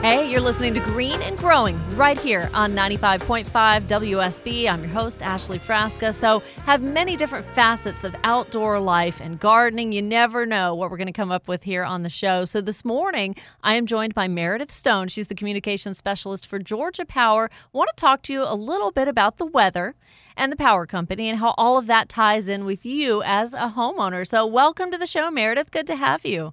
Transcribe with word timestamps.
Hey, 0.00 0.30
you're 0.30 0.40
listening 0.40 0.74
to 0.74 0.80
Green 0.80 1.20
and 1.22 1.36
Growing 1.36 1.76
right 1.96 2.16
here 2.16 2.48
on 2.54 2.70
95.5 2.70 3.44
WSB. 3.48 4.70
I'm 4.70 4.78
your 4.78 4.90
host, 4.90 5.24
Ashley 5.24 5.58
Frasca. 5.58 6.14
So, 6.14 6.40
have 6.66 6.84
many 6.84 7.16
different 7.16 7.44
facets 7.44 8.04
of 8.04 8.14
outdoor 8.22 8.78
life 8.78 9.20
and 9.20 9.40
gardening. 9.40 9.90
You 9.90 10.00
never 10.02 10.46
know 10.46 10.72
what 10.72 10.92
we're 10.92 10.98
going 10.98 11.08
to 11.08 11.12
come 11.12 11.32
up 11.32 11.48
with 11.48 11.64
here 11.64 11.82
on 11.82 12.04
the 12.04 12.08
show. 12.10 12.44
So, 12.44 12.60
this 12.60 12.84
morning, 12.84 13.34
I 13.60 13.74
am 13.74 13.86
joined 13.86 14.14
by 14.14 14.28
Meredith 14.28 14.70
Stone. 14.70 15.08
She's 15.08 15.26
the 15.26 15.34
communications 15.34 15.98
specialist 15.98 16.46
for 16.46 16.60
Georgia 16.60 17.04
Power. 17.04 17.50
I 17.52 17.76
want 17.76 17.90
to 17.90 18.00
talk 18.00 18.22
to 18.22 18.32
you 18.32 18.44
a 18.44 18.54
little 18.54 18.92
bit 18.92 19.08
about 19.08 19.38
the 19.38 19.46
weather 19.46 19.96
and 20.36 20.52
the 20.52 20.56
power 20.56 20.86
company 20.86 21.28
and 21.28 21.40
how 21.40 21.54
all 21.58 21.76
of 21.76 21.88
that 21.88 22.08
ties 22.08 22.46
in 22.46 22.64
with 22.64 22.86
you 22.86 23.20
as 23.24 23.52
a 23.52 23.74
homeowner. 23.76 24.24
So, 24.24 24.46
welcome 24.46 24.92
to 24.92 24.96
the 24.96 25.06
show, 25.06 25.28
Meredith. 25.28 25.72
Good 25.72 25.88
to 25.88 25.96
have 25.96 26.24
you. 26.24 26.52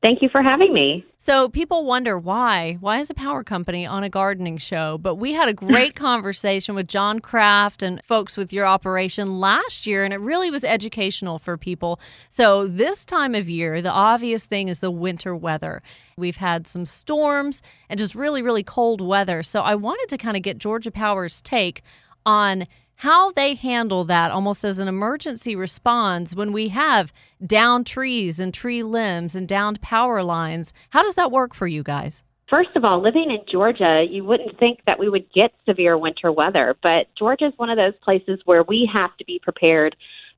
Thank 0.00 0.22
you 0.22 0.28
for 0.28 0.42
having 0.42 0.72
me. 0.72 1.04
So, 1.18 1.48
people 1.48 1.84
wonder 1.84 2.16
why. 2.16 2.76
Why 2.78 3.00
is 3.00 3.10
a 3.10 3.14
power 3.14 3.42
company 3.42 3.84
on 3.84 4.04
a 4.04 4.08
gardening 4.08 4.56
show? 4.56 4.96
But 4.96 5.16
we 5.16 5.32
had 5.32 5.48
a 5.48 5.52
great 5.52 5.96
conversation 5.96 6.76
with 6.76 6.86
John 6.86 7.18
Kraft 7.18 7.82
and 7.82 8.00
folks 8.04 8.36
with 8.36 8.52
your 8.52 8.64
operation 8.64 9.40
last 9.40 9.88
year, 9.88 10.04
and 10.04 10.14
it 10.14 10.20
really 10.20 10.52
was 10.52 10.64
educational 10.64 11.40
for 11.40 11.56
people. 11.56 11.98
So, 12.28 12.68
this 12.68 13.04
time 13.04 13.34
of 13.34 13.48
year, 13.48 13.82
the 13.82 13.90
obvious 13.90 14.46
thing 14.46 14.68
is 14.68 14.78
the 14.78 14.92
winter 14.92 15.34
weather. 15.34 15.82
We've 16.16 16.36
had 16.36 16.68
some 16.68 16.86
storms 16.86 17.60
and 17.88 17.98
just 17.98 18.14
really, 18.14 18.40
really 18.40 18.62
cold 18.62 19.00
weather. 19.00 19.42
So, 19.42 19.62
I 19.62 19.74
wanted 19.74 20.08
to 20.10 20.16
kind 20.16 20.36
of 20.36 20.44
get 20.44 20.58
Georgia 20.58 20.92
Power's 20.92 21.42
take 21.42 21.82
on 22.24 22.68
how 22.98 23.30
they 23.30 23.54
handle 23.54 24.02
that 24.04 24.32
almost 24.32 24.64
as 24.64 24.80
an 24.80 24.88
emergency 24.88 25.54
response 25.54 26.34
when 26.34 26.52
we 26.52 26.68
have 26.68 27.12
downed 27.46 27.86
trees 27.86 28.40
and 28.40 28.52
tree 28.52 28.82
limbs 28.82 29.36
and 29.36 29.46
downed 29.46 29.80
power 29.80 30.22
lines. 30.24 30.72
How 30.90 31.04
does 31.04 31.14
that 31.14 31.30
work 31.30 31.54
for 31.54 31.68
you 31.68 31.84
guys? 31.84 32.24
First 32.50 32.70
of 32.74 32.84
all, 32.84 33.00
living 33.00 33.30
in 33.30 33.38
Georgia, 33.50 34.04
you 34.08 34.24
wouldn't 34.24 34.58
think 34.58 34.80
that 34.86 34.98
we 34.98 35.08
would 35.08 35.32
get 35.32 35.52
severe 35.64 35.96
winter 35.96 36.32
weather, 36.32 36.76
but 36.82 37.06
Georgia 37.16 37.46
is 37.46 37.52
one 37.56 37.70
of 37.70 37.76
those 37.76 37.94
places 38.02 38.40
where 38.46 38.64
we 38.64 38.90
have 38.92 39.16
to 39.18 39.24
be 39.24 39.38
prepared 39.38 39.94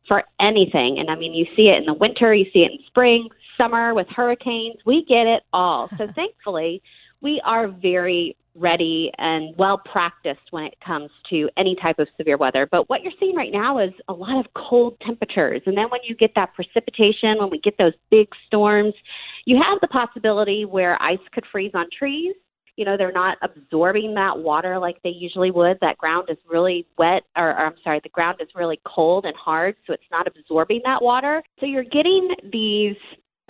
for 0.06 0.24
anything. 0.38 0.98
And 0.98 1.08
I 1.08 1.14
mean, 1.14 1.32
you 1.32 1.46
see 1.56 1.68
it 1.68 1.78
in 1.78 1.86
the 1.86 1.94
winter, 1.94 2.34
you 2.34 2.44
see 2.52 2.60
it 2.60 2.72
in 2.72 2.78
spring, 2.88 3.28
summer 3.56 3.94
with 3.94 4.08
hurricanes. 4.08 4.76
We 4.84 5.06
get 5.08 5.26
it 5.26 5.44
all. 5.54 5.88
So 5.96 6.06
thankfully, 6.12 6.82
we 7.22 7.40
are 7.46 7.68
very 7.68 8.36
ready 8.60 9.10
and 9.18 9.56
well 9.56 9.80
practiced 9.90 10.40
when 10.50 10.64
it 10.64 10.74
comes 10.84 11.10
to 11.30 11.48
any 11.56 11.76
type 11.80 11.98
of 11.98 12.08
severe 12.16 12.36
weather. 12.36 12.68
But 12.70 12.88
what 12.88 13.02
you're 13.02 13.12
seeing 13.18 13.34
right 13.34 13.52
now 13.52 13.78
is 13.78 13.90
a 14.08 14.12
lot 14.12 14.38
of 14.38 14.52
cold 14.54 14.96
temperatures. 15.04 15.62
And 15.66 15.76
then 15.76 15.86
when 15.90 16.00
you 16.06 16.14
get 16.14 16.32
that 16.36 16.54
precipitation, 16.54 17.38
when 17.38 17.50
we 17.50 17.58
get 17.60 17.76
those 17.78 17.94
big 18.10 18.28
storms, 18.46 18.94
you 19.46 19.56
have 19.56 19.80
the 19.80 19.88
possibility 19.88 20.64
where 20.64 21.00
ice 21.02 21.18
could 21.32 21.44
freeze 21.50 21.72
on 21.74 21.86
trees. 21.96 22.34
You 22.76 22.84
know, 22.84 22.96
they're 22.96 23.12
not 23.12 23.36
absorbing 23.42 24.14
that 24.14 24.38
water 24.38 24.78
like 24.78 24.96
they 25.02 25.10
usually 25.10 25.50
would. 25.50 25.76
That 25.80 25.98
ground 25.98 26.28
is 26.30 26.38
really 26.48 26.86
wet, 26.96 27.24
or, 27.36 27.50
or 27.50 27.66
I'm 27.66 27.74
sorry, 27.84 28.00
the 28.02 28.08
ground 28.08 28.38
is 28.40 28.48
really 28.54 28.80
cold 28.86 29.26
and 29.26 29.36
hard, 29.36 29.76
so 29.86 29.92
it's 29.92 30.02
not 30.10 30.26
absorbing 30.26 30.80
that 30.84 31.02
water. 31.02 31.42
So 31.58 31.66
you're 31.66 31.84
getting 31.84 32.30
these 32.50 32.96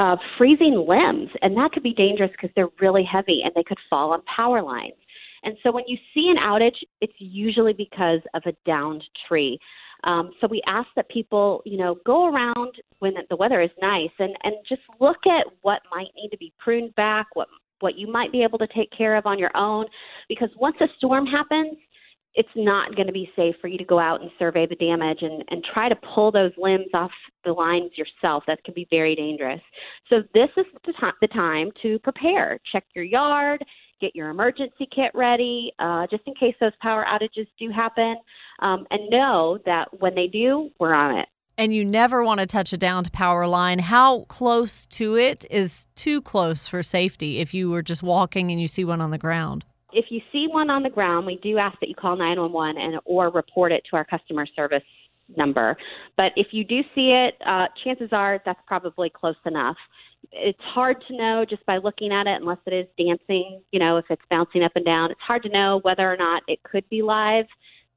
uh, 0.01 0.17
freezing 0.39 0.87
limbs, 0.89 1.29
and 1.43 1.55
that 1.59 1.71
could 1.73 1.83
be 1.83 1.93
dangerous 1.93 2.31
because 2.33 2.49
they're 2.57 2.71
really 2.81 3.05
heavy 3.05 3.43
and 3.45 3.53
they 3.55 3.63
could 3.63 3.79
fall 3.91 4.13
on 4.15 4.23
power 4.35 4.63
lines. 4.63 4.95
And 5.43 5.57
so 5.63 5.71
when 5.71 5.85
you 5.87 5.99
see 6.15 6.33
an 6.35 6.39
outage, 6.39 6.77
it's 7.03 7.13
usually 7.19 7.75
because 7.75 8.21
of 8.35 8.43
a 8.47 8.53
downed 8.65 9.05
tree. 9.29 9.59
Um, 10.05 10.31
so 10.41 10.47
we 10.47 10.63
ask 10.67 10.89
that 10.97 11.09
people, 11.11 11.61
you 11.67 11.77
know, 11.77 11.99
go 12.07 12.27
around 12.33 12.73
when 13.01 13.13
the 13.29 13.37
weather 13.37 13.61
is 13.61 13.71
nice 13.83 14.11
and, 14.19 14.35
and 14.43 14.55
just 14.67 14.81
look 15.01 15.19
at 15.27 15.47
what 15.61 15.83
might 15.95 16.09
need 16.17 16.31
to 16.31 16.39
be 16.39 16.53
pruned 16.59 16.95
back, 16.95 17.27
what 17.35 17.49
what 17.81 17.99
you 17.99 18.11
might 18.11 18.31
be 18.31 18.43
able 18.43 18.59
to 18.59 18.67
take 18.75 18.91
care 18.97 19.17
of 19.17 19.25
on 19.25 19.39
your 19.39 19.55
own, 19.57 19.87
because 20.29 20.51
once 20.59 20.77
a 20.83 20.87
storm 20.99 21.25
happens, 21.25 21.79
it's 22.35 22.49
not 22.55 22.95
going 22.95 23.07
to 23.07 23.13
be 23.13 23.31
safe 23.35 23.57
for 23.61 23.69
you 23.69 23.79
to 23.79 23.85
go 23.85 23.99
out 23.99 24.21
and 24.21 24.31
survey 24.39 24.67
the 24.67 24.77
damage 24.77 25.19
and, 25.23 25.43
and 25.51 25.65
try 25.75 25.89
to 25.89 25.97
pull 26.15 26.31
those 26.31 26.53
limbs 26.57 26.87
off 26.95 27.11
the 27.45 27.53
lines 27.53 27.91
yourself. 27.97 28.45
That 28.47 28.63
can 28.65 28.75
be 28.75 28.87
very 28.91 29.17
dangerous. 29.17 29.61
So 30.09 30.23
this 30.33 30.49
is 30.57 30.67
the, 30.87 30.93
t- 30.93 31.09
the 31.21 31.27
time 31.29 31.71
to 31.83 31.99
prepare. 32.01 32.59
Check 32.71 32.85
your 32.95 33.05
yard, 33.05 33.65
get 34.01 34.15
your 34.15 34.31
emergency 34.31 34.89
kit 34.95 35.11
ready, 35.15 35.73
uh, 35.79 36.07
just 36.11 36.23
in 36.27 36.35
case 36.35 36.55
those 36.61 36.73
power 36.81 37.05
outages 37.05 37.47
do 37.59 37.71
happen, 37.71 38.17
um, 38.61 38.87
and 38.91 39.11
know 39.11 39.59
that 39.67 39.89
when 40.01 40.15
they 40.15 40.29
do, 40.29 40.71
we're 40.79 40.95
on 40.95 41.19
it. 41.19 41.29
And 41.59 41.75
you 41.75 41.85
never 41.85 42.23
want 42.23 42.41
to 42.41 42.47
touch 42.47 42.73
a 42.73 42.79
downed 42.79 43.13
power 43.13 43.47
line. 43.47 43.81
How 43.81 44.21
close 44.29 44.87
to 44.87 45.17
it 45.17 45.45
is 45.51 45.89
too 45.95 46.23
close 46.23 46.67
for 46.67 46.83
safety 46.83 47.41
if 47.41 47.53
you 47.53 47.69
were 47.69 47.83
just 47.83 48.03
walking 48.03 48.51
and 48.51 48.61
you 48.61 48.67
see 48.67 48.85
one 48.85 49.01
on 49.03 49.11
the 49.11 49.19
ground? 49.19 49.67
If 49.93 50.07
you 50.11 50.21
see 50.33 50.47
one 50.49 50.71
on 50.71 50.83
the 50.83 50.91
ground, 50.91 51.27
we 51.27 51.39
do 51.43 51.59
ask 51.59 51.79
that 51.81 51.89
you 51.89 51.95
call 51.95 52.17
911 52.17 52.81
and 52.81 53.01
or 53.05 53.31
report 53.31 53.73
it 53.73 53.83
to 53.91 53.97
our 53.97 54.05
customer 54.05 54.47
service 54.55 54.83
number. 55.37 55.77
But 56.17 56.33
if 56.37 56.49
you 56.53 56.65
do 56.65 56.81
see 56.95 57.13
it, 57.13 57.35
uh, 57.47 57.67
chances 57.85 58.09
are 58.13 58.41
that's 58.45 58.61
probably 58.67 59.11
close 59.11 59.37
enough. 59.47 59.77
It's 60.33 60.59
hard 60.61 61.03
to 61.09 61.17
know 61.17 61.45
just 61.49 61.65
by 61.67 61.79
looking 61.79 62.13
at 62.13 62.27
it, 62.27 62.41
unless 62.41 62.59
it 62.67 62.75
is 62.75 62.87
dancing. 62.99 63.63
You 63.73 63.81
know, 63.81 63.97
if 63.97 64.05
it's 64.11 64.23
bouncing 64.31 64.63
up 64.63 64.73
and 64.75 64.85
down, 64.85 65.11
it's 65.11 65.21
hard 65.21 65.43
to 65.45 65.49
know 65.49 65.81
whether 65.83 66.11
or 66.11 66.17
not 66.17 66.43
it 66.47 66.63
could 66.63 66.89
be 66.89 67.03
live. 67.03 67.47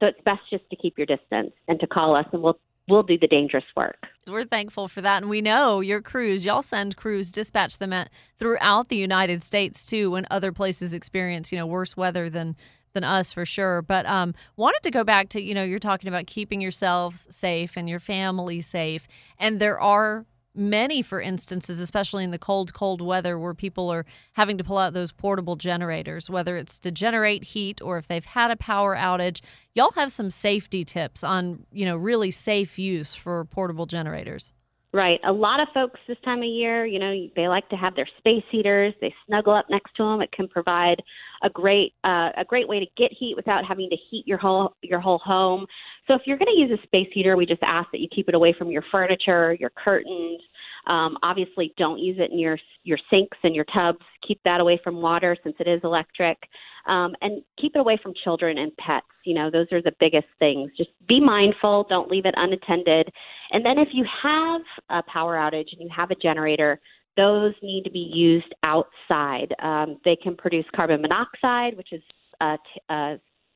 So 0.00 0.06
it's 0.06 0.20
best 0.24 0.40
just 0.50 0.68
to 0.70 0.76
keep 0.76 0.98
your 0.98 1.06
distance 1.06 1.52
and 1.68 1.78
to 1.80 1.86
call 1.86 2.16
us, 2.16 2.26
and 2.32 2.42
we'll 2.42 2.58
we'll 2.88 3.02
do 3.02 3.18
the 3.18 3.26
dangerous 3.26 3.64
work. 3.76 3.96
We're 4.28 4.44
thankful 4.44 4.88
for 4.88 5.00
that. 5.00 5.22
And 5.22 5.30
we 5.30 5.40
know 5.40 5.80
your 5.80 6.00
crews, 6.00 6.44
y'all 6.44 6.62
send 6.62 6.96
crews, 6.96 7.30
dispatch 7.30 7.78
them 7.78 7.92
at, 7.92 8.10
throughout 8.38 8.88
the 8.88 8.96
United 8.96 9.42
States 9.42 9.84
too 9.84 10.10
when 10.12 10.26
other 10.30 10.52
places 10.52 10.94
experience, 10.94 11.52
you 11.52 11.58
know, 11.58 11.66
worse 11.66 11.96
weather 11.96 12.30
than 12.30 12.56
than 12.94 13.04
us 13.04 13.32
for 13.32 13.44
sure. 13.44 13.82
But 13.82 14.06
um, 14.06 14.34
wanted 14.56 14.82
to 14.84 14.90
go 14.92 15.02
back 15.02 15.28
to, 15.30 15.42
you 15.42 15.52
know, 15.52 15.64
you're 15.64 15.80
talking 15.80 16.08
about 16.08 16.28
keeping 16.28 16.60
yourselves 16.60 17.26
safe 17.28 17.76
and 17.76 17.88
your 17.88 17.98
family 17.98 18.60
safe. 18.60 19.08
And 19.36 19.60
there 19.60 19.80
are 19.80 20.26
many, 20.54 21.02
for 21.02 21.20
instances, 21.20 21.80
especially 21.80 22.24
in 22.24 22.30
the 22.30 22.38
cold, 22.38 22.74
cold 22.74 23.00
weather, 23.00 23.38
where 23.38 23.54
people 23.54 23.90
are 23.90 24.04
having 24.32 24.58
to 24.58 24.64
pull 24.64 24.78
out 24.78 24.92
those 24.92 25.12
portable 25.12 25.56
generators, 25.56 26.30
whether 26.30 26.56
it's 26.56 26.78
to 26.80 26.90
generate 26.90 27.44
heat 27.44 27.80
or 27.82 27.98
if 27.98 28.06
they've 28.08 28.24
had 28.24 28.50
a 28.50 28.56
power 28.56 28.96
outage. 28.96 29.40
Y'all 29.74 29.92
have 29.92 30.12
some 30.12 30.30
safety 30.30 30.84
tips 30.84 31.24
on, 31.24 31.66
you 31.72 31.84
know, 31.84 31.96
really 31.96 32.30
safe 32.30 32.78
use 32.78 33.14
for 33.14 33.44
portable 33.46 33.86
generators. 33.86 34.52
Right. 34.94 35.18
A 35.26 35.32
lot 35.32 35.58
of 35.58 35.66
folks 35.74 35.98
this 36.06 36.18
time 36.24 36.38
of 36.38 36.44
year, 36.44 36.86
you 36.86 37.00
know, 37.00 37.12
they 37.34 37.48
like 37.48 37.68
to 37.70 37.76
have 37.76 37.96
their 37.96 38.06
space 38.18 38.44
heaters. 38.48 38.94
They 39.00 39.12
snuggle 39.26 39.52
up 39.52 39.66
next 39.68 39.92
to 39.96 40.04
them. 40.04 40.22
It 40.22 40.30
can 40.30 40.46
provide 40.46 41.02
a 41.42 41.50
great 41.50 41.94
uh, 42.04 42.30
a 42.36 42.44
great 42.46 42.68
way 42.68 42.78
to 42.78 42.86
get 42.96 43.10
heat 43.12 43.34
without 43.34 43.64
having 43.64 43.90
to 43.90 43.96
heat 44.08 44.22
your 44.24 44.38
whole 44.38 44.76
your 44.82 45.00
whole 45.00 45.18
home. 45.18 45.66
So 46.06 46.14
if 46.14 46.22
you're 46.26 46.36
going 46.36 46.54
to 46.54 46.60
use 46.60 46.70
a 46.78 46.82
space 46.86 47.08
heater, 47.12 47.36
we 47.36 47.46
just 47.46 47.62
ask 47.62 47.90
that 47.92 48.00
you 48.00 48.08
keep 48.14 48.28
it 48.28 48.34
away 48.34 48.54
from 48.56 48.70
your 48.70 48.84
furniture, 48.90 49.56
your 49.58 49.70
curtains, 49.70 50.40
Um, 50.86 51.16
obviously, 51.22 51.72
don't 51.76 51.98
use 51.98 52.18
it 52.18 52.30
in 52.30 52.38
your 52.38 52.58
your 52.82 52.98
sinks 53.10 53.38
and 53.42 53.54
your 53.54 53.64
tubs. 53.72 54.04
Keep 54.26 54.40
that 54.44 54.60
away 54.60 54.78
from 54.84 55.00
water 55.00 55.36
since 55.42 55.56
it 55.58 55.66
is 55.66 55.80
electric, 55.82 56.38
um, 56.86 57.14
and 57.22 57.42
keep 57.60 57.74
it 57.74 57.78
away 57.78 57.98
from 58.02 58.12
children 58.22 58.58
and 58.58 58.76
pets. 58.76 59.06
You 59.24 59.34
know, 59.34 59.50
those 59.50 59.66
are 59.72 59.80
the 59.80 59.94
biggest 59.98 60.28
things. 60.38 60.70
Just 60.76 60.90
be 61.08 61.20
mindful. 61.20 61.86
Don't 61.88 62.10
leave 62.10 62.26
it 62.26 62.34
unattended. 62.36 63.10
And 63.52 63.64
then 63.64 63.78
if 63.78 63.88
you 63.92 64.04
have 64.22 64.60
a 64.90 65.02
power 65.10 65.36
outage 65.36 65.72
and 65.72 65.80
you 65.80 65.88
have 65.94 66.10
a 66.10 66.14
generator, 66.16 66.80
those 67.16 67.54
need 67.62 67.84
to 67.84 67.90
be 67.90 68.10
used 68.12 68.52
outside. 68.62 69.54
Um, 69.62 69.98
they 70.04 70.16
can 70.16 70.36
produce 70.36 70.66
carbon 70.76 71.00
monoxide, 71.00 71.76
which 71.76 71.92
is 71.92 72.02
uh, 72.40 72.56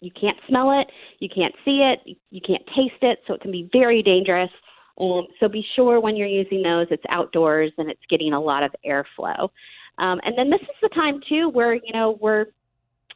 you 0.01 0.11
can't 0.19 0.37
smell 0.49 0.81
it, 0.81 0.87
you 1.19 1.29
can't 1.29 1.55
see 1.65 1.83
it, 1.83 2.17
you 2.31 2.41
can't 2.41 2.65
taste 2.69 3.03
it, 3.03 3.19
so 3.27 3.35
it 3.35 3.41
can 3.41 3.51
be 3.51 3.69
very 3.73 4.03
dangerous. 4.03 4.51
Um, 5.01 5.27
so 5.39 5.49
be 5.49 5.65
sure 5.77 6.01
when 6.01 6.17
you're 6.17 6.29
using 6.29 6.63
those, 6.63 6.87
it's 6.91 7.03
outdoors 7.09 7.73
and 7.79 7.91
it's 7.91 8.01
getting 8.11 8.33
a 8.33 8.41
lot 8.41 8.63
of 8.63 8.75
airflow. 8.87 9.49
Um, 9.99 10.21
and 10.25 10.37
then 10.37 10.51
this 10.51 10.61
is 10.61 10.77
the 10.83 10.89
time 10.91 11.21
too 11.29 11.49
where 11.49 11.75
you 11.75 11.93
know 11.93 12.19
we're 12.21 12.47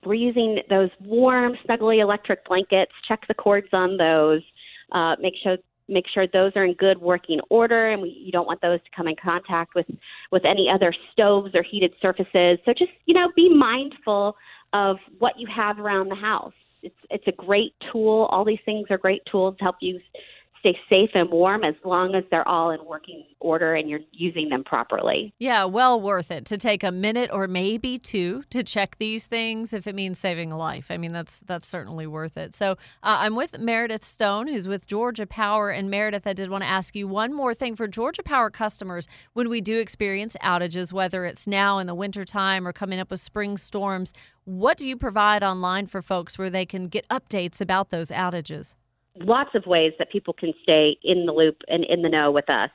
we're 0.05 0.15
using 0.15 0.59
those 0.69 0.91
warm, 1.01 1.55
snuggly 1.69 2.03
electric 2.03 2.45
blankets. 2.47 2.91
Check 3.07 3.21
the 3.29 3.35
cords 3.35 3.69
on 3.73 3.97
those. 3.97 4.43
Uh, 4.91 5.15
make 5.21 5.35
sure 5.43 5.57
make 5.89 6.05
sure 6.13 6.27
those 6.27 6.53
are 6.57 6.65
in 6.65 6.75
good 6.75 6.99
working 6.99 7.41
order 7.51 7.93
and 7.93 8.01
we, 8.01 8.09
you 8.09 8.33
don't 8.33 8.47
want 8.47 8.61
those 8.63 8.81
to 8.83 8.91
come 8.97 9.09
in 9.09 9.17
contact 9.23 9.75
with 9.75 9.87
with 10.31 10.45
any 10.45 10.69
other 10.73 10.95
stoves 11.13 11.55
or 11.55 11.63
heated 11.63 11.93
surfaces 12.01 12.59
so 12.65 12.73
just 12.73 12.93
you 13.07 13.15
know 13.15 13.31
be 13.35 13.53
mindful 13.53 14.37
of 14.73 14.97
what 15.19 15.33
you 15.39 15.47
have 15.55 15.79
around 15.79 16.09
the 16.09 16.15
house 16.15 16.53
it's 16.83 16.95
it's 17.11 17.27
a 17.27 17.33
great 17.33 17.75
tool. 17.93 18.29
All 18.31 18.45
these 18.45 18.59
things 18.65 18.87
are 18.91 18.99
great 18.99 19.23
tools 19.31 19.57
to 19.59 19.65
help 19.65 19.77
you 19.81 20.01
stay 20.63 20.79
safe 20.89 21.11
and 21.15 21.29
warm 21.31 21.65
as 21.65 21.75
long 21.85 22.15
as 22.15 22.23
they're 22.31 22.47
all 22.47 22.71
in 22.71 22.85
working 22.85 23.25
order 23.41 23.75
and 23.75 23.91
you're 23.91 24.01
using 24.13 24.49
them 24.49 24.63
properly. 24.63 25.35
Yeah, 25.41 25.65
well 25.65 26.01
worth 26.01 26.31
it 26.31 26.47
to 26.47 26.57
take 26.57 26.85
a 26.85 26.93
minute 26.93 27.31
or 27.33 27.49
maybe 27.49 27.99
two 27.99 28.45
to 28.51 28.63
check 28.63 28.97
these 28.99 29.27
things 29.27 29.73
if 29.73 29.89
it 29.89 29.95
means 29.97 30.21
saving 30.21 30.53
a 30.53 30.57
life. 30.57 30.87
I 30.91 30.99
mean, 30.99 31.13
that's 31.13 31.41
that's 31.41 31.67
certainly 31.67 32.07
worth 32.07 32.37
it. 32.37 32.55
So 32.55 32.73
uh, 32.73 32.77
I'm 33.03 33.35
with 33.35 33.59
Meredith 33.59 34.05
Stone, 34.05 34.47
who's 34.47 34.69
with 34.69 34.87
Georgia 34.87 35.27
Power, 35.27 35.71
and 35.71 35.91
Meredith, 35.91 36.27
I 36.27 36.33
did 36.33 36.49
want 36.49 36.63
to 36.63 36.71
ask 36.71 36.95
you 36.95 37.09
one 37.09 37.35
more 37.35 37.55
thing 37.55 37.75
for 37.75 37.89
Georgia 37.89 38.23
Power 38.23 38.49
customers 38.49 39.09
when 39.33 39.51
we 39.51 39.61
do 39.61 39.81
experience 39.81 40.37
outages, 40.43 40.93
whether 40.93 41.25
it's 41.25 41.49
now 41.49 41.79
in 41.79 41.89
the 41.89 41.95
wintertime 41.95 42.69
or 42.69 42.73
coming 42.73 43.01
up 43.01 43.11
with 43.11 43.21
spring 43.21 43.57
storms. 43.57 44.15
What 44.45 44.77
do 44.79 44.89
you 44.89 44.97
provide 44.97 45.43
online 45.43 45.87
for 45.87 46.03
folks 46.03 46.39
where 46.39 46.51
they 46.51 46.67
can 46.67 46.87
get 46.87 47.09
updates 47.09 47.61
about 47.61 47.91
those 47.91 48.11
outages? 48.11 48.77
Lots 49.17 49.51
of 49.55 49.65
ways 49.67 49.93
that 49.99 50.11
people 50.11 50.33
can 50.33 50.53
stay 50.63 50.97
in 51.05 51.27
the 51.27 51.33
loop 51.33 51.57
and 51.69 51.85
in 51.85 52.03
the 52.03 52.09
know 52.09 52.31
with 52.31 52.49
us. 52.49 52.71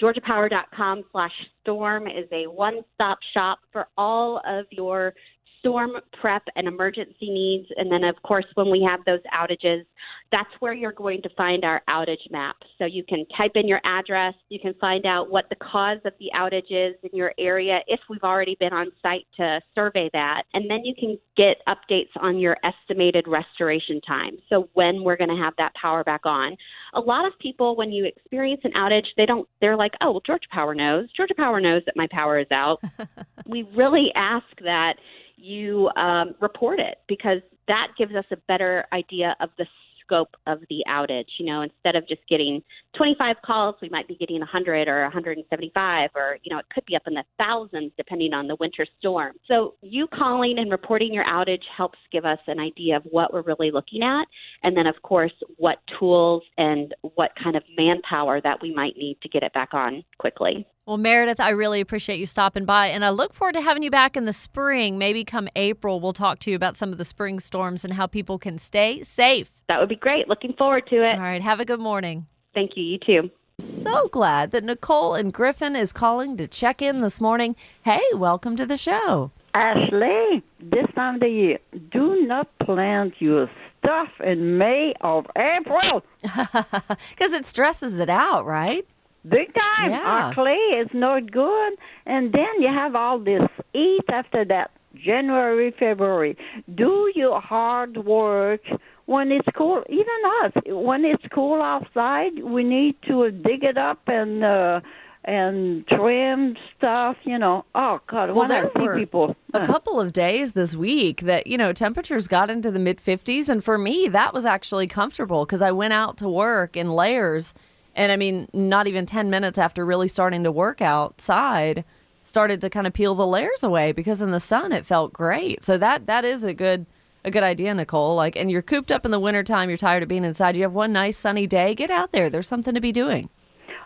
GeorgiaPower.com 0.00 1.04
slash 1.10 1.32
storm 1.62 2.06
is 2.06 2.26
a 2.32 2.46
one 2.46 2.80
stop 2.94 3.18
shop 3.32 3.60
for 3.72 3.88
all 3.96 4.40
of 4.46 4.66
your 4.70 5.14
storm 5.58 5.92
prep 6.20 6.42
and 6.56 6.66
emergency 6.66 7.30
needs. 7.30 7.66
And 7.76 7.90
then, 7.90 8.04
of 8.04 8.20
course, 8.22 8.46
when 8.54 8.70
we 8.70 8.86
have 8.88 9.00
those 9.04 9.20
outages, 9.34 9.84
that's 10.32 10.50
where 10.60 10.74
you're 10.74 10.92
going 10.92 11.22
to 11.22 11.28
find 11.36 11.64
our 11.64 11.82
outage 11.88 12.30
map. 12.30 12.56
So 12.78 12.84
you 12.84 13.04
can 13.04 13.24
type 13.36 13.52
in 13.54 13.68
your 13.68 13.80
address, 13.84 14.34
you 14.48 14.58
can 14.58 14.74
find 14.80 15.06
out 15.06 15.30
what 15.30 15.48
the 15.50 15.56
cause 15.56 15.98
of 16.04 16.12
the 16.18 16.30
outage 16.36 16.70
is 16.70 16.96
in 17.02 17.16
your 17.16 17.32
area 17.38 17.80
if 17.86 18.00
we've 18.08 18.22
already 18.22 18.56
been 18.58 18.72
on 18.72 18.90
site 19.02 19.26
to 19.36 19.60
survey 19.74 20.10
that. 20.12 20.42
And 20.54 20.70
then 20.70 20.84
you 20.84 20.94
can 20.98 21.18
get 21.36 21.58
updates 21.68 22.10
on 22.20 22.38
your 22.38 22.56
estimated 22.64 23.26
restoration 23.28 24.00
time. 24.00 24.38
So 24.48 24.68
when 24.74 25.04
we're 25.04 25.16
going 25.16 25.30
to 25.30 25.42
have 25.42 25.54
that 25.58 25.72
power 25.80 26.04
back 26.04 26.22
on. 26.24 26.56
A 26.94 27.00
lot 27.00 27.26
of 27.26 27.38
people, 27.38 27.76
when 27.76 27.92
you 27.92 28.04
experience 28.04 28.62
an 28.64 28.72
outage, 28.72 29.06
they 29.16 29.26
don't, 29.26 29.48
they're 29.60 29.76
like, 29.76 29.92
oh, 30.00 30.12
well, 30.12 30.22
Georgia 30.24 30.48
Power 30.50 30.74
knows. 30.74 31.08
Georgia 31.16 31.34
Power 31.36 31.60
knows 31.60 31.82
that 31.86 31.96
my 31.96 32.06
power 32.10 32.38
is 32.38 32.50
out. 32.50 32.80
we 33.46 33.64
really 33.74 34.10
ask 34.14 34.46
that 34.62 34.94
you 35.36 35.90
um, 35.96 36.34
report 36.40 36.80
it 36.80 36.98
because 37.08 37.40
that 37.68 37.88
gives 37.98 38.14
us 38.14 38.24
a 38.30 38.36
better 38.48 38.84
idea 38.92 39.36
of 39.40 39.50
the 39.58 39.66
scope 40.06 40.36
of 40.46 40.60
the 40.70 40.84
outage. 40.88 41.28
You 41.38 41.46
know, 41.46 41.62
instead 41.62 41.96
of 41.96 42.06
just 42.08 42.20
getting 42.28 42.62
25 42.96 43.36
calls, 43.44 43.74
we 43.82 43.88
might 43.88 44.08
be 44.08 44.14
getting 44.16 44.38
100 44.38 44.88
or 44.88 45.02
175, 45.02 46.10
or, 46.14 46.38
you 46.42 46.54
know, 46.54 46.58
it 46.58 46.66
could 46.72 46.84
be 46.86 46.96
up 46.96 47.02
in 47.06 47.14
the 47.14 47.24
thousands 47.38 47.92
depending 47.96 48.32
on 48.32 48.46
the 48.46 48.56
winter 48.60 48.86
storm. 48.98 49.32
So, 49.48 49.74
you 49.82 50.06
calling 50.06 50.58
and 50.58 50.70
reporting 50.70 51.12
your 51.12 51.24
outage 51.24 51.64
helps 51.76 51.98
give 52.12 52.24
us 52.24 52.38
an 52.46 52.58
idea 52.58 52.96
of 52.96 53.02
what 53.04 53.32
we're 53.32 53.42
really 53.42 53.70
looking 53.70 54.02
at. 54.02 54.26
And 54.62 54.76
then, 54.76 54.86
of 54.86 55.00
course, 55.02 55.32
what 55.56 55.78
tools 55.98 56.42
and 56.56 56.94
what 57.14 57.32
kind 57.42 57.56
of 57.56 57.62
manpower 57.76 58.40
that 58.40 58.60
we 58.62 58.74
might 58.74 58.96
need 58.96 59.18
to 59.22 59.28
get 59.28 59.42
it 59.42 59.52
back 59.52 59.74
on 59.74 60.04
quickly. 60.18 60.66
Well, 60.86 60.98
Meredith, 60.98 61.40
I 61.40 61.50
really 61.50 61.80
appreciate 61.80 62.20
you 62.20 62.26
stopping 62.26 62.64
by, 62.64 62.86
and 62.86 63.04
I 63.04 63.10
look 63.10 63.34
forward 63.34 63.54
to 63.54 63.60
having 63.60 63.82
you 63.82 63.90
back 63.90 64.16
in 64.16 64.24
the 64.24 64.32
spring. 64.32 64.98
Maybe 64.98 65.24
come 65.24 65.48
April, 65.56 65.98
we'll 65.98 66.12
talk 66.12 66.38
to 66.40 66.50
you 66.50 66.54
about 66.54 66.76
some 66.76 66.92
of 66.92 66.98
the 66.98 67.04
spring 67.04 67.40
storms 67.40 67.84
and 67.84 67.94
how 67.94 68.06
people 68.06 68.38
can 68.38 68.56
stay 68.56 69.02
safe. 69.02 69.50
That 69.66 69.80
would 69.80 69.88
be 69.88 69.96
great. 69.96 70.28
Looking 70.28 70.52
forward 70.52 70.86
to 70.90 70.94
it. 71.02 71.16
All 71.16 71.22
right. 71.22 71.42
Have 71.42 71.58
a 71.58 71.64
good 71.64 71.80
morning. 71.80 72.28
Thank 72.54 72.76
you. 72.76 72.84
You 72.84 72.98
too. 72.98 73.30
So 73.58 74.06
glad 74.06 74.52
that 74.52 74.62
Nicole 74.62 75.16
and 75.16 75.32
Griffin 75.32 75.74
is 75.74 75.92
calling 75.92 76.36
to 76.36 76.46
check 76.46 76.80
in 76.80 77.00
this 77.00 77.20
morning. 77.20 77.56
Hey, 77.82 78.04
welcome 78.14 78.54
to 78.54 78.64
the 78.64 78.76
show. 78.76 79.32
Ashley, 79.54 80.44
this 80.60 80.86
time 80.94 81.16
of 81.16 81.20
the 81.20 81.28
year, 81.28 81.58
do 81.90 82.24
not 82.28 82.46
plant 82.60 83.14
your 83.18 83.50
stuff 83.80 84.10
in 84.24 84.56
May 84.56 84.94
or 85.00 85.24
April. 85.36 86.04
Because 87.10 87.32
it 87.32 87.44
stresses 87.44 87.98
it 87.98 88.08
out, 88.08 88.46
right? 88.46 88.86
Big 89.28 89.52
time. 89.54 89.90
Yeah. 89.90 90.02
Our 90.04 90.34
clay 90.34 90.54
is 90.78 90.88
not 90.92 91.30
good. 91.30 91.72
And 92.06 92.32
then 92.32 92.60
you 92.60 92.68
have 92.68 92.94
all 92.94 93.18
this 93.18 93.42
heat 93.72 94.04
after 94.08 94.44
that. 94.44 94.70
January, 94.94 95.74
February. 95.78 96.36
Do 96.74 97.10
your 97.14 97.40
hard 97.40 97.96
work 97.98 98.62
when 99.06 99.30
it's 99.30 99.48
cool. 99.56 99.82
Even 99.88 100.06
us, 100.44 100.52
when 100.66 101.04
it's 101.04 101.24
cool 101.34 101.60
outside, 101.62 102.42
we 102.42 102.64
need 102.64 102.96
to 103.08 103.30
dig 103.30 103.62
it 103.62 103.76
up 103.76 104.00
and 104.06 104.42
uh, 104.42 104.80
and 105.24 105.86
trim 105.88 106.56
stuff. 106.78 107.16
You 107.24 107.38
know. 107.38 107.64
Oh 107.74 108.00
God, 108.06 108.30
Well, 108.30 108.48
there 108.48 108.70
were 108.74 108.96
people. 108.96 109.36
a 109.52 109.66
couple 109.66 110.00
of 110.00 110.12
days 110.12 110.52
this 110.52 110.74
week 110.74 111.20
that 111.22 111.46
you 111.46 111.58
know 111.58 111.72
temperatures 111.72 112.26
got 112.26 112.48
into 112.48 112.70
the 112.70 112.78
mid 112.78 112.98
50s 112.98 113.48
and 113.48 113.62
for 113.62 113.76
me 113.76 114.08
that 114.08 114.32
was 114.32 114.44
actually 114.46 114.86
comfortable 114.86 115.44
because 115.46 115.62
i 115.62 115.72
went 115.72 115.92
out 115.94 116.16
to 116.18 116.28
work 116.28 116.76
in 116.76 116.90
layers 116.90 117.54
and 117.96 118.12
i 118.12 118.16
mean 118.16 118.48
not 118.52 118.86
even 118.86 119.04
10 119.04 119.28
minutes 119.28 119.58
after 119.58 119.84
really 119.84 120.06
starting 120.06 120.44
to 120.44 120.52
work 120.52 120.80
outside 120.80 121.84
started 122.26 122.60
to 122.60 122.68
kind 122.68 122.86
of 122.86 122.92
peel 122.92 123.14
the 123.14 123.26
layers 123.26 123.62
away 123.62 123.92
because 123.92 124.20
in 124.20 124.32
the 124.32 124.40
sun 124.40 124.72
it 124.72 124.84
felt 124.84 125.12
great. 125.12 125.62
So 125.62 125.78
that 125.78 126.06
that 126.06 126.24
is 126.24 126.42
a 126.42 126.52
good 126.52 126.84
a 127.24 127.30
good 127.30 127.44
idea 127.44 127.72
nicole. 127.74 128.16
Like 128.16 128.36
and 128.36 128.50
you're 128.50 128.62
cooped 128.62 128.90
up 128.90 129.04
in 129.04 129.12
the 129.12 129.20
wintertime 129.20 129.70
you're 129.70 129.76
tired 129.76 130.02
of 130.02 130.08
being 130.08 130.24
inside 130.24 130.56
you 130.56 130.62
have 130.62 130.72
one 130.72 130.92
nice 130.92 131.16
sunny 131.16 131.46
day 131.46 131.74
get 131.74 131.90
out 131.90 132.12
there. 132.12 132.28
There's 132.28 132.48
something 132.48 132.74
to 132.74 132.80
be 132.80 132.92
doing. 132.92 133.30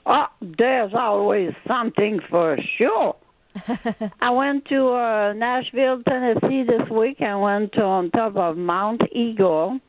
Oh, 0.07 0.27
there's 0.41 0.95
always 0.95 1.53
something 1.69 2.21
for 2.31 2.57
sure. 2.79 3.15
I 4.21 4.31
went 4.31 4.67
to 4.67 4.89
uh, 4.89 5.33
Nashville, 5.33 6.03
Tennessee 6.09 6.63
this 6.63 6.89
week. 6.89 7.21
I 7.21 7.35
went 7.37 7.77
on 7.79 8.11
top 8.11 8.37
of 8.37 8.57
Mount 8.57 9.03
Eagle, 9.13 9.81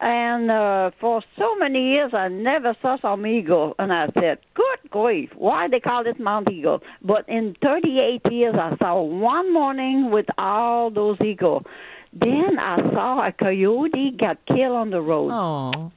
and 0.00 0.50
uh, 0.50 0.90
for 1.00 1.22
so 1.38 1.56
many 1.56 1.94
years 1.94 2.12
I 2.14 2.28
never 2.28 2.76
saw 2.80 2.96
some 3.00 3.26
eagle. 3.26 3.74
And 3.78 3.92
I 3.92 4.06
said, 4.18 4.38
"Good 4.54 4.90
grief, 4.90 5.30
why 5.36 5.68
they 5.68 5.80
call 5.80 6.06
it 6.06 6.20
Mount 6.20 6.50
Eagle?" 6.50 6.82
But 7.02 7.28
in 7.28 7.56
38 7.62 8.22
years, 8.30 8.54
I 8.58 8.76
saw 8.78 9.02
one 9.02 9.52
morning 9.52 10.10
with 10.10 10.26
all 10.38 10.90
those 10.90 11.18
eagles. 11.24 11.64
Then 12.12 12.58
I 12.60 12.76
saw 12.92 13.26
a 13.26 13.32
coyote 13.32 14.12
got 14.18 14.38
killed 14.46 14.76
on 14.76 14.90
the 14.90 15.00
road. 15.02 15.30
oh 15.32 15.90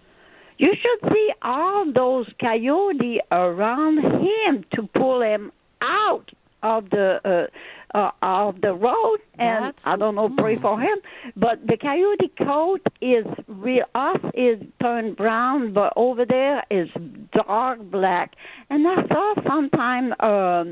You 0.57 0.73
should 0.73 1.11
see 1.13 1.29
all 1.43 1.91
those 1.93 2.27
coyotes 2.41 3.19
around 3.31 3.99
him 3.99 4.65
to 4.73 4.89
pull 4.95 5.21
him 5.21 5.51
out 5.81 6.31
of 6.75 6.81
the 6.95 7.07
uh, 7.33 7.97
uh, 7.99 8.11
of 8.21 8.53
the 8.65 8.73
road, 8.87 9.19
and 9.47 9.59
That's- 9.65 9.87
I 9.91 9.95
don't 10.01 10.15
know, 10.19 10.29
pray 10.43 10.55
for 10.67 10.75
him. 10.87 10.97
But 11.45 11.57
the 11.71 11.77
coyote 11.77 12.31
coat 12.37 12.81
is 13.15 13.25
real. 13.47 13.85
Us 13.95 14.21
is 14.33 14.57
turned 14.83 15.15
brown, 15.23 15.59
but 15.79 15.89
over 15.95 16.23
there 16.25 16.59
is 16.69 16.89
dark 17.31 17.79
black. 17.97 18.35
And 18.69 18.79
I 18.87 18.97
saw 19.11 19.25
sometime 19.51 20.07
um, 20.31 20.65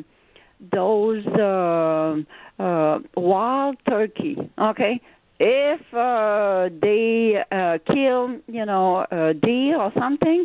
those 0.79 1.25
uh, 1.27 2.15
uh, 2.61 2.99
wild 3.15 3.77
turkey. 3.89 4.35
Okay, 4.71 4.93
if 5.39 5.81
uh, 5.93 6.69
they 6.85 7.43
uh, 7.59 7.77
kill, 7.93 8.21
you 8.47 8.65
know, 8.65 9.05
a 9.11 9.33
deer 9.33 9.75
or 9.85 9.91
something, 9.97 10.41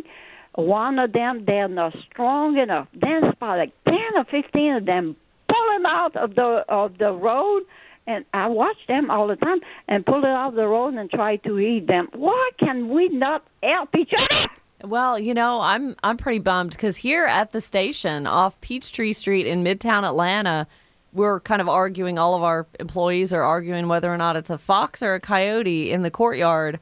one 0.55 0.99
of 0.99 1.09
them 1.13 1.33
they're 1.45 1.67
not 1.81 1.93
strong 2.09 2.59
enough. 2.59 2.87
Then 2.93 3.23
it's 3.23 3.37
about 3.37 3.57
like 3.57 3.73
ten 3.85 4.11
or 4.15 4.25
fifteen 4.25 4.75
of 4.75 4.85
them 4.85 5.15
pull 5.61 5.73
them 5.73 5.85
out 5.85 6.15
of 6.15 6.35
the 6.35 6.65
of 6.69 6.97
the 6.97 7.11
road. 7.11 7.63
And 8.07 8.25
I 8.33 8.47
watch 8.47 8.77
them 8.87 9.11
all 9.11 9.27
the 9.27 9.35
time 9.35 9.59
and 9.87 10.05
pull 10.05 10.23
it 10.23 10.25
out 10.25 10.49
of 10.49 10.55
the 10.55 10.67
road 10.67 10.95
and 10.95 11.09
try 11.09 11.35
to 11.37 11.59
eat 11.59 11.87
them. 11.87 12.07
Why 12.13 12.49
can 12.57 12.89
we 12.89 13.09
not 13.09 13.45
help 13.61 13.95
each 13.95 14.11
other? 14.17 14.47
Well, 14.83 15.19
you 15.19 15.35
know, 15.35 15.61
I'm 15.61 15.95
I'm 16.03 16.17
pretty 16.17 16.39
bummed 16.39 16.71
because 16.71 16.97
here 16.97 17.25
at 17.25 17.51
the 17.51 17.61
station 17.61 18.25
off 18.25 18.59
Peachtree 18.61 19.13
Street 19.13 19.45
in 19.45 19.63
Midtown 19.63 20.03
Atlanta, 20.03 20.65
we're 21.13 21.39
kind 21.41 21.61
of 21.61 21.69
arguing. 21.69 22.17
All 22.17 22.33
of 22.33 22.41
our 22.41 22.65
employees 22.79 23.31
are 23.33 23.43
arguing 23.43 23.87
whether 23.87 24.11
or 24.11 24.17
not 24.17 24.35
it's 24.35 24.49
a 24.49 24.57
fox 24.57 25.03
or 25.03 25.13
a 25.13 25.19
coyote 25.19 25.91
in 25.91 26.01
the 26.01 26.11
courtyard. 26.11 26.79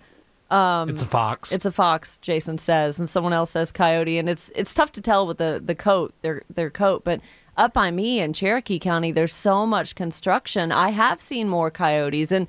Um, 0.49 0.89
it's 0.89 1.03
a 1.03 1.07
fox. 1.07 1.51
It's 1.51 1.65
a 1.65 1.71
fox, 1.71 2.17
Jason 2.19 2.57
says, 2.57 2.99
and 2.99 3.09
someone 3.09 3.33
else 3.33 3.51
says 3.51 3.71
coyote, 3.73 4.17
and 4.17 4.29
it's 4.29 4.49
it's 4.55 4.73
tough 4.73 4.93
to 4.93 5.01
tell 5.01 5.27
with 5.27 5.37
the 5.37 5.61
the 5.63 5.75
coat, 5.75 6.13
their 6.21 6.43
their 6.49 6.69
coat. 6.69 7.03
But 7.03 7.19
up 7.59 7.73
by 7.73 7.91
me 7.91 8.21
in 8.21 8.31
Cherokee 8.31 8.79
County, 8.79 9.11
there's 9.11 9.33
so 9.35 9.65
much 9.65 9.93
construction. 9.93 10.71
I 10.71 10.91
have 10.91 11.21
seen 11.21 11.49
more 11.49 11.69
coyotes, 11.69 12.31
and 12.31 12.47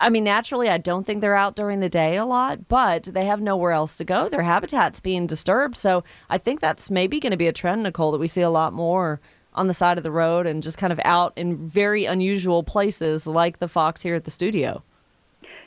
I 0.00 0.10
mean, 0.10 0.24
naturally, 0.24 0.68
I 0.68 0.78
don't 0.78 1.06
think 1.06 1.20
they're 1.20 1.36
out 1.36 1.56
during 1.56 1.80
the 1.80 1.88
day 1.88 2.16
a 2.16 2.26
lot, 2.26 2.68
but 2.68 3.04
they 3.04 3.24
have 3.26 3.40
nowhere 3.40 3.70
else 3.72 3.96
to 3.96 4.04
go. 4.04 4.28
Their 4.28 4.42
habitat's 4.42 5.00
being 5.00 5.26
disturbed, 5.26 5.76
so 5.76 6.02
I 6.28 6.38
think 6.38 6.60
that's 6.60 6.90
maybe 6.90 7.20
going 7.20 7.30
to 7.30 7.36
be 7.36 7.46
a 7.46 7.52
trend, 7.52 7.84
Nicole, 7.84 8.10
that 8.12 8.18
we 8.18 8.26
see 8.26 8.42
a 8.42 8.50
lot 8.50 8.72
more 8.72 9.20
on 9.54 9.68
the 9.68 9.74
side 9.74 9.96
of 9.96 10.04
the 10.04 10.10
road 10.10 10.46
and 10.46 10.62
just 10.62 10.76
kind 10.76 10.92
of 10.92 11.00
out 11.04 11.32
in 11.36 11.56
very 11.56 12.04
unusual 12.04 12.62
places 12.64 13.26
like 13.26 13.58
the 13.58 13.68
fox 13.68 14.02
here 14.02 14.16
at 14.16 14.24
the 14.24 14.30
studio. 14.30 14.82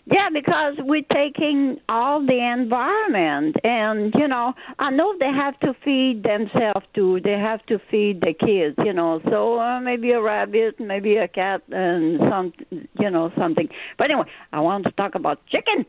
Yeah, 0.06 0.30
because 0.34 0.76
we're 0.80 1.06
taking 1.14 1.80
all 1.88 2.26
the 2.26 2.40
environment, 2.40 3.58
and 3.64 4.14
you 4.16 4.28
know, 4.28 4.54
I 4.80 4.90
know 4.90 5.16
they 5.20 5.32
have 5.32 5.60
to 5.60 5.76
feed 5.86 6.24
themselves 6.24 6.86
too. 6.96 7.22
They 7.22 7.38
have 7.38 7.64
to 7.68 7.80
feed 7.92 8.22
the 8.22 8.34
kids, 8.34 8.76
you 8.84 8.94
know. 8.94 9.22
So 9.30 9.60
uh, 9.60 9.80
maybe 9.80 10.12
a 10.12 10.22
rabbit, 10.22 10.80
maybe 10.80 11.18
a 11.18 11.28
cat, 11.28 11.62
and 11.72 12.20
some, 12.20 12.54
you 13.00 13.12
know, 13.12 13.32
something. 13.38 13.70
But 13.98 14.10
anyway, 14.10 14.28
I 14.52 14.60
want 14.62 14.86
to 14.86 14.92
talk 14.92 15.14
about 15.14 15.46
chicken. 15.48 15.86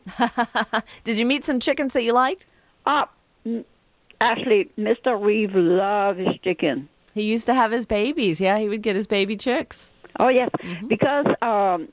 Did 1.05 1.19
you 1.19 1.25
meet 1.25 1.45
some 1.45 1.59
chickens 1.59 1.95
that 1.95 2.03
you 2.03 2.13
liked? 2.13 2.45
Uh, 2.85 3.07
actually, 4.21 4.71
Mr. 4.79 5.21
Reeve 5.21 5.55
loves 5.55 6.21
chicken. 6.45 6.89
He 7.15 7.23
used 7.23 7.47
to 7.47 7.55
have 7.55 7.73
his 7.73 7.87
babies. 7.87 8.41
Yeah, 8.43 8.59
he 8.59 8.69
would 8.69 8.83
get 8.83 8.95
his 8.95 9.07
baby 9.07 9.37
chicks. 9.37 9.91
Oh 10.21 10.29
yes, 10.29 10.51
because 10.87 11.27
um, 11.41 11.89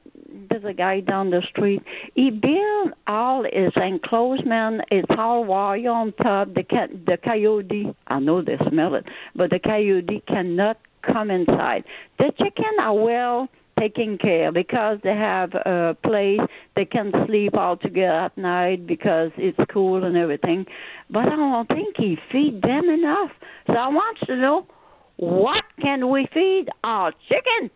there's 0.49 0.63
a 0.63 0.73
guy 0.73 0.99
down 1.01 1.29
the 1.29 1.41
street. 1.49 1.81
He 2.15 2.29
built 2.29 2.93
all 3.07 3.43
his 3.43 3.71
enclosement. 3.75 4.81
It's 4.91 5.07
all 5.17 5.45
wire 5.45 5.89
on 5.89 6.13
top. 6.13 6.53
The 6.53 6.63
the 7.05 7.17
coyote, 7.23 7.95
I 8.07 8.19
know 8.19 8.41
they 8.41 8.57
smell 8.69 8.95
it, 8.95 9.05
but 9.35 9.49
the 9.49 9.59
coyote 9.59 10.23
cannot 10.27 10.77
come 11.01 11.31
inside. 11.31 11.83
The 12.17 12.31
chicken 12.37 12.73
are 12.81 12.93
well 12.93 13.49
taken 13.79 14.17
care 14.17 14.51
because 14.51 14.99
they 15.03 15.15
have 15.15 15.53
a 15.53 15.95
place 16.03 16.41
they 16.75 16.85
can 16.85 17.11
sleep 17.25 17.55
all 17.55 17.77
together 17.77 18.25
at 18.25 18.37
night 18.37 18.85
because 18.85 19.31
it's 19.37 19.57
cool 19.71 20.03
and 20.03 20.17
everything. 20.17 20.65
But 21.09 21.27
I 21.27 21.35
don't 21.35 21.67
think 21.67 21.95
he 21.97 22.17
feed 22.31 22.61
them 22.61 22.89
enough. 22.89 23.31
So 23.67 23.73
I 23.73 23.87
want 23.87 24.17
to 24.25 24.35
know 24.35 24.67
what 25.15 25.63
can 25.81 26.09
we 26.09 26.27
feed 26.33 26.69
our 26.83 27.13
chicken? 27.27 27.71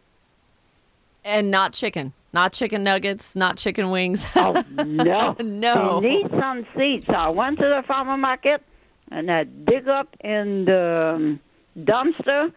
And 1.23 1.51
not 1.51 1.73
chicken. 1.73 2.13
Not 2.33 2.51
chicken 2.53 2.83
nuggets, 2.83 3.35
not 3.35 3.57
chicken 3.57 3.91
wings. 3.91 4.27
Oh 4.35 4.63
no, 4.75 5.35
No. 5.39 6.01
They 6.01 6.09
need 6.09 6.29
some 6.31 6.65
seeds. 6.75 7.05
So 7.07 7.13
I 7.13 7.29
went 7.29 7.59
to 7.59 7.65
the 7.65 7.83
farmer 7.87 8.17
market 8.17 8.63
and 9.11 9.29
I 9.29 9.43
dig 9.43 9.87
up 9.87 10.07
in 10.23 10.65
the 10.65 11.13
um, 11.15 11.39
dumpster, 11.77 12.51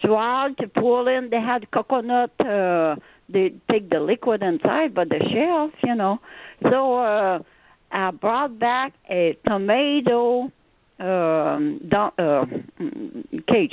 tried 0.00 0.58
to 0.58 0.68
pull 0.68 1.08
in. 1.08 1.30
They 1.30 1.40
had 1.40 1.70
coconut. 1.70 2.32
Uh, 2.38 2.96
they 3.30 3.54
take 3.70 3.88
the 3.88 4.00
liquid 4.00 4.42
inside, 4.42 4.92
but 4.94 5.08
the 5.08 5.20
shells, 5.32 5.72
you 5.82 5.94
know. 5.94 6.20
So 6.70 6.96
uh, 6.98 7.38
I 7.90 8.10
brought 8.10 8.58
back 8.58 8.92
a 9.08 9.38
tomato 9.48 10.52
um, 11.00 11.80
dum- 11.88 12.12
uh, 12.18 12.44
mm, 12.78 13.46
cage. 13.50 13.72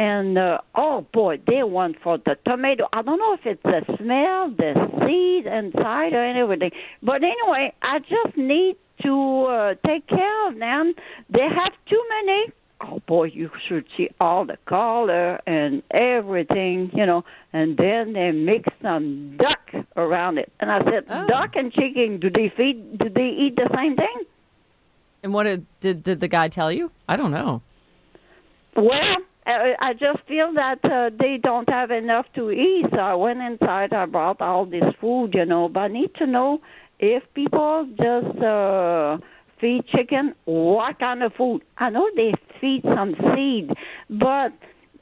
And 0.00 0.38
uh, 0.38 0.58
oh 0.74 1.06
boy, 1.12 1.40
they 1.46 1.62
went 1.62 2.00
for 2.02 2.16
the 2.16 2.36
tomato. 2.48 2.88
I 2.90 3.02
don't 3.02 3.18
know 3.18 3.34
if 3.34 3.44
it's 3.44 3.62
the 3.62 3.82
smell, 3.98 4.48
the 4.50 4.72
seed 5.04 5.46
inside, 5.46 6.14
or 6.14 6.24
anything. 6.24 6.70
But 7.02 7.22
anyway, 7.22 7.74
I 7.82 7.98
just 7.98 8.34
need 8.36 8.76
to 9.02 9.44
uh, 9.44 9.74
take 9.86 10.06
care 10.06 10.48
of 10.48 10.58
them. 10.58 10.94
They 11.28 11.42
have 11.42 11.72
too 11.86 12.02
many. 12.08 12.46
Oh 12.82 13.02
boy, 13.06 13.24
you 13.24 13.50
should 13.68 13.84
see 13.94 14.08
all 14.18 14.46
the 14.46 14.56
color 14.64 15.38
and 15.46 15.82
everything, 15.90 16.90
you 16.94 17.04
know. 17.04 17.24
And 17.52 17.76
then 17.76 18.14
they 18.14 18.30
mix 18.30 18.70
some 18.80 19.36
duck 19.36 19.70
around 19.96 20.38
it. 20.38 20.50
And 20.60 20.72
I 20.72 20.82
said, 20.84 21.04
Oh. 21.10 21.26
duck 21.26 21.56
and 21.56 21.70
chicken, 21.74 22.20
do 22.20 22.30
they 22.30 22.48
feed? 22.56 22.96
Do 22.98 23.10
they 23.10 23.28
eat 23.28 23.56
the 23.56 23.68
same 23.76 23.96
thing? 23.96 24.22
and 25.22 25.34
what 25.34 25.44
did 25.82 26.02
did 26.02 26.20
the 26.20 26.28
guy 26.28 26.48
tell 26.48 26.72
you? 26.72 26.90
I 27.06 27.16
don't 27.16 27.32
know. 27.32 27.60
Well, 28.74 29.16
I 29.80 29.92
just 29.92 30.26
feel 30.26 30.52
that 30.54 30.84
uh, 30.84 31.10
they 31.18 31.38
don't 31.42 31.68
have 31.68 31.90
enough 31.90 32.26
to 32.34 32.50
eat. 32.50 32.86
So 32.90 32.98
I 32.98 33.14
went 33.14 33.40
inside. 33.40 33.92
I 33.92 34.06
brought 34.06 34.40
all 34.40 34.66
this 34.66 34.94
food, 35.00 35.34
you 35.34 35.44
know. 35.44 35.68
But 35.68 35.80
I 35.80 35.88
need 35.88 36.14
to 36.16 36.26
know 36.26 36.60
if 36.98 37.22
people 37.34 37.88
just 37.96 38.38
uh, 38.42 39.18
feed 39.60 39.86
chicken, 39.88 40.34
what 40.44 40.98
kind 40.98 41.22
of 41.22 41.32
food? 41.34 41.62
I 41.78 41.90
know 41.90 42.08
they 42.16 42.34
feed 42.60 42.82
some 42.82 43.14
seed, 43.34 43.70
but 44.08 44.52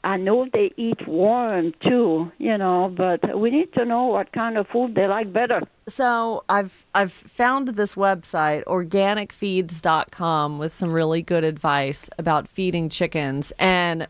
I 0.03 0.17
know 0.17 0.47
they 0.51 0.71
eat 0.77 1.07
worm 1.07 1.73
too, 1.85 2.31
you 2.37 2.57
know. 2.57 2.93
But 2.95 3.37
we 3.37 3.49
need 3.49 3.73
to 3.73 3.85
know 3.85 4.05
what 4.05 4.31
kind 4.31 4.57
of 4.57 4.67
food 4.67 4.95
they 4.95 5.07
like 5.07 5.33
better. 5.33 5.61
So 5.87 6.43
I've 6.47 6.85
I've 6.93 7.13
found 7.13 7.69
this 7.69 7.95
website 7.95 8.63
organicfeeds.com 8.65 10.59
with 10.59 10.73
some 10.73 10.91
really 10.91 11.21
good 11.21 11.43
advice 11.43 12.09
about 12.17 12.47
feeding 12.47 12.89
chickens 12.89 13.51
and 13.59 14.07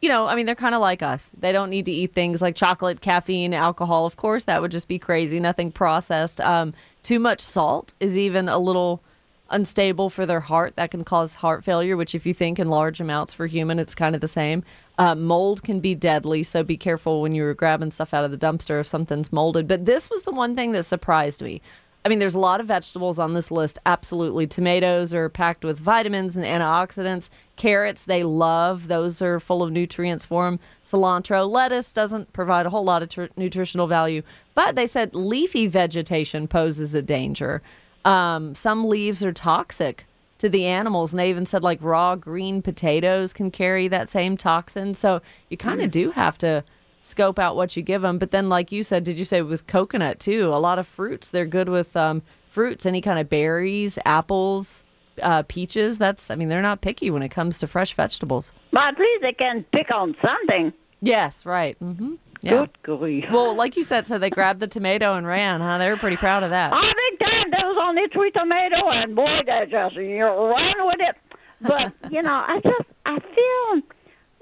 you 0.00 0.08
know, 0.08 0.26
I 0.26 0.36
mean 0.36 0.46
they're 0.46 0.54
kind 0.54 0.74
of 0.74 0.80
like 0.80 1.02
us. 1.02 1.32
They 1.38 1.52
don't 1.52 1.70
need 1.70 1.86
to 1.86 1.92
eat 1.92 2.14
things 2.14 2.40
like 2.40 2.54
chocolate, 2.54 3.00
caffeine, 3.00 3.54
alcohol. 3.54 4.06
Of 4.06 4.16
course, 4.16 4.44
that 4.44 4.60
would 4.60 4.70
just 4.70 4.88
be 4.88 4.98
crazy. 4.98 5.40
Nothing 5.40 5.72
processed. 5.72 6.40
Um, 6.40 6.74
too 7.02 7.18
much 7.18 7.40
salt 7.40 7.94
is 8.00 8.18
even 8.18 8.48
a 8.48 8.58
little 8.58 9.02
unstable 9.50 10.10
for 10.10 10.26
their 10.26 10.40
heart. 10.40 10.76
That 10.76 10.90
can 10.90 11.04
cause 11.04 11.34
heart 11.36 11.64
failure, 11.64 11.96
which, 11.96 12.14
if 12.14 12.26
you 12.26 12.34
think 12.34 12.58
in 12.58 12.68
large 12.68 13.00
amounts 13.00 13.32
for 13.32 13.46
human, 13.46 13.78
it's 13.78 13.94
kind 13.94 14.14
of 14.14 14.20
the 14.20 14.28
same. 14.28 14.62
Uh, 14.98 15.14
mold 15.14 15.62
can 15.62 15.80
be 15.80 15.94
deadly, 15.94 16.42
so 16.42 16.62
be 16.62 16.76
careful 16.76 17.22
when 17.22 17.34
you're 17.34 17.54
grabbing 17.54 17.90
stuff 17.90 18.14
out 18.14 18.24
of 18.24 18.30
the 18.30 18.38
dumpster 18.38 18.80
if 18.80 18.88
something's 18.88 19.32
molded. 19.32 19.66
But 19.68 19.86
this 19.86 20.10
was 20.10 20.22
the 20.22 20.32
one 20.32 20.54
thing 20.54 20.72
that 20.72 20.84
surprised 20.84 21.42
me. 21.42 21.62
I 22.08 22.10
mean, 22.10 22.20
there's 22.20 22.34
a 22.34 22.38
lot 22.38 22.58
of 22.62 22.66
vegetables 22.66 23.18
on 23.18 23.34
this 23.34 23.50
list. 23.50 23.78
Absolutely. 23.84 24.46
Tomatoes 24.46 25.12
are 25.12 25.28
packed 25.28 25.62
with 25.62 25.78
vitamins 25.78 26.38
and 26.38 26.46
antioxidants. 26.46 27.28
Carrots, 27.56 28.04
they 28.04 28.24
love. 28.24 28.88
Those 28.88 29.20
are 29.20 29.38
full 29.38 29.62
of 29.62 29.70
nutrients 29.70 30.24
for 30.24 30.46
them. 30.46 30.58
Cilantro, 30.82 31.46
lettuce 31.46 31.92
doesn't 31.92 32.32
provide 32.32 32.64
a 32.64 32.70
whole 32.70 32.82
lot 32.82 33.02
of 33.02 33.10
tr- 33.10 33.24
nutritional 33.36 33.86
value. 33.86 34.22
But 34.54 34.74
they 34.74 34.86
said 34.86 35.14
leafy 35.14 35.66
vegetation 35.66 36.48
poses 36.48 36.94
a 36.94 37.02
danger. 37.02 37.60
Um, 38.06 38.54
some 38.54 38.88
leaves 38.88 39.22
are 39.22 39.30
toxic 39.34 40.06
to 40.38 40.48
the 40.48 40.64
animals, 40.64 41.12
and 41.12 41.20
they 41.20 41.28
even 41.28 41.44
said 41.44 41.62
like 41.62 41.78
raw 41.82 42.16
green 42.16 42.62
potatoes 42.62 43.34
can 43.34 43.50
carry 43.50 43.86
that 43.88 44.08
same 44.08 44.38
toxin. 44.38 44.94
So 44.94 45.20
you 45.50 45.58
kind 45.58 45.82
of 45.82 45.90
do 45.90 46.12
have 46.12 46.38
to 46.38 46.64
scope 47.00 47.38
out 47.38 47.56
what 47.56 47.76
you 47.76 47.82
give 47.82 48.02
them. 48.02 48.18
But 48.18 48.30
then, 48.30 48.48
like 48.48 48.72
you 48.72 48.82
said, 48.82 49.04
did 49.04 49.18
you 49.18 49.24
say 49.24 49.42
with 49.42 49.66
coconut 49.66 50.20
too? 50.20 50.46
A 50.46 50.58
lot 50.58 50.78
of 50.78 50.86
fruits, 50.86 51.30
they're 51.30 51.46
good 51.46 51.68
with 51.68 51.96
um, 51.96 52.22
fruits, 52.50 52.86
any 52.86 53.00
kind 53.00 53.18
of 53.18 53.28
berries, 53.28 53.98
apples, 54.04 54.84
uh, 55.22 55.42
peaches. 55.48 55.98
That's, 55.98 56.30
I 56.30 56.34
mean, 56.34 56.48
they're 56.48 56.62
not 56.62 56.80
picky 56.80 57.10
when 57.10 57.22
it 57.22 57.30
comes 57.30 57.58
to 57.60 57.66
fresh 57.66 57.94
vegetables. 57.94 58.52
But 58.72 58.82
at 58.82 58.98
least 58.98 59.22
they 59.22 59.32
can 59.32 59.64
pick 59.72 59.90
on 59.92 60.16
something. 60.24 60.72
Yes, 61.00 61.46
right. 61.46 61.78
Mm-hmm. 61.80 62.14
Yeah. 62.40 62.66
Good 62.82 62.82
grief. 62.82 63.24
Well, 63.32 63.54
like 63.56 63.76
you 63.76 63.82
said, 63.82 64.06
so 64.06 64.18
they 64.18 64.30
grabbed 64.30 64.60
the 64.60 64.68
tomato 64.68 65.14
and 65.14 65.26
ran, 65.26 65.60
huh? 65.60 65.78
They 65.78 65.90
were 65.90 65.96
pretty 65.96 66.16
proud 66.16 66.44
of 66.44 66.50
that. 66.50 66.72
Oh, 66.72 66.92
big 67.10 67.18
time. 67.18 67.50
There 67.50 67.66
was 67.66 67.78
only 67.82 68.02
three 68.12 68.30
tomato, 68.30 68.88
and 68.90 69.16
boy, 69.16 69.40
they 69.44 69.66
just 69.68 69.96
you 69.96 70.24
ran 70.24 70.86
with 70.86 71.00
it. 71.00 71.16
But 71.60 72.12
you 72.12 72.22
know, 72.22 72.32
I 72.32 72.60
just 72.62 72.88
I 73.06 73.18
feel 73.18 73.82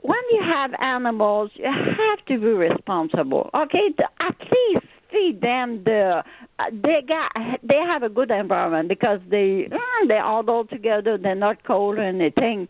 when 0.07 0.23
you 0.31 0.43
have 0.43 0.71
animals, 0.79 1.51
you 1.55 1.65
have 1.65 2.25
to 2.27 2.39
be 2.39 2.47
responsible. 2.47 3.51
Okay, 3.55 3.95
at 4.21 4.37
least 4.41 4.87
feed 5.11 5.41
them 5.41 5.83
the. 5.85 6.23
Uh, 6.59 6.65
they 6.73 7.03
got 7.07 7.33
they 7.63 7.77
have 7.77 8.03
a 8.03 8.09
good 8.09 8.31
environment 8.31 8.89
because 8.89 9.21
they 9.29 9.69
mm, 9.71 10.09
they 10.09 10.19
all 10.19 10.43
go 10.43 10.65
together. 10.65 11.19
They're 11.19 11.35
not 11.35 11.65
cold 11.65 11.99
or 11.99 12.03
anything. 12.03 12.69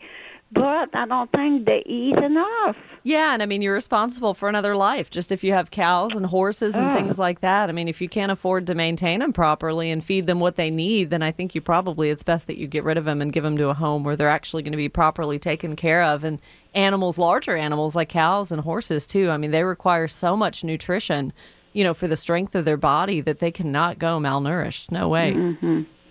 But 0.52 0.94
I 0.94 1.06
don't 1.08 1.30
think 1.32 1.66
they 1.66 1.82
eat 1.86 2.16
enough. 2.16 2.76
Yeah, 3.02 3.34
and 3.34 3.42
I 3.42 3.46
mean, 3.46 3.62
you're 3.62 3.74
responsible 3.74 4.32
for 4.32 4.48
another 4.48 4.76
life. 4.76 5.10
Just 5.10 5.32
if 5.32 5.42
you 5.42 5.52
have 5.52 5.72
cows 5.72 6.14
and 6.14 6.24
horses 6.24 6.76
and 6.76 6.94
things 6.94 7.18
like 7.18 7.40
that. 7.40 7.68
I 7.68 7.72
mean, 7.72 7.88
if 7.88 8.00
you 8.00 8.08
can't 8.08 8.30
afford 8.30 8.68
to 8.68 8.76
maintain 8.76 9.18
them 9.18 9.32
properly 9.32 9.90
and 9.90 10.04
feed 10.04 10.28
them 10.28 10.38
what 10.38 10.54
they 10.54 10.70
need, 10.70 11.10
then 11.10 11.20
I 11.20 11.32
think 11.32 11.56
you 11.56 11.60
probably, 11.60 12.10
it's 12.10 12.22
best 12.22 12.46
that 12.46 12.58
you 12.58 12.68
get 12.68 12.84
rid 12.84 12.96
of 12.96 13.04
them 13.04 13.20
and 13.20 13.32
give 13.32 13.42
them 13.42 13.56
to 13.56 13.70
a 13.70 13.74
home 13.74 14.04
where 14.04 14.14
they're 14.14 14.28
actually 14.28 14.62
going 14.62 14.72
to 14.72 14.78
be 14.78 14.88
properly 14.88 15.40
taken 15.40 15.74
care 15.74 16.04
of. 16.04 16.22
And 16.22 16.40
animals, 16.76 17.18
larger 17.18 17.56
animals 17.56 17.96
like 17.96 18.08
cows 18.08 18.52
and 18.52 18.60
horses, 18.60 19.06
too, 19.06 19.30
I 19.30 19.36
mean, 19.38 19.50
they 19.50 19.64
require 19.64 20.06
so 20.06 20.36
much 20.36 20.62
nutrition, 20.62 21.32
you 21.72 21.82
know, 21.82 21.94
for 21.94 22.06
the 22.06 22.16
strength 22.16 22.54
of 22.54 22.64
their 22.64 22.76
body 22.76 23.20
that 23.22 23.38
they 23.40 23.50
cannot 23.50 23.98
go 23.98 24.18
malnourished. 24.20 24.92
No 24.92 25.08
way. 25.08 25.34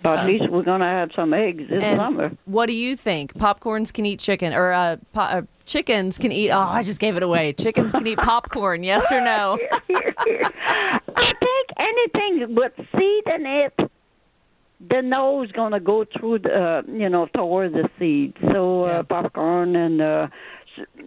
But 0.02 0.20
at 0.20 0.26
least 0.26 0.50
we're 0.50 0.62
gonna 0.62 0.84
have 0.84 1.10
some 1.16 1.32
eggs 1.34 1.68
this 1.68 1.82
And 1.82 1.98
summer. 1.98 2.30
what 2.44 2.66
do 2.66 2.74
you 2.74 2.94
think? 2.96 3.34
Popcorns 3.34 3.92
can 3.92 4.04
eat 4.06 4.20
chicken, 4.20 4.52
or 4.52 4.72
uh, 4.72 4.96
po- 5.12 5.20
uh, 5.20 5.42
chickens 5.64 6.18
can 6.18 6.30
eat? 6.30 6.50
Oh, 6.50 6.60
I 6.60 6.82
just 6.84 7.00
gave 7.00 7.16
it 7.16 7.22
away. 7.24 7.52
Chickens 7.54 7.90
can 7.92 8.06
eat 8.06 8.18
popcorn. 8.18 8.84
Yes 8.84 9.10
or 9.10 9.20
no? 9.20 9.58
I 9.90 11.32
think 11.40 11.68
anything 11.78 12.54
with 12.54 12.72
seed 12.76 13.24
in 13.34 13.46
it, 13.46 13.90
the 14.88 15.00
nose 15.02 15.50
gonna 15.52 15.80
go 15.80 16.04
through 16.04 16.40
the, 16.40 16.54
uh, 16.54 16.82
you 16.86 17.08
know, 17.08 17.26
toward 17.34 17.72
the 17.72 17.88
seed. 17.98 18.34
So 18.52 18.84
uh, 18.84 19.02
popcorn 19.02 19.74
and 19.74 20.00
uh, 20.00 20.26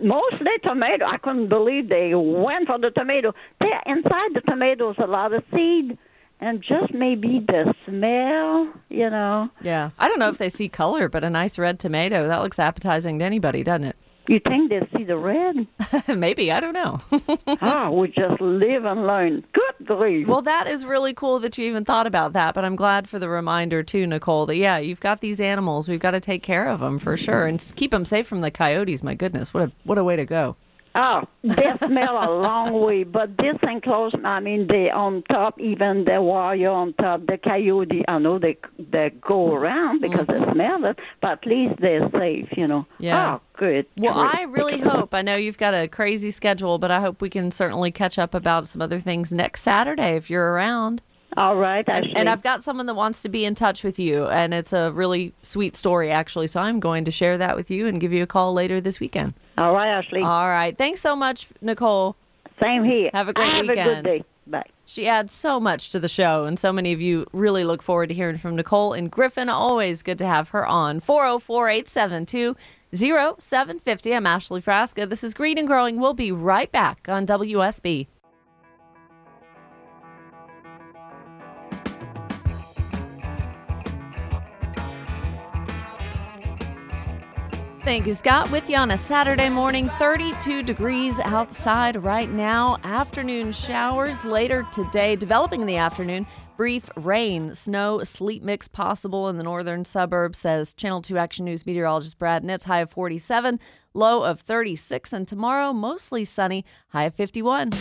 mostly 0.02 0.52
tomato. 0.64 1.06
I 1.06 1.18
couldn't 1.18 1.50
believe 1.50 1.90
they 1.90 2.14
went 2.16 2.68
for 2.68 2.80
the 2.80 2.92
tomato. 2.92 3.34
There 3.60 3.82
inside 3.86 4.34
the 4.34 4.42
tomatoes 4.48 4.96
a 4.98 5.08
lot 5.08 5.34
of 5.34 5.44
seed, 5.54 5.98
and 6.40 6.62
just 6.62 6.94
maybe 6.94 7.44
the 7.46 7.74
smell, 7.86 8.74
you 8.90 9.10
know. 9.10 9.50
Yeah. 9.62 9.92
I 10.00 10.08
don't 10.08 10.20
know 10.20 10.30
if 10.30 10.38
they 10.38 10.50
see 10.50 10.70
color, 10.70 11.10
but 11.10 11.24
a 11.24 11.30
nice 11.30 11.60
red 11.60 11.80
tomato 11.80 12.28
that 12.28 12.42
looks 12.42 12.60
appetizing 12.60 13.20
to 13.20 13.26
anybody, 13.26 13.64
doesn't 13.64 13.86
it? 13.86 13.96
You 14.28 14.40
think 14.40 14.70
they 14.70 14.88
see 14.96 15.04
the 15.04 15.18
red? 15.18 15.68
Maybe 16.08 16.52
I 16.52 16.60
don't 16.60 16.74
know. 16.74 17.02
ah, 17.62 17.90
we 17.90 18.10
just 18.10 18.40
live 18.40 18.86
and 18.86 19.08
learn. 19.08 19.44
Good 19.54 19.88
grief. 19.88 20.28
Well, 20.28 20.44
that 20.44 20.68
is 20.68 20.86
really 20.86 21.14
cool 21.14 21.40
that 21.40 21.58
you 21.58 21.66
even 21.66 21.84
thought 21.84 22.06
about 22.06 22.34
that. 22.34 22.54
But 22.54 22.64
I'm 22.64 22.76
glad 22.76 23.10
for 23.10 23.18
the 23.18 23.30
reminder 23.30 23.82
too, 23.82 24.06
Nicole. 24.06 24.46
That 24.46 24.58
yeah, 24.58 24.78
you've 24.78 25.00
got 25.00 25.22
these 25.22 25.40
animals. 25.42 25.88
We've 25.88 26.00
got 26.00 26.12
to 26.12 26.20
take 26.20 26.44
care 26.44 26.68
of 26.68 26.80
them 26.80 27.00
for 27.00 27.18
sure 27.18 27.48
and 27.48 27.60
keep 27.76 27.92
them 27.92 28.06
safe 28.06 28.28
from 28.28 28.42
the 28.42 28.52
coyotes. 28.52 29.02
My 29.02 29.16
goodness, 29.16 29.54
what 29.54 29.64
a 29.64 29.72
what 29.84 29.98
a 29.98 30.04
way 30.04 30.16
to 30.16 30.26
go. 30.26 30.56
Oh, 31.00 31.24
they 31.44 31.72
smell 31.86 32.18
a 32.22 32.29
long 32.29 32.82
way, 32.82 33.03
but 33.03 33.38
this 33.38 33.56
enclosure, 33.63 34.25
I 34.25 34.41
mean, 34.41 34.68
they 34.68 34.89
on 34.89 35.24
top, 35.29 35.58
even 35.60 36.03
the 36.03 36.22
warrior 36.22 36.72
on 36.72 36.94
top, 36.94 37.25
the 37.25 37.38
coyote, 37.38 38.03
I 38.08 38.20
know 38.20 38.38
they 38.38 38.58
they 38.77 39.12
go 39.22 39.53
around 39.53 40.01
because 40.01 40.27
they 40.27 40.39
smell 40.51 40.84
it, 40.84 41.00
but 41.22 41.32
at 41.32 41.46
least 41.46 41.79
they're 41.79 42.10
safe, 42.12 42.50
you 42.58 42.68
know. 42.68 42.84
Yeah. 43.00 43.36
Oh, 43.36 43.41
good. 43.53 43.86
Well, 43.98 44.13
grief. 44.13 44.36
I 44.36 44.44
really 44.44 44.79
hope. 44.79 45.13
I 45.13 45.22
know 45.22 45.38
you've 45.38 45.58
got 45.58 45.74
a 45.74 45.88
crazy 45.88 46.32
schedule, 46.32 46.79
but 46.79 46.91
I 46.91 47.00
hope 47.00 47.22
we 47.22 47.29
can 47.29 47.50
certainly 47.51 47.91
catch 47.91 48.20
up 48.20 48.34
about 48.34 48.68
some 48.68 48.82
other 48.82 49.00
things 49.00 49.32
next 49.32 49.62
Saturday 49.62 50.18
if 50.18 50.29
you're 50.29 50.51
around. 50.51 51.01
All 51.38 51.55
right, 51.55 51.88
And, 51.88 52.05
Ashley. 52.05 52.15
and 52.15 52.27
I've 52.29 52.41
got 52.41 52.63
someone 52.63 52.86
that 52.88 52.95
wants 52.95 53.21
to 53.21 53.29
be 53.29 53.45
in 53.45 53.53
touch 53.55 53.83
with 53.83 54.00
you, 54.00 54.25
and 54.27 54.53
it's 54.53 54.74
a 54.74 54.91
really 54.91 55.33
sweet 55.43 55.75
story, 55.75 56.09
actually. 56.12 56.48
So 56.48 56.59
I'm 56.59 56.79
going 56.79 57.05
to 57.05 57.12
share 57.12 57.38
that 57.38 57.55
with 57.55 57.69
you 57.69 57.86
and 57.88 58.00
give 58.01 58.12
you 58.12 58.24
a 58.24 58.27
call 58.27 58.53
later 58.53 58.81
this 58.81 59.00
weekend. 59.00 59.33
All 59.57 59.74
right, 59.74 59.89
Ashley. 59.89 60.21
All 60.21 60.48
right. 60.48 60.75
Thanks 60.77 61.01
so 61.01 61.15
much, 61.15 61.48
Nicole. 61.62 62.15
Same 62.62 62.83
here. 62.83 63.09
Have 63.13 63.29
a 63.29 63.33
great 63.33 63.48
Have 63.48 63.67
weekend. 63.67 63.89
a 63.89 64.01
good 64.03 64.12
day. 64.19 64.24
Bye. 64.48 64.65
She 64.86 65.07
adds 65.07 65.31
so 65.31 65.59
much 65.59 65.91
to 65.91 66.00
the 66.00 66.09
show, 66.09 66.45
and 66.45 66.57
so 66.59 66.74
many 66.74 66.91
of 66.93 67.00
you 67.00 67.27
really 67.31 67.63
look 67.63 67.83
forward 67.83 68.09
to 68.09 68.15
hearing 68.15 68.39
from 68.39 68.55
Nicole 68.55 68.93
and 68.93 69.12
Griffin. 69.12 69.48
Always 69.50 70.01
good 70.01 70.17
to 70.17 70.25
have 70.25 70.50
her 70.50 70.65
on. 70.65 71.00
404 71.00 71.69
872 71.69 72.55
0750. 72.91 74.15
I'm 74.15 74.25
Ashley 74.25 74.62
Frasca. 74.63 75.07
This 75.07 75.24
is 75.24 75.36
Green 75.36 75.59
and 75.59 75.67
Growing. 75.67 76.00
We'll 76.00 76.15
be 76.15 76.31
right 76.31 76.71
back 76.71 77.05
on 77.07 77.27
WSB. 77.27 78.07
Thank 87.89 88.05
you, 88.05 88.13
Scott. 88.13 88.51
With 88.51 88.69
you 88.69 88.77
on 88.77 88.91
a 88.91 88.98
Saturday 89.00 89.50
morning, 89.50 89.89
32 89.89 90.62
degrees 90.62 91.19
outside 91.22 92.03
right 92.03 92.29
now. 92.29 92.77
Afternoon 92.84 93.51
showers 93.51 94.24
later 94.24 94.67
today, 94.72 95.15
developing 95.15 95.62
in 95.62 95.65
the 95.65 95.77
afternoon. 95.77 96.27
Brief 96.55 96.88
rain, 96.96 97.55
snow, 97.55 98.03
sleet 98.03 98.43
mix 98.43 98.67
possible 98.67 99.27
in 99.27 99.38
the 99.38 99.43
northern 99.43 99.86
suburbs, 99.86 100.38
says 100.38 100.75
Channel 100.75 101.01
2 101.01 101.17
Action 101.17 101.46
News 101.46 101.65
meteorologist 101.65 102.19
Brad 102.19 102.43
Nitz. 102.43 102.65
High 102.65 102.81
of 102.81 102.91
47, 102.91 103.60
low 103.96 104.22
of 104.22 104.41
36, 104.41 105.12
and 105.12 105.27
tomorrow 105.27 105.74
mostly 105.74 106.25
sunny, 106.25 106.65
high 106.89 107.05
of 107.05 107.15
51. 107.15 107.72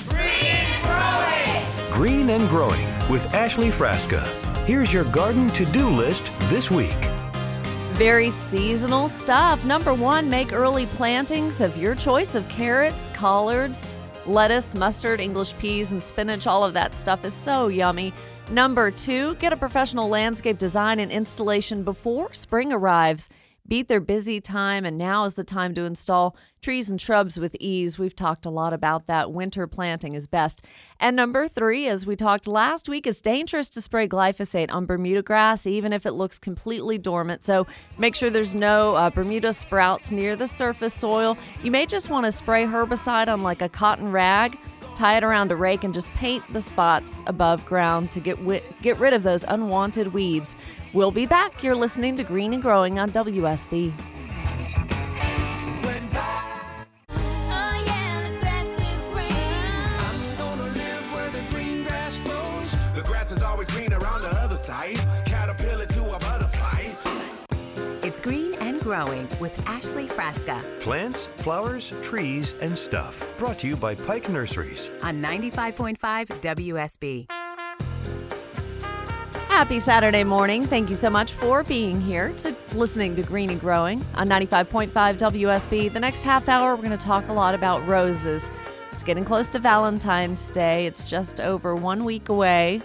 Green 1.92 2.30
and 2.30 2.48
Growing 2.48 3.10
with 3.10 3.26
Ashley 3.34 3.68
Frasca. 3.68 4.26
Here's 4.66 4.90
your 4.90 5.04
garden 5.04 5.50
to 5.50 5.66
do 5.66 5.90
list 5.90 6.32
this 6.48 6.70
week. 6.70 6.96
Very 7.98 8.30
seasonal 8.30 9.08
stuff. 9.08 9.64
Number 9.64 9.92
one, 9.92 10.30
make 10.30 10.52
early 10.52 10.86
plantings 10.86 11.60
of 11.60 11.76
your 11.76 11.96
choice 11.96 12.36
of 12.36 12.48
carrots, 12.48 13.10
collards, 13.10 13.92
lettuce, 14.24 14.76
mustard, 14.76 15.18
English 15.18 15.58
peas, 15.58 15.90
and 15.90 16.00
spinach. 16.00 16.46
All 16.46 16.62
of 16.62 16.74
that 16.74 16.94
stuff 16.94 17.24
is 17.24 17.34
so 17.34 17.66
yummy. 17.66 18.12
Number 18.52 18.92
two, 18.92 19.34
get 19.40 19.52
a 19.52 19.56
professional 19.56 20.08
landscape 20.08 20.58
design 20.58 21.00
and 21.00 21.10
installation 21.10 21.82
before 21.82 22.32
spring 22.32 22.72
arrives. 22.72 23.30
Beat 23.68 23.88
their 23.88 24.00
busy 24.00 24.40
time, 24.40 24.86
and 24.86 24.96
now 24.96 25.24
is 25.24 25.34
the 25.34 25.44
time 25.44 25.74
to 25.74 25.84
install 25.84 26.34
trees 26.62 26.90
and 26.90 26.98
shrubs 27.00 27.38
with 27.38 27.54
ease. 27.60 27.98
We've 27.98 28.16
talked 28.16 28.46
a 28.46 28.50
lot 28.50 28.72
about 28.72 29.06
that. 29.06 29.30
Winter 29.30 29.66
planting 29.66 30.14
is 30.14 30.26
best. 30.26 30.64
And 30.98 31.14
number 31.14 31.46
three, 31.48 31.86
as 31.86 32.06
we 32.06 32.16
talked 32.16 32.48
last 32.48 32.88
week, 32.88 33.06
it's 33.06 33.20
dangerous 33.20 33.68
to 33.70 33.80
spray 33.80 34.08
glyphosate 34.08 34.72
on 34.72 34.86
Bermuda 34.86 35.22
grass, 35.22 35.66
even 35.66 35.92
if 35.92 36.06
it 36.06 36.12
looks 36.12 36.38
completely 36.38 36.96
dormant. 36.96 37.42
So 37.42 37.66
make 37.98 38.14
sure 38.14 38.30
there's 38.30 38.54
no 38.54 38.94
uh, 38.94 39.10
Bermuda 39.10 39.52
sprouts 39.52 40.10
near 40.10 40.34
the 40.34 40.48
surface 40.48 40.94
soil. 40.94 41.36
You 41.62 41.70
may 41.70 41.86
just 41.86 42.08
want 42.08 42.24
to 42.24 42.32
spray 42.32 42.64
herbicide 42.64 43.28
on 43.28 43.42
like 43.42 43.60
a 43.60 43.68
cotton 43.68 44.10
rag 44.10 44.58
tie 44.98 45.16
it 45.16 45.22
around 45.22 45.52
a 45.52 45.56
rake 45.56 45.84
and 45.84 45.94
just 45.94 46.12
paint 46.16 46.42
the 46.52 46.60
spots 46.60 47.22
above 47.26 47.64
ground 47.64 48.10
to 48.10 48.18
get 48.18 48.36
wi- 48.38 48.62
get 48.82 48.98
rid 48.98 49.12
of 49.12 49.22
those 49.22 49.44
unwanted 49.44 50.12
weeds. 50.12 50.56
We'll 50.92 51.12
be 51.12 51.24
back. 51.24 51.62
You're 51.62 51.76
listening 51.76 52.16
to 52.16 52.24
Green 52.24 52.52
and 52.52 52.60
Growing 52.60 52.98
on 52.98 53.10
WSB. 53.10 53.92
Growing 68.98 69.28
with 69.38 69.64
Ashley 69.68 70.06
Frasca 70.06 70.58
Plants, 70.80 71.26
flowers, 71.26 71.94
trees, 72.02 72.54
and 72.60 72.76
stuff. 72.76 73.38
Brought 73.38 73.60
to 73.60 73.68
you 73.68 73.76
by 73.76 73.94
Pike 73.94 74.28
Nurseries. 74.28 74.90
on 75.04 75.22
95.5 75.22 76.26
WSB. 76.40 77.30
Happy 79.46 79.78
Saturday 79.78 80.24
morning. 80.24 80.64
Thank 80.64 80.90
you 80.90 80.96
so 80.96 81.10
much 81.10 81.30
for 81.30 81.62
being 81.62 82.00
here 82.00 82.32
to 82.38 82.56
listening 82.74 83.14
to 83.14 83.22
Green 83.22 83.50
and 83.50 83.60
Growing 83.60 84.04
on 84.16 84.28
95.5 84.28 84.88
WSB. 84.90 85.92
The 85.92 86.00
next 86.00 86.24
half 86.24 86.48
hour, 86.48 86.74
we're 86.74 86.82
going 86.82 86.98
to 86.98 87.04
talk 87.04 87.28
a 87.28 87.32
lot 87.32 87.54
about 87.54 87.86
roses. 87.86 88.50
It's 88.90 89.04
getting 89.04 89.24
close 89.24 89.46
to 89.50 89.60
Valentine's 89.60 90.50
Day. 90.50 90.86
It's 90.86 91.08
just 91.08 91.40
over 91.40 91.76
one 91.76 92.02
week 92.04 92.30
away. 92.30 92.82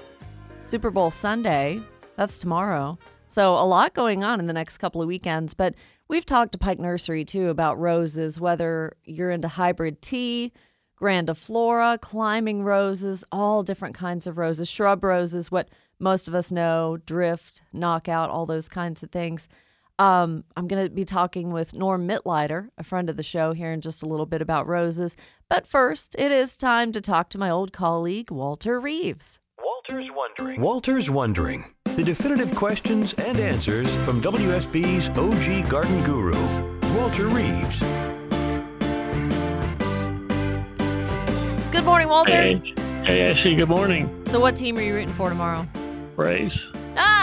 Super 0.60 0.92
Bowl 0.92 1.10
Sunday, 1.10 1.82
that's 2.18 2.38
tomorrow. 2.38 3.00
So, 3.30 3.56
a 3.56 3.66
lot 3.66 3.96
going 3.96 4.24
on 4.24 4.40
in 4.40 4.46
the 4.46 4.54
next 4.54 4.78
couple 4.78 5.02
of 5.02 5.08
weekends. 5.08 5.56
But 5.56 5.74
we've 6.14 6.26
talked 6.28 6.52
to 6.52 6.60
Pike 6.60 6.78
Nursery 6.78 7.26
too 7.26 7.50
about 7.50 7.80
roses, 7.80 8.40
whether 8.40 8.96
you're 9.04 9.32
into 9.32 9.48
hybrid 9.48 10.00
tea, 10.00 10.54
grandiflora, 11.02 12.00
climbing 12.00 12.62
roses, 12.62 13.24
all 13.32 13.64
different 13.64 13.96
kinds 13.96 14.28
of 14.28 14.38
roses, 14.38 14.70
shrub 14.70 15.04
roses, 15.04 15.50
what 15.50 15.70
most 15.98 16.28
of 16.28 16.36
us 16.36 16.52
know, 16.52 16.98
drift, 17.08 17.64
knockout, 17.74 18.30
all 18.30 18.46
those 18.46 18.70
kinds 18.70 19.02
of 19.02 19.10
things. 19.10 19.50
Um, 19.98 20.44
I'm 20.56 20.68
going 20.68 20.86
to 20.86 20.94
be 20.94 21.04
talking 21.04 21.52
with 21.52 21.76
Norm 21.76 22.08
Mitleider, 22.08 22.70
a 22.78 22.84
friend 22.84 23.10
of 23.10 23.18
the 23.18 23.24
show, 23.24 23.54
here 23.54 23.72
in 23.72 23.82
just 23.82 24.04
a 24.04 24.08
little 24.08 24.28
bit 24.28 24.42
about 24.42 24.68
roses. 24.68 25.18
But 25.50 25.66
first, 25.66 26.16
it 26.20 26.32
is 26.32 26.58
time 26.58 26.92
to 26.92 27.02
talk 27.02 27.30
to 27.30 27.40
my 27.40 27.50
old 27.50 27.74
colleague, 27.74 28.30
Walter 28.30 28.80
Reeves. 28.80 29.40
Walter's 29.58 30.12
Wondering. 30.14 30.62
Walter's 30.62 31.10
Wondering. 31.10 31.74
The 31.96 32.04
definitive 32.04 32.56
questions 32.56 33.14
and 33.20 33.38
answers 33.40 33.96
from 33.98 34.20
WSB's 34.20 35.10
OG 35.10 35.70
garden 35.70 36.04
guru, 36.04 36.34
Walter 36.98 37.28
Reeves. 37.28 37.82
Good 41.72 41.86
morning, 41.86 42.08
Walter. 42.08 42.34
Hey, 42.34 42.74
hey, 43.06 43.30
Ashley. 43.30 43.54
Good 43.54 43.70
morning. 43.70 44.10
So, 44.32 44.40
what 44.40 44.56
team 44.56 44.76
are 44.80 44.82
you 44.82 44.96
rooting 44.96 45.14
for 45.14 45.30
tomorrow? 45.30 45.68
Braves. 46.16 46.58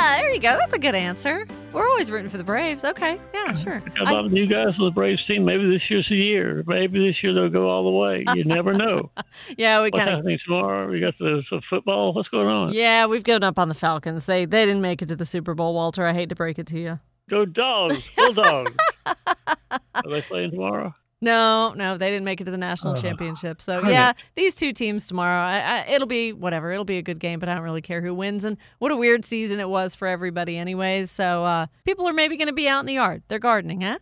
Ah, 0.02 0.16
there 0.18 0.32
you 0.32 0.40
go. 0.40 0.56
That's 0.58 0.72
a 0.72 0.78
good 0.78 0.94
answer. 0.94 1.46
We're 1.74 1.86
always 1.86 2.10
rooting 2.10 2.30
for 2.30 2.38
the 2.38 2.44
Braves. 2.44 2.86
Okay, 2.86 3.20
yeah, 3.34 3.54
sure. 3.62 3.82
Lot 4.00 4.24
of 4.24 4.32
new 4.32 4.46
guys 4.46 4.68
on 4.78 4.86
the 4.86 4.90
Braves 4.94 5.22
team. 5.26 5.44
Maybe 5.44 5.68
this 5.70 5.82
year's 5.90 6.06
the 6.08 6.16
year. 6.16 6.64
Maybe 6.66 7.06
this 7.06 7.22
year 7.22 7.34
they'll 7.34 7.50
go 7.50 7.68
all 7.68 7.84
the 7.84 7.90
way. 7.90 8.24
You 8.34 8.44
never 8.46 8.72
know. 8.72 9.10
yeah, 9.58 9.82
we 9.82 9.90
kind 9.90 10.08
of. 10.08 10.14
happening 10.16 10.38
tomorrow? 10.42 10.90
We 10.90 11.00
got 11.00 11.18
the, 11.18 11.42
the 11.50 11.60
football. 11.68 12.14
What's 12.14 12.30
going 12.30 12.48
on? 12.48 12.72
Yeah, 12.72 13.04
we've 13.08 13.22
given 13.22 13.42
up 13.42 13.58
on 13.58 13.68
the 13.68 13.74
Falcons. 13.74 14.24
They 14.24 14.46
they 14.46 14.64
didn't 14.64 14.80
make 14.80 15.02
it 15.02 15.08
to 15.08 15.16
the 15.16 15.26
Super 15.26 15.52
Bowl, 15.52 15.74
Walter. 15.74 16.06
I 16.06 16.14
hate 16.14 16.30
to 16.30 16.34
break 16.34 16.58
it 16.58 16.66
to 16.68 16.80
you. 16.80 16.98
Go 17.28 17.44
dogs. 17.44 18.02
Bulldogs. 18.16 18.72
Are 19.04 20.08
they 20.08 20.22
playing 20.22 20.52
tomorrow? 20.52 20.94
No, 21.22 21.74
no, 21.74 21.98
they 21.98 22.08
didn't 22.10 22.24
make 22.24 22.40
it 22.40 22.44
to 22.44 22.50
the 22.50 22.56
national 22.56 22.94
Uh, 22.94 23.00
championship. 23.02 23.60
So 23.60 23.86
yeah, 23.86 24.12
these 24.36 24.54
two 24.54 24.72
teams 24.72 25.06
tomorrow. 25.06 25.42
I, 25.42 25.58
I, 25.58 25.86
it'll 25.90 26.06
be 26.06 26.32
whatever. 26.32 26.72
It'll 26.72 26.84
be 26.84 26.96
a 26.98 27.02
good 27.02 27.20
game, 27.20 27.38
but 27.38 27.48
I 27.48 27.54
don't 27.54 27.62
really 27.62 27.82
care 27.82 28.00
who 28.00 28.14
wins. 28.14 28.44
And 28.46 28.56
what 28.78 28.90
a 28.90 28.96
weird 28.96 29.24
season 29.26 29.60
it 29.60 29.68
was 29.68 29.94
for 29.94 30.08
everybody, 30.08 30.56
anyways. 30.56 31.10
So 31.10 31.44
uh, 31.44 31.66
people 31.84 32.08
are 32.08 32.14
maybe 32.14 32.36
going 32.38 32.48
to 32.48 32.54
be 32.54 32.68
out 32.68 32.80
in 32.80 32.86
the 32.86 32.94
yard. 32.94 33.22
They're 33.28 33.38
gardening, 33.38 33.82
huh? 33.82 33.98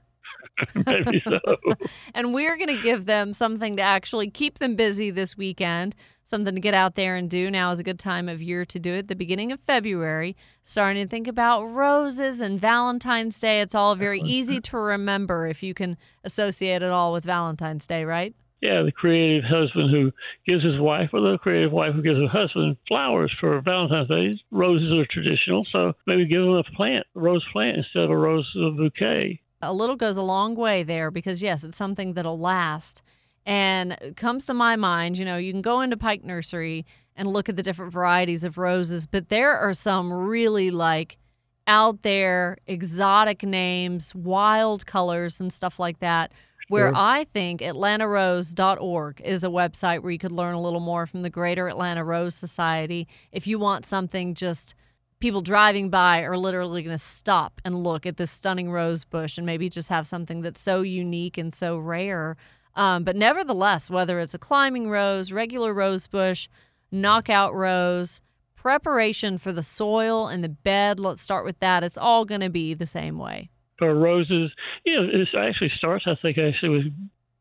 Maybe 0.87 1.23
so. 1.27 1.39
and 2.15 2.35
we're 2.35 2.57
going 2.57 2.75
to 2.75 2.83
give 2.83 3.07
them 3.07 3.35
something 3.35 3.77
to 3.77 3.83
actually 3.83 4.31
keep 4.31 4.59
them 4.59 4.77
busy 4.77 5.11
this 5.11 5.37
weekend, 5.37 5.95
something 6.25 6.55
to 6.55 6.61
get 6.61 6.75
out 6.75 6.95
there 6.95 7.17
and 7.17 7.31
do. 7.31 7.51
Now 7.51 7.71
is 7.71 7.79
a 7.79 7.85
good 7.85 7.99
time 7.99 8.29
of 8.29 8.43
year 8.43 8.65
to 8.67 8.79
do 8.79 8.95
it. 8.95 9.09
The 9.09 9.17
beginning 9.17 9.53
of 9.53 9.61
February, 9.61 10.37
starting 10.63 11.03
to 11.05 11.09
think 11.09 11.29
about 11.29 11.65
roses 11.65 12.41
and 12.41 12.59
Valentine's 12.61 13.39
Day. 13.39 13.61
It's 13.61 13.75
all 13.75 13.95
very 13.95 14.21
easy 14.21 14.61
to 14.61 14.79
remember 14.79 15.47
if 15.47 15.63
you 15.63 15.75
can 15.75 15.97
associate 16.25 16.83
it 16.83 16.91
all 16.91 17.13
with 17.13 17.25
Valentine's 17.25 17.87
Day, 17.87 18.05
right? 18.05 18.35
Yeah, 18.61 18.83
the 18.83 18.93
creative 18.93 19.45
husband 19.45 19.91
who 19.91 20.11
gives 20.47 20.65
his 20.65 20.81
wife, 20.81 21.11
or 21.13 21.21
the 21.21 21.39
creative 21.39 21.71
wife 21.71 21.95
who 21.95 22.03
gives 22.03 22.19
her 22.19 22.27
husband 22.27 22.77
flowers 22.89 23.33
for 23.39 23.61
Valentine's 23.61 24.09
Day. 24.09 24.41
Roses 24.51 24.93
are 24.93 25.07
traditional, 25.09 25.65
so 25.71 25.93
maybe 26.07 26.27
give 26.27 26.43
them 26.43 26.55
a 26.55 26.65
plant, 26.65 27.07
a 27.15 27.21
rose 27.21 27.45
plant, 27.53 27.77
instead 27.77 28.03
of 28.03 28.11
a 28.11 28.17
rose 28.17 28.51
bouquet. 28.55 29.41
A 29.61 29.73
little 29.73 29.97
goes 29.97 30.17
a 30.17 30.23
long 30.23 30.55
way 30.55 30.83
there 30.83 31.11
because 31.11 31.43
yes, 31.43 31.65
it's 31.65 31.77
something 31.77 32.15
that'll 32.15 32.39
last. 32.39 33.03
And 33.45 33.93
it 33.93 34.17
comes 34.17 34.47
to 34.47 34.55
my 34.55 34.77
mind, 34.77 35.17
you 35.17 35.25
know, 35.25 35.37
you 35.37 35.53
can 35.53 35.63
go 35.63 35.81
into 35.81 35.97
Pike 35.97 36.23
Nursery 36.23 36.85
and 37.17 37.27
look 37.27 37.49
at 37.49 37.57
the 37.57 37.63
different 37.63 37.93
varieties 37.93 38.45
of 38.45 38.59
roses, 38.59 39.07
but 39.07 39.29
there 39.29 39.57
are 39.57 39.73
some 39.73 40.13
really 40.13 40.71
like 40.71 41.19
out 41.67 42.03
there 42.03 42.57
exotic 42.67 43.43
names, 43.43 44.15
wild 44.15 44.87
colors 44.87 45.41
and 45.41 45.53
stuff 45.53 45.79
like 45.79 46.01
that. 46.01 46.33
Where 46.69 46.89
Sure. 46.89 46.97
I 46.97 47.25
think 47.25 47.63
atlantarose.org 47.63 49.23
is 49.23 49.43
a 49.43 49.49
website 49.49 50.03
where 50.03 50.13
you 50.13 50.19
could 50.19 50.33
learn 50.33 50.55
a 50.55 50.61
little 50.61 50.81
more 50.81 51.07
from 51.07 51.23
the 51.23 51.31
Greater 51.31 51.67
Atlanta 51.67 52.05
Rose 52.05 52.35
Society. 52.35 53.09
If 53.33 53.47
you 53.47 53.59
want 53.59 53.87
something 53.87 54.35
just 54.35 54.75
people 55.21 55.41
driving 55.41 55.91
by 55.91 56.23
are 56.23 56.37
literally 56.37 56.83
going 56.83 56.97
to 56.97 57.03
stop 57.03 57.61
and 57.65 57.83
look 57.83 58.07
at 58.07 58.17
this 58.17 58.31
stunning 58.31 58.71
rose 58.71 59.05
bush 59.05 59.37
and 59.37 59.47
maybe 59.47 59.69
just 59.69 59.89
have 59.89 60.07
something 60.07 60.41
that's 60.43 60.61
so 60.61 60.83
unique 60.83 61.37
and 61.37 61.53
so 61.53 61.77
rare. 61.79 62.37
Um, 62.75 63.03
but 63.05 63.17
nevertheless, 63.17 63.91
whether 63.91 64.21
it's 64.21 64.35
a 64.35 64.39
climbing 64.39 64.89
rose, 64.89 65.33
regular 65.33 65.75
rose 65.75 66.07
bush, 66.07 66.49
knockout 66.93 67.53
rose, 67.55 68.21
preparation 68.55 69.39
for 69.39 69.53
the 69.53 69.63
soil 69.63 70.29
and 70.29 70.45
the 70.45 70.49
bed, 70.49 71.01
let's 71.01 71.23
start 71.23 71.45
with 71.45 71.59
that. 71.61 71.83
It's 71.83 71.99
all 71.99 72.25
going 72.25 72.41
to 72.41 72.51
be 72.51 72.75
the 72.75 72.87
same 72.87 73.19
way. 73.19 73.51
for 73.79 73.95
roses. 73.95 74.51
You 74.85 74.95
know, 74.97 75.09
it 75.09 75.29
actually 75.37 75.71
starts, 75.77 76.05
I 76.07 76.17
think, 76.21 76.37
actually 76.39 76.71
with 76.71 76.93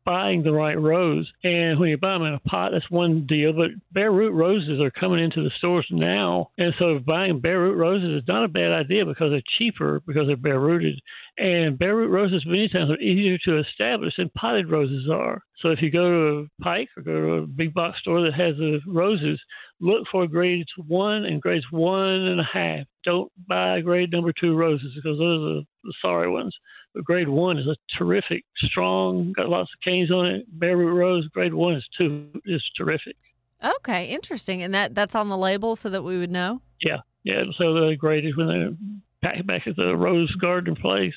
buying 0.08 0.42
the 0.42 0.52
right 0.52 0.80
rose. 0.80 1.30
And 1.44 1.78
when 1.78 1.90
you 1.90 1.98
buy 1.98 2.14
them 2.14 2.22
in 2.22 2.32
a 2.32 2.38
pot, 2.40 2.70
that's 2.72 2.90
one 2.90 3.26
deal. 3.26 3.52
But 3.52 3.72
bare 3.92 4.10
root 4.10 4.32
roses 4.32 4.80
are 4.80 4.90
coming 4.90 5.22
into 5.22 5.44
the 5.44 5.50
stores 5.58 5.86
now, 5.90 6.48
and 6.56 6.72
so 6.78 6.98
buying 6.98 7.40
bare 7.40 7.60
root 7.60 7.76
roses 7.76 8.22
is 8.22 8.26
not 8.26 8.42
a 8.42 8.48
bad 8.48 8.72
idea 8.72 9.04
because 9.04 9.30
they're 9.30 9.42
cheaper 9.58 10.00
because 10.06 10.26
they're 10.26 10.36
bare 10.36 10.60
rooted. 10.60 10.98
And 11.36 11.78
bare 11.78 11.94
root 11.94 12.08
roses 12.08 12.42
many 12.46 12.70
times 12.70 12.90
are 12.90 13.00
easier 13.00 13.36
to 13.44 13.58
establish 13.58 14.14
than 14.16 14.30
potted 14.30 14.70
roses 14.70 15.10
are. 15.12 15.42
So 15.60 15.68
if 15.68 15.82
you 15.82 15.90
go 15.90 16.08
to 16.08 16.48
a 16.58 16.62
Pike 16.62 16.88
or 16.96 17.02
go 17.02 17.12
to 17.12 17.32
a 17.42 17.46
big 17.46 17.74
box 17.74 17.98
store 18.00 18.22
that 18.22 18.32
has 18.32 18.56
the 18.56 18.80
roses, 18.86 19.38
look 19.78 20.04
for 20.10 20.26
grades 20.26 20.70
one 20.86 21.26
and 21.26 21.42
grades 21.42 21.66
one 21.70 22.08
and 22.08 22.40
a 22.40 22.48
half. 22.50 22.86
Don't 23.04 23.30
buy 23.46 23.82
grade 23.82 24.10
number 24.10 24.32
two 24.32 24.56
roses 24.56 24.90
because 24.94 25.18
those 25.18 25.58
are 25.58 25.62
the 25.84 25.94
sorry 26.00 26.30
ones. 26.30 26.56
But 26.94 27.04
grade 27.04 27.28
one 27.28 27.58
is 27.58 27.66
a 27.66 27.76
terrific, 27.96 28.44
strong, 28.56 29.32
got 29.36 29.48
lots 29.48 29.70
of 29.72 29.80
canes 29.84 30.10
on 30.10 30.26
it. 30.26 30.46
Bare 30.58 30.76
root 30.76 30.94
rose, 30.94 31.26
grade 31.28 31.54
one 31.54 31.74
is 31.74 31.86
two 31.96 32.28
is 32.46 32.62
terrific. 32.76 33.16
Okay, 33.62 34.06
interesting. 34.06 34.62
And 34.62 34.74
that 34.74 34.94
that's 34.94 35.14
on 35.14 35.28
the 35.28 35.36
label 35.36 35.76
so 35.76 35.90
that 35.90 36.02
we 36.02 36.18
would 36.18 36.30
know. 36.30 36.62
Yeah, 36.80 36.98
yeah. 37.24 37.42
So 37.58 37.74
the 37.74 37.96
grade 37.98 38.24
is 38.24 38.36
when 38.36 38.46
they're 38.48 38.76
back 39.20 39.44
back 39.46 39.66
at 39.66 39.76
the 39.76 39.96
rose 39.96 40.34
garden 40.36 40.76
place. 40.76 41.14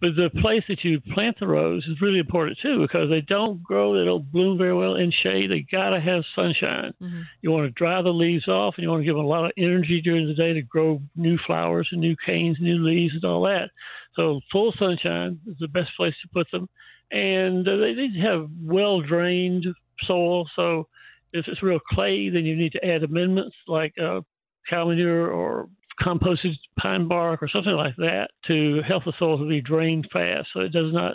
But 0.00 0.16
the 0.16 0.30
place 0.40 0.62
that 0.68 0.82
you 0.82 0.98
plant 1.12 1.38
the 1.38 1.46
rose 1.46 1.84
is 1.86 2.00
really 2.00 2.20
important 2.20 2.58
too 2.62 2.80
because 2.80 3.10
they 3.10 3.20
don't 3.20 3.62
grow, 3.62 3.98
they 3.98 4.06
don't 4.06 4.32
bloom 4.32 4.56
very 4.56 4.74
well 4.74 4.94
in 4.94 5.12
shade. 5.22 5.50
They 5.50 5.66
gotta 5.70 6.00
have 6.00 6.24
sunshine. 6.34 6.94
Mm-hmm. 7.02 7.20
You 7.42 7.50
want 7.50 7.66
to 7.66 7.70
dry 7.70 8.00
the 8.00 8.08
leaves 8.08 8.48
off, 8.48 8.74
and 8.76 8.82
you 8.82 8.88
want 8.88 9.02
to 9.02 9.04
give 9.04 9.16
them 9.16 9.26
a 9.26 9.28
lot 9.28 9.44
of 9.44 9.52
energy 9.58 10.00
during 10.00 10.26
the 10.26 10.34
day 10.34 10.54
to 10.54 10.62
grow 10.62 11.02
new 11.16 11.36
flowers 11.46 11.88
and 11.92 12.00
new 12.00 12.16
canes, 12.24 12.56
new 12.60 12.82
leaves, 12.82 13.14
and 13.14 13.24
all 13.24 13.42
that. 13.42 13.70
So 14.16 14.40
full 14.50 14.72
sunshine 14.78 15.38
is 15.46 15.56
the 15.60 15.68
best 15.68 15.90
place 15.96 16.14
to 16.22 16.28
put 16.32 16.46
them, 16.52 16.68
and 17.10 17.66
uh, 17.66 17.76
they 17.76 17.92
need 17.94 18.14
to 18.14 18.20
have 18.20 18.48
well 18.62 19.00
drained 19.00 19.66
soil. 20.06 20.48
So 20.56 20.88
if 21.32 21.46
it's 21.48 21.62
real 21.62 21.78
clay, 21.92 22.28
then 22.28 22.44
you 22.44 22.56
need 22.56 22.72
to 22.72 22.84
add 22.84 23.02
amendments 23.04 23.54
like 23.68 23.92
uh, 24.02 24.20
cow 24.68 24.86
manure 24.88 25.30
or 25.30 25.68
composted 26.02 26.54
pine 26.78 27.06
bark 27.08 27.42
or 27.42 27.48
something 27.48 27.74
like 27.74 27.94
that 27.96 28.30
to 28.46 28.80
help 28.88 29.04
the 29.04 29.12
soil 29.18 29.38
to 29.38 29.46
be 29.46 29.60
drained 29.60 30.08
fast 30.12 30.48
so 30.54 30.60
it 30.60 30.72
does 30.72 30.92
not 30.94 31.14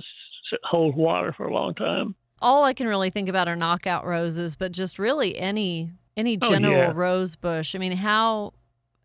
hold 0.63 0.95
water 0.95 1.33
for 1.35 1.47
a 1.47 1.53
long 1.53 1.73
time. 1.73 2.13
All 2.39 2.63
I 2.63 2.73
can 2.73 2.85
really 2.87 3.09
think 3.09 3.27
about 3.27 3.47
are 3.47 3.55
knockout 3.55 4.05
roses, 4.05 4.55
but 4.55 4.71
just 4.71 4.99
really 4.99 5.37
any 5.37 5.89
any 6.15 6.37
Oh, 6.41 6.49
general 6.49 6.73
yeah. 6.73 6.91
rose 6.93 7.35
bush. 7.35 7.75
I 7.75 7.79
mean, 7.79 7.93
how 7.93 8.53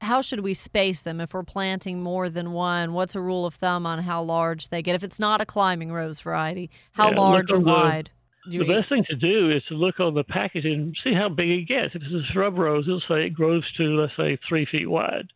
how 0.01 0.23
should 0.23 0.41
we 0.41 0.55
space 0.55 1.03
them 1.03 1.21
if 1.21 1.35
we're 1.35 1.43
planting 1.43 2.03
more 2.03 2.29
than 2.31 2.53
one? 2.53 2.93
What's 2.95 3.15
a 3.15 3.21
rule 3.21 3.45
of 3.47 3.55
thumb 3.55 3.87
on 3.87 3.99
how 4.03 4.23
large 4.23 4.69
they 4.71 4.83
get? 4.83 4.95
If 4.95 5.05
it's 5.05 5.21
not 5.21 5.41
a 5.41 5.47
climbing 5.47 5.93
rose 5.93 6.21
variety, 6.21 6.71
how 6.93 7.11
Yeah, 7.11 7.21
large 7.21 7.53
or 7.53 7.59
the- 7.59 7.65
wide? 7.71 8.11
do 8.51 8.59
The 8.65 8.65
best 8.75 8.89
thing 8.89 9.05
to 9.05 9.15
do 9.17 9.51
is 9.51 9.63
to 9.69 9.75
look 9.75 10.01
on 10.01 10.15
the 10.15 10.25
package 10.25 10.65
and 10.65 10.97
see 11.05 11.13
how 11.13 11.29
big 11.29 11.51
it 11.51 11.63
gets. 11.69 11.95
If 11.95 12.03
it's 12.03 12.13
a 12.13 12.33
shrub 12.33 12.57
rose, 12.59 12.89
it'll 12.89 13.01
say 13.03 13.27
it 13.27 13.31
grows 13.35 13.71
to, 13.77 13.83
let's 14.01 14.17
say, 14.17 14.37
three 14.49 14.65
feet 14.65 14.89
wide. 14.89 15.29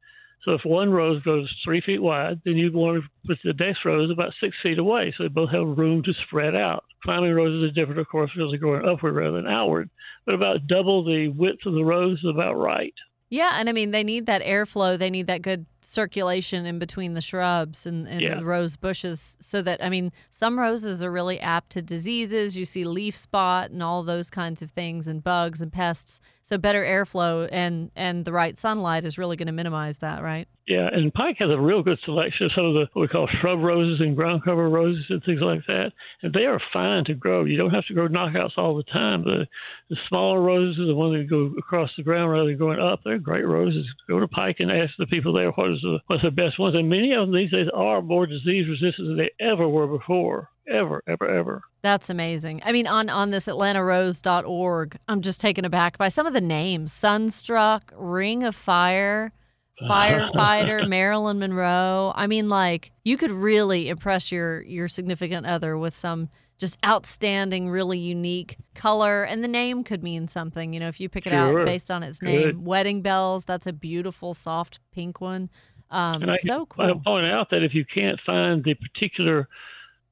So 0.42 0.52
if 0.52 0.64
one 0.64 0.90
rose 0.90 1.22
grows 1.22 1.50
three 1.62 1.82
feet 1.82 2.02
wide, 2.02 2.40
then 2.44 2.56
you'd 2.56 2.74
want 2.74 3.02
to 3.02 3.10
put 3.26 3.38
the 3.44 3.52
next 3.52 3.84
rose 3.84 4.10
about 4.10 4.32
six 4.40 4.56
feet 4.62 4.78
away 4.78 5.12
so 5.16 5.22
they 5.24 5.28
both 5.28 5.50
have 5.50 5.76
room 5.78 6.02
to 6.04 6.14
spread 6.26 6.54
out. 6.56 6.84
Climbing 7.02 7.32
roses 7.34 7.62
are 7.70 7.74
different, 7.74 8.00
of 8.00 8.08
course, 8.08 8.30
because 8.34 8.50
they're 8.50 8.58
growing 8.58 8.86
upward 8.88 9.14
rather 9.14 9.36
than 9.36 9.46
outward. 9.46 9.90
But 10.24 10.34
about 10.34 10.66
double 10.66 11.04
the 11.04 11.28
width 11.28 11.64
of 11.66 11.74
the 11.74 11.84
rose 11.84 12.18
is 12.18 12.24
about 12.30 12.54
right. 12.56 12.94
Yeah, 13.34 13.54
and 13.58 13.68
I 13.68 13.72
mean 13.72 13.90
they 13.90 14.04
need 14.04 14.26
that 14.26 14.42
airflow. 14.42 14.96
They 14.96 15.10
need 15.10 15.26
that 15.26 15.42
good 15.42 15.66
circulation 15.84 16.66
in 16.66 16.78
between 16.78 17.14
the 17.14 17.20
shrubs 17.20 17.86
and, 17.86 18.06
and 18.08 18.20
Yeah. 18.20 18.34
the 18.36 18.44
rose 18.44 18.76
bushes, 18.76 19.36
so 19.40 19.62
that 19.62 19.82
I 19.84 19.88
mean 19.88 20.12
some 20.30 20.58
roses 20.58 21.02
are 21.02 21.12
really 21.12 21.38
apt 21.40 21.70
to 21.70 21.82
diseases. 21.82 22.56
You 22.56 22.64
see 22.64 22.84
leaf 22.84 23.16
spot 23.16 23.70
and 23.70 23.82
all 23.82 24.02
those 24.02 24.30
kinds 24.30 24.62
of 24.62 24.70
things, 24.70 25.06
and 25.08 25.22
bugs 25.22 25.60
and 25.60 25.72
pests. 25.72 26.20
So 26.42 26.58
better 26.58 26.82
airflow 26.84 27.48
and 27.52 27.90
and 27.96 28.24
the 28.24 28.32
right 28.32 28.56
sunlight 28.58 29.04
is 29.04 29.18
really 29.18 29.36
going 29.36 29.46
to 29.46 29.52
minimize 29.52 29.98
that, 29.98 30.22
right? 30.22 30.48
Yeah, 30.66 30.88
and 30.90 31.12
Pike 31.12 31.36
has 31.40 31.50
a 31.50 31.60
real 31.60 31.82
good 31.82 31.98
selection 32.06 32.46
of 32.46 32.52
some 32.52 32.64
of 32.64 32.72
the 32.72 32.86
what 32.94 33.02
we 33.02 33.08
call 33.08 33.28
shrub 33.40 33.60
roses 33.60 34.00
and 34.00 34.16
ground 34.16 34.42
cover 34.44 34.66
roses 34.70 35.04
and 35.10 35.22
things 35.22 35.40
like 35.42 35.60
that. 35.66 35.92
And 36.22 36.32
they 36.32 36.46
are 36.46 36.58
fine 36.72 37.04
to 37.04 37.14
grow. 37.14 37.44
You 37.44 37.58
don't 37.58 37.70
have 37.74 37.84
to 37.88 37.94
grow 37.94 38.08
knockouts 38.08 38.56
all 38.56 38.74
the 38.74 38.82
time. 38.84 39.24
The 39.24 39.46
the 39.90 39.96
smaller 40.08 40.40
roses, 40.40 40.76
the 40.86 40.94
ones 40.94 41.14
that 41.18 41.28
go 41.28 41.52
across 41.58 41.90
the 41.98 42.02
ground 42.02 42.30
rather 42.30 42.46
than 42.48 42.56
going 42.58 42.80
up, 42.80 43.00
they're 43.04 43.18
great 43.18 43.46
roses. 43.46 43.86
Go 44.08 44.18
to 44.20 44.28
Pike 44.28 44.56
and 44.60 44.70
ask 44.72 44.94
the 44.98 45.06
people 45.06 45.34
there 45.34 45.50
what 45.50 45.68
is 45.74 45.82
the 45.82 45.96
uh, 45.96 45.98
what's 46.06 46.22
the 46.22 46.30
best 46.30 46.58
ones. 46.58 46.74
And 46.74 46.88
many 46.88 47.12
of 47.12 47.26
them 47.26 47.34
these 47.34 47.50
days 47.50 47.66
are 47.74 48.02
more 48.02 48.26
disease 48.26 48.66
resistant 48.68 49.08
than 49.08 49.16
they 49.16 49.30
ever 49.44 49.68
were 49.68 49.86
before. 49.86 50.50
Ever, 50.66 51.02
ever, 51.06 51.28
ever. 51.28 51.62
That's 51.82 52.08
amazing. 52.08 52.62
I 52.64 52.72
mean, 52.72 52.86
on 52.86 53.10
on 53.10 53.30
this 53.30 53.46
AtlantaRose.org, 53.46 54.96
I'm 55.08 55.20
just 55.20 55.40
taken 55.40 55.64
aback 55.66 55.98
by 55.98 56.08
some 56.08 56.26
of 56.26 56.32
the 56.32 56.40
names: 56.40 56.90
Sunstruck, 56.90 57.92
Ring 57.94 58.44
of 58.44 58.56
Fire, 58.56 59.32
uh-huh. 59.80 59.92
Firefighter, 59.92 60.88
Marilyn 60.88 61.38
Monroe. 61.38 62.12
I 62.14 62.26
mean, 62.26 62.48
like 62.48 62.92
you 63.04 63.18
could 63.18 63.30
really 63.30 63.88
impress 63.88 64.32
your 64.32 64.62
your 64.62 64.88
significant 64.88 65.46
other 65.46 65.76
with 65.76 65.94
some 65.94 66.30
just 66.58 66.78
outstanding, 66.84 67.68
really 67.68 67.98
unique 67.98 68.56
color, 68.74 69.24
and 69.24 69.42
the 69.42 69.48
name 69.48 69.84
could 69.84 70.02
mean 70.02 70.28
something. 70.28 70.72
You 70.72 70.80
know, 70.80 70.88
if 70.88 71.00
you 71.00 71.08
pick 71.08 71.26
it 71.26 71.30
Sure. 71.32 71.60
out 71.60 71.66
based 71.66 71.90
on 71.90 72.02
its 72.02 72.22
name. 72.22 72.42
Good. 72.42 72.64
Wedding 72.64 73.02
Bells. 73.02 73.44
That's 73.44 73.66
a 73.66 73.72
beautiful, 73.72 74.34
soft 74.34 74.80
pink 74.92 75.20
one. 75.20 75.50
Um, 75.90 76.22
And 76.22 76.30
I, 76.30 76.36
so 76.36 76.66
cool. 76.66 77.00
point 77.04 77.26
out 77.26 77.50
that 77.50 77.62
if 77.62 77.74
you 77.74 77.84
can't 77.84 78.18
find 78.24 78.64
the 78.64 78.74
particular 78.74 79.48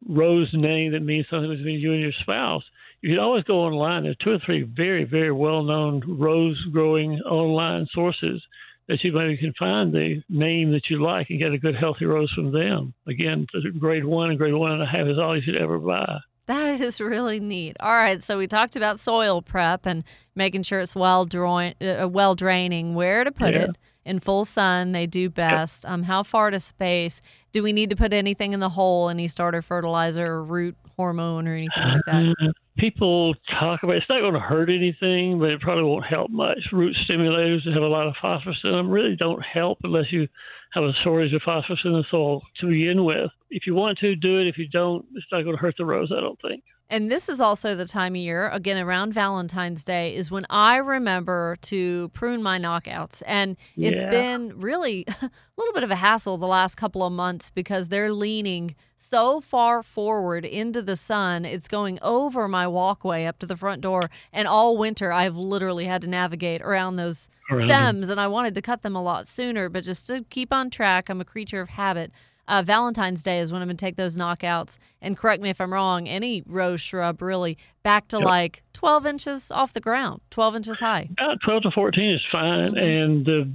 rose 0.09 0.51
name 0.53 0.93
that 0.93 1.01
means 1.01 1.27
something 1.31 1.51
between 1.51 1.79
you 1.81 1.93
and 1.93 2.01
your 2.01 2.13
spouse, 2.21 2.65
you 3.01 3.11
can 3.11 3.19
always 3.19 3.45
go 3.45 3.61
online. 3.61 4.03
There 4.03 4.13
are 4.13 4.25
two 4.25 4.31
or 4.33 4.39
three 4.45 4.63
very, 4.63 5.05
very 5.05 5.33
well 5.33 5.63
known 5.63 6.03
rose 6.07 6.61
growing 6.73 7.21
online 7.23 7.87
sources 7.93 8.43
that 8.89 9.03
you 9.05 9.13
maybe 9.13 9.37
can 9.37 9.53
find 9.59 9.93
the 9.93 10.23
name 10.29 10.73
that 10.73 10.91
you 10.91 11.01
like 11.03 11.31
and 11.31 11.39
get 11.39 11.53
a 11.53 11.59
good 11.59 11.75
healthy 11.77 12.05
rose 12.05 12.31
from 12.33 12.53
them. 12.53 12.93
Again, 13.07 13.47
grade 13.79 14.05
one 14.05 14.31
and 14.31 14.39
grade 14.39 14.55
one 14.55 14.73
and 14.73 14.83
a 14.83 14.87
half 14.87 15.07
is 15.07 15.19
all 15.19 15.37
you 15.37 15.43
should 15.43 15.57
ever 15.57 15.79
buy. 15.79 16.19
That 16.47 16.81
is 16.81 17.01
really 17.01 17.39
neat. 17.41 17.77
All 17.81 17.93
right, 17.93 18.23
so 18.23 18.37
we 18.37 18.47
talked 18.47 18.75
about 18.77 18.99
soil 18.99 19.43
prep 19.43 19.87
and 19.87 20.03
making 20.35 20.65
sure 20.65 20.81
it's 20.81 20.95
well 20.97 21.25
drain, 21.25 21.75
uh, 21.81 22.09
well 22.11 22.35
draining. 22.35 22.95
Where 22.95 23.23
to 23.25 23.31
put 23.31 23.55
Yeah. 23.55 23.63
it 23.65 23.79
in 24.05 24.19
full 24.19 24.45
sun? 24.45 24.91
They 24.93 25.07
do 25.07 25.31
best. 25.31 25.87
Um, 25.87 26.03
how 26.03 26.25
far 26.25 26.51
to 26.51 26.59
space? 26.59 27.23
Do 27.53 27.63
we 27.63 27.73
need 27.73 27.91
to 27.91 27.97
put 27.97 28.13
anything 28.13 28.53
in 28.53 28.61
the 28.61 28.71
hole? 28.71 29.09
Any 29.09 29.29
starter 29.29 29.63
fertilizer, 29.63 30.27
or 30.27 30.43
root 30.45 30.77
hormone 31.03 31.49
or 31.49 31.55
anything 31.55 31.83
like 31.83 32.01
that? 32.07 32.35
Uh, 32.41 32.53
people 32.79 33.35
talk 33.59 33.83
about 33.83 33.97
it's 33.97 34.09
not 34.09 34.21
going 34.21 34.35
to 34.35 34.41
hurt 34.41 34.71
anything, 34.71 35.41
but 35.41 35.51
it 35.51 35.61
probably 35.61 35.83
won't 35.83 36.07
help 36.07 36.31
much. 36.31 36.59
Root 36.71 36.97
stimulators 37.09 37.65
that 37.65 37.75
have 37.75 37.83
a 37.83 37.87
lot 37.87 38.07
of 38.07 38.15
phosphorus 38.23 38.61
in 38.63 38.71
them 38.71 38.89
really 38.89 39.17
don't 39.17 39.43
help 39.43 39.79
unless 39.83 40.13
you 40.13 40.29
have 40.73 40.85
a 40.85 40.93
shortage 41.03 41.35
of 41.35 41.43
phosphorus 41.43 41.81
in 41.85 41.93
the 41.93 42.05
soil 42.09 42.43
to 42.61 42.69
begin 42.69 43.05
with. 43.05 43.31
If 43.51 43.67
you 43.67 43.75
want 43.75 43.99
to, 43.99 44.15
do 44.15 44.39
it. 44.39 44.47
If 44.47 44.59
you 44.59 44.69
don't, 44.69 45.05
it's 45.15 45.27
not 45.33 45.43
going 45.43 45.57
to 45.57 45.61
hurt 45.61 45.75
the 45.77 45.85
rose, 45.85 46.13
I 46.17 46.21
don't 46.21 46.41
think. 46.41 46.63
And 46.93 47.11
this 47.11 47.29
is 47.31 47.41
also 47.41 47.75
the 47.75 47.87
time 47.87 48.13
of 48.13 48.21
year, 48.21 48.51
again, 48.51 48.77
around 48.77 49.15
Valentine's 49.15 49.83
Day, 49.83 50.15
is 50.15 50.31
when 50.31 50.45
I 50.51 50.77
remember 50.77 51.57
to 51.63 52.11
prune 52.11 52.43
my 52.43 52.59
knockouts. 52.59 53.23
And 53.27 53.57
it's 53.79 54.03
Yeah. 54.05 54.11
been 54.11 54.61
really 54.61 55.07
a 55.23 55.31
little 55.57 55.73
bit 55.73 55.85
of 55.85 55.91
a 55.91 55.97
hassle 55.97 56.37
the 56.37 56.47
last 56.47 56.75
couple 56.77 57.03
of 57.03 57.11
months 57.13 57.49
because 57.49 57.89
they're 57.89 58.13
leaning 58.13 58.75
so 58.95 59.41
far 59.41 59.83
forward 59.83 60.45
into 60.45 60.83
the 60.83 60.95
sun. 60.95 61.47
It's 61.47 61.67
going 61.67 61.99
over 62.03 62.47
my 62.47 62.69
walkway 62.69 63.25
up 63.25 63.39
to 63.39 63.47
the 63.47 63.57
front 63.57 63.81
door. 63.81 64.11
And 64.31 64.47
all 64.47 64.77
winter, 64.77 65.13
I've 65.13 65.35
literally 65.37 65.87
had 65.87 66.03
to 66.03 66.09
navigate 66.09 66.61
around 66.61 66.97
those 66.97 67.31
Around 67.51 67.65
stems. 67.67 68.11
And 68.11 68.21
I 68.21 68.29
wanted 68.29 68.55
to 68.55 68.63
cut 68.63 68.83
them 68.83 68.95
a 68.95 69.03
lot 69.03 69.27
sooner, 69.27 69.71
but 69.71 69.83
just 69.83 70.07
to 70.09 70.25
keep 70.29 70.53
on 70.53 70.69
track, 70.69 71.09
I'm 71.09 71.21
a 71.23 71.25
creature 71.25 71.63
of 71.63 71.71
habit. 71.71 72.13
Uh, 72.49 72.63
Valentine's 72.63 73.23
Day 73.23 73.39
is 73.39 73.53
when 73.53 73.63
I'm 73.63 73.69
going 73.69 73.77
to 73.77 73.85
take 73.85 73.97
those 73.97 74.19
knockouts. 74.19 74.79
And 75.01 75.17
correct 75.17 75.43
me 75.43 75.51
if 75.51 75.61
I'm 75.61 75.73
wrong, 75.73 76.09
any 76.09 76.43
rose 76.47 76.81
shrub 76.81 77.23
really 77.23 77.57
back 77.83 78.09
to 78.09 78.19
Yep. 78.19 78.27
like 78.27 78.63
12 78.73 79.07
inches 79.07 79.51
off 79.51 79.73
the 79.73 79.81
ground, 79.81 80.21
12 80.31 80.57
inches 80.57 80.81
high. 80.81 81.09
About 81.13 81.39
12 81.45 81.63
to 81.65 81.71
14 81.71 82.11
is 82.11 82.21
fine, 82.31 82.77
and 82.77 83.25
the 83.25 83.53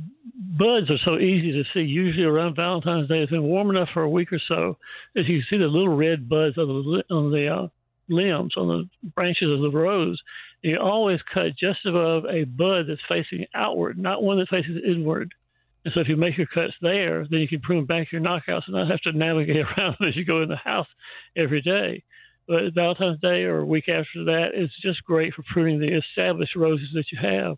buds 0.57 0.89
are 0.89 0.97
so 1.03 1.17
easy 1.17 1.51
to 1.51 1.63
see. 1.73 1.81
Usually 1.81 2.23
around 2.23 2.55
Valentine's 2.55 3.09
Day, 3.09 3.19
it's 3.19 3.31
been 3.31 3.43
warm 3.43 3.69
enough 3.69 3.89
for 3.93 4.03
a 4.03 4.09
week 4.09 4.31
or 4.31 4.39
so 4.47 4.77
that 5.15 5.25
you 5.25 5.39
can 5.39 5.47
see 5.49 5.57
the 5.57 5.67
little 5.67 5.95
red 5.95 6.29
buds 6.29 6.57
on 6.57 6.67
the 6.67 7.03
on 7.13 7.31
the 7.31 7.47
uh, 7.47 7.67
limbs, 8.09 8.53
on 8.55 8.67
the 8.67 9.09
branches 9.15 9.51
of 9.51 9.61
the 9.61 9.69
rose. 9.69 10.19
You 10.61 10.79
always 10.79 11.19
cut 11.33 11.55
just 11.59 11.85
above 11.85 12.25
a 12.25 12.45
bud 12.45 12.85
that's 12.87 13.01
facing 13.07 13.45
outward, 13.53 13.97
not 13.97 14.23
one 14.23 14.39
that 14.39 14.49
faces 14.49 14.81
inward. 14.85 15.33
And 15.87 15.93
so 15.93 16.01
if 16.01 16.09
you 16.09 16.17
make 16.17 16.37
your 16.37 16.47
cuts 16.47 16.73
there, 16.81 17.25
then 17.31 17.39
you 17.39 17.47
can 17.47 17.61
prune 17.61 17.85
back 17.85 18.11
your 18.11 18.19
knockouts 18.19 18.63
and 18.67 18.75
not 18.75 18.91
have 18.91 18.99
to 19.03 19.13
navigate 19.13 19.55
around 19.77 19.95
as 20.05 20.17
you 20.17 20.25
go 20.25 20.41
in 20.41 20.49
the 20.49 20.57
house 20.57 20.87
every 21.37 21.61
day. 21.61 22.03
But 22.45 22.73
Valentine's 22.75 23.21
Day 23.21 23.43
or 23.43 23.59
a 23.59 23.65
week 23.65 23.87
after 23.87 24.25
that 24.25 24.49
is 24.53 24.69
just 24.81 25.01
great 25.05 25.33
for 25.33 25.43
pruning 25.53 25.79
the 25.79 25.97
established 25.97 26.57
roses 26.57 26.89
that 26.93 27.05
you 27.13 27.19
have. 27.21 27.55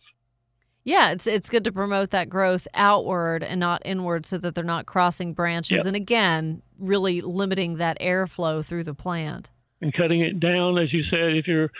Yeah, 0.84 1.10
it's 1.12 1.26
it's 1.26 1.50
good 1.50 1.64
to 1.64 1.72
promote 1.72 2.12
that 2.12 2.30
growth 2.30 2.68
outward 2.76 3.42
and 3.44 3.60
not 3.60 3.82
inward 3.84 4.28
so 4.28 4.38
that 4.38 4.54
they're 4.54 4.64
not 4.64 4.86
crossing 4.86 5.34
branches 5.34 5.78
Yep. 5.78 5.86
and 5.88 5.96
again, 5.96 6.62
really 6.78 7.22
limiting 7.22 7.78
that 7.78 8.00
airflow 8.00 8.64
through 8.64 8.84
the 8.84 8.94
plant. 8.94 9.50
and 9.82 9.92
cutting 9.94 10.22
it 10.22 10.40
down, 10.40 10.78
as 10.78 10.94
you 10.94 11.02
said, 11.10 11.36
if 11.36 11.48
your 11.48 11.72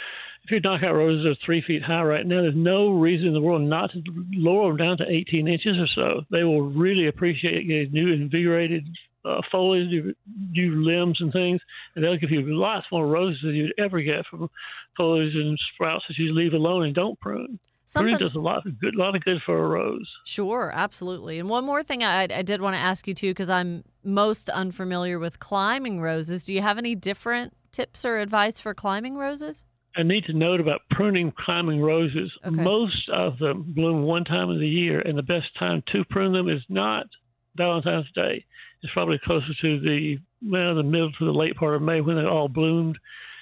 if 0.50 0.64
your 0.64 0.72
knockout 0.72 0.96
roses 0.96 1.26
are 1.26 1.36
three 1.46 1.62
feet 1.62 1.84
high 1.84 2.02
right 2.02 2.26
now, 2.26 2.42
there's 2.42 2.56
no 2.56 2.90
reason 2.90 3.28
in 3.28 3.34
the 3.34 3.42
world 3.42 3.62
not 3.62 3.92
to 3.92 4.02
lower 4.32 4.70
them 4.70 4.78
down 4.78 4.98
to 4.98 5.06
18 5.08 5.48
inches 5.48 5.78
or 5.78 5.88
so. 5.94 6.22
They 6.32 6.44
will 6.44 6.62
really 6.62 7.08
appreciate 7.08 7.68
getting 7.68 7.92
new 7.92 8.12
invigorated 8.12 8.88
uh, 9.26 9.42
foliage, 9.52 9.90
new, 9.90 10.16
new 10.52 10.84
limbs 10.84 11.18
and 11.20 11.32
things, 11.32 11.62
and 11.94 12.04
they'll 12.04 12.18
give 12.18 12.32
you 12.32 12.42
lots 12.48 12.88
more 12.92 13.06
roses 13.06 13.42
than 13.44 13.54
you'd 13.54 13.74
ever 13.78 14.02
get 14.02 14.26
from 14.26 14.50
foliage 14.98 15.36
and 15.36 15.60
sprouts 15.74 16.06
that 16.08 16.18
you 16.18 16.34
leave 16.34 16.54
alone 16.54 16.86
and 16.86 16.96
don't 16.96 17.20
prune. 17.20 17.60
Something- 17.86 18.18
does 18.18 18.36
a 18.36 18.40
lot 18.40 18.66
of 18.66 18.80
good, 18.80 18.96
lot 18.96 19.16
of 19.16 19.24
good 19.24 19.42
for 19.46 19.58
a 19.58 19.68
rose. 19.68 20.10
Sure, 20.24 20.72
absolutely. 20.74 21.40
And 21.40 21.50
one 21.50 21.66
more 21.66 21.84
thing 21.84 22.04
I, 22.04 22.24
I 22.24 22.42
did 22.44 22.62
want 22.62 22.76
to 22.76 22.80
ask 22.80 23.08
you 23.08 23.14
too, 23.14 23.32
because 23.32 23.50
I'm 23.50 23.84
most 24.04 24.50
unfamiliar 24.50 25.20
with 25.20 25.40
climbing 25.40 26.00
roses. 26.00 26.46
Do 26.46 26.54
you 26.54 26.62
have 26.62 26.78
any 26.78 26.96
different 26.96 27.54
tips 27.72 28.06
or 28.06 28.18
advice 28.20 28.60
for 28.60 28.74
climbing 28.74 29.18
roses? 29.18 29.64
I 29.96 30.04
need 30.04 30.26
to 30.26 30.34
note 30.34 30.60
about 30.60 30.82
pruning 30.92 31.34
climbing 31.38 31.82
roses. 31.82 32.32
Most 32.64 33.10
of 33.12 33.38
them 33.40 33.74
bloom 33.76 34.04
one 34.04 34.24
time 34.24 34.50
of 34.50 34.60
the 34.60 34.68
year, 34.68 35.02
and 35.02 35.18
the 35.18 35.24
best 35.24 35.48
time 35.58 35.84
to 35.92 36.06
prune 36.06 36.34
them 36.34 36.48
is 36.48 36.62
not 36.70 37.08
Valentine's 37.56 38.12
Day. 38.14 38.46
It's 38.82 38.94
probably 38.94 39.20
closer 39.24 39.54
to 39.62 39.80
the 39.80 40.18
well, 40.42 40.76
the 40.76 40.84
middle 40.84 41.12
to 41.12 41.26
the 41.26 41.34
late 41.34 41.56
part 41.56 41.76
of 41.76 41.82
May 41.82 42.02
when 42.02 42.16
they 42.16 42.24
all 42.24 42.48
bloomed. 42.48 42.98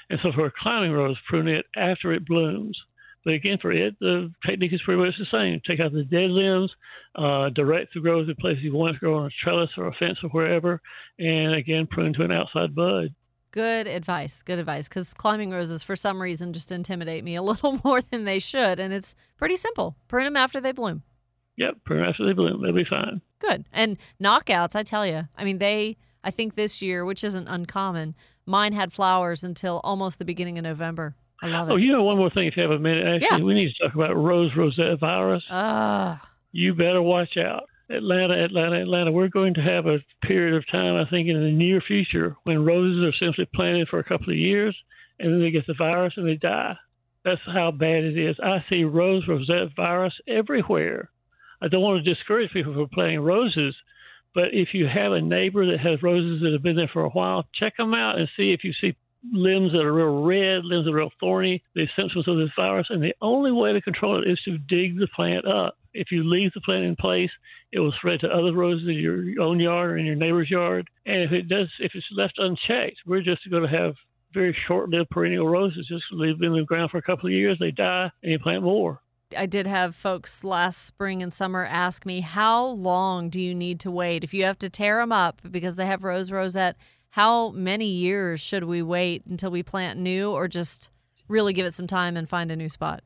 And 0.10 0.19
so 0.23 0.31
for 0.33 0.45
a 0.47 0.51
climbing 0.62 0.93
rose, 0.93 1.17
prune 1.27 1.47
it 1.47 1.65
after 1.75 2.13
it 2.13 2.25
blooms. 2.25 2.77
But 3.23 3.33
again, 3.33 3.57
for 3.62 3.71
it, 3.71 3.99
the 3.99 4.31
technique 4.45 4.71
is 4.71 4.81
pretty 4.86 5.01
much 5.01 5.15
the 5.19 5.25
same. 5.29 5.62
Take 5.67 5.81
out 5.81 5.91
the 5.91 6.05
dead 6.05 6.29
limbs, 6.29 6.71
uh, 7.15 7.49
direct 7.49 7.93
the 7.93 7.99
growth 7.99 8.27
to 8.27 8.36
places 8.36 8.63
you 8.63 8.73
want 8.73 8.95
to 8.95 8.99
grow 8.99 9.17
on 9.17 9.25
a 9.25 9.43
trellis 9.43 9.69
or 9.77 9.88
a 9.88 9.93
fence 9.99 10.17
or 10.23 10.29
wherever, 10.29 10.81
and 11.19 11.53
again, 11.53 11.88
prune 11.88 12.13
to 12.13 12.23
an 12.23 12.31
outside 12.31 12.73
bud. 12.73 13.13
Good 13.57 13.87
advice. 13.87 14.43
Good 14.43 14.59
advice. 14.59 14.87
Because 14.87 15.15
climbing 15.15 15.49
roses, 15.49 15.81
for 15.81 15.95
some 15.95 16.21
reason, 16.21 16.53
just 16.53 16.71
intimidate 16.71 17.23
me 17.23 17.35
a 17.35 17.41
little 17.51 17.79
more 17.83 18.01
than 18.03 18.23
they 18.23 18.37
should. 18.37 18.79
And 18.79 18.93
it's 18.93 19.15
pretty 19.35 19.55
simple 19.55 19.95
prune 20.07 20.25
them 20.25 20.37
after 20.37 20.61
they 20.61 20.71
bloom. 20.73 21.01
Yep, 21.57 21.77
prune 21.83 22.03
after 22.05 22.23
they 22.23 22.33
bloom. 22.33 22.61
They'll 22.61 22.71
be 22.71 22.85
fine. 22.85 23.19
Good. 23.39 23.65
And 23.73 23.97
knockouts, 24.21 24.75
I 24.75 24.83
tell 24.83 25.07
you, 25.07 25.23
I 25.35 25.43
mean, 25.43 25.57
they, 25.57 25.97
I 26.23 26.29
think 26.29 26.53
this 26.53 26.83
year, 26.83 27.03
which 27.03 27.23
isn't 27.23 27.47
uncommon, 27.47 28.13
mine 28.45 28.73
had 28.73 28.93
flowers 28.93 29.43
until 29.43 29.81
almost 29.83 30.19
the 30.19 30.25
beginning 30.25 30.59
of 30.59 30.63
November. 30.63 31.15
I 31.41 31.47
love 31.47 31.69
it. 31.69 31.73
Oh, 31.73 31.77
you 31.77 31.91
know, 31.91 32.03
one 32.03 32.17
more 32.17 32.29
thing, 32.29 32.45
if 32.45 32.57
you 32.57 32.61
have 32.61 32.71
a 32.71 32.77
minute, 32.77 33.07
actually, 33.23 33.39
Yeah. 33.39 33.43
we 33.43 33.55
need 33.55 33.73
to 33.73 33.83
talk 33.87 33.95
about 33.95 34.15
rose 34.15 34.51
rosette 34.55 34.99
virus. 34.99 35.43
Ah. 35.49 36.21
You 36.51 36.75
better 36.75 37.01
watch 37.01 37.37
out. 37.37 37.63
Atlanta, 37.89 38.43
Atlanta, 38.43 38.82
Atlanta. 38.82 39.12
We're 39.12 39.30
going 39.30 39.54
to 39.56 39.62
have 39.62 39.86
a 39.86 40.00
period 40.26 40.56
of 40.56 40.69
time, 40.69 40.95
I 40.95 41.10
think, 41.10 41.28
in 41.30 41.41
the 41.41 41.52
near 41.52 41.82
future 41.82 42.36
when 42.43 42.65
roses 42.65 43.04
are 43.04 43.26
simply 43.26 43.47
planted 43.54 43.88
for 43.88 44.00
a 44.00 44.04
couple 44.04 44.30
of 44.30 44.38
years 44.38 44.76
and 45.19 45.32
then 45.32 45.41
they 45.41 45.52
get 45.52 45.65
the 45.67 45.73
virus 45.73 46.13
and 46.17 46.28
they 46.28 46.36
die. 46.36 46.76
That's 47.23 47.41
how 47.45 47.71
bad 47.71 48.04
it 48.04 48.17
is. 48.17 48.38
I 48.41 48.63
see 48.69 48.84
rose 48.84 49.28
rosette 49.28 49.76
virus 49.76 50.13
everywhere. 50.28 51.10
I 51.62 51.67
don't 51.67 51.82
want 51.82 52.04
to 52.04 52.13
discourage 52.13 52.52
people 52.52 52.73
from 52.73 52.89
planting 52.89 53.21
roses, 53.21 53.76
but 54.36 54.54
if 54.54 54.69
you 54.73 54.88
have 54.88 55.13
a 55.13 55.21
neighbor 55.21 55.65
that 55.71 55.80
has 55.80 56.04
roses 56.04 56.41
that 56.41 56.54
have 56.54 56.63
been 56.63 56.76
there 56.76 56.89
for 56.91 57.04
a 57.04 57.10
while, 57.10 57.45
check 57.54 57.76
them 57.78 57.93
out 57.93 58.17
and 58.17 58.30
see 58.38 58.54
if 58.54 58.63
you 58.63 58.73
see 58.80 58.95
limbs 59.32 59.71
that 59.71 59.82
are 59.82 59.93
real 59.93 60.23
red, 60.23 60.65
limbs 60.65 60.86
that 60.86 60.91
are 60.91 60.97
real 60.97 61.12
thorny, 61.19 61.63
the 61.75 61.88
symptoms 61.95 62.27
of 62.27 62.38
this 62.38 62.51
virus. 62.56 62.88
And 62.89 63.03
the 63.03 63.15
only 63.21 63.51
way 63.51 63.73
to 63.73 63.82
control 63.82 64.21
it 64.21 64.30
is 64.30 64.39
to 64.45 64.58
dig 64.58 64.97
the 64.97 65.08
plant 65.15 65.47
up. 65.47 65.77
If 65.93 66.12
you 66.12 66.23
leave 66.23 66.53
the 66.53 66.62
plant 66.62 66.84
in 66.84 66.95
place, 66.95 67.32
it 67.71 67.80
will 67.80 67.93
spread 67.93 68.19
to 68.21 68.27
other 68.27 68.53
roses 68.53 68.88
in 68.88 68.95
your 68.95 69.41
own 69.41 69.60
yard 69.60 69.91
or 69.91 69.97
in 69.97 70.06
your 70.06 70.15
neighbor's 70.15 70.49
yard. 70.49 70.88
And 71.06 71.23
if 71.23 71.32
it 71.32 71.49
does, 71.49 71.69
if 71.80 71.93
it's 71.95 72.06
left 72.15 72.38
unchecked, 72.38 72.97
we're 73.06 73.21
just 73.21 73.49
going 73.49 73.63
to 73.63 73.77
have 73.77 73.95
very 74.34 74.56
short-lived 74.67 75.10
perennial 75.10 75.47
roses. 75.47 75.88
Just 75.88 76.03
leave 76.12 76.38
them 76.38 76.53
in 76.53 76.60
the 76.60 76.65
ground 76.65 76.91
for 76.91 76.97
a 76.97 77.01
couple 77.01 77.27
of 77.27 77.34
years, 77.34 77.58
they 77.60 77.71
die, 77.71 78.12
and 78.21 78.32
you 78.32 78.39
plant 78.39 78.63
more. 78.63 79.01
I 79.36 79.45
did 79.45 79.67
have 79.67 79.95
folks 79.95 80.43
last 80.43 80.86
spring 80.86 81.21
and 81.21 81.34
summer 81.34 81.65
ask 81.65 82.06
me, 82.06 82.21
how 82.21 82.65
long 82.65 83.30
do 83.30 83.41
you 83.41 83.53
need 83.53 83.80
to 83.82 83.91
wait? 83.91 84.23
If 84.23 84.34
you 84.34 84.45
have 84.45 84.60
to 84.60 84.69
tear 84.69 84.99
them 84.99 85.12
up 85.12 85.41
because 85.49 85.75
they 85.75 85.86
have 85.86 86.03
rose 86.03 86.32
rosette, 86.32 86.77
how 87.17 87.49
many 87.49 87.86
years 87.86 88.39
should 88.39 88.63
we 88.63 88.84
wait 88.84 89.25
until 89.25 89.49
we 89.49 89.63
plant 89.63 89.99
new 89.99 90.32
or 90.32 90.47
just 90.47 90.91
really 91.27 91.51
give 91.51 91.65
it 91.65 91.73
some 91.73 91.88
time 91.88 92.15
and 92.15 92.30
find 92.30 92.51
a 92.51 92.56
new 92.56 92.69
spot? 92.69 93.01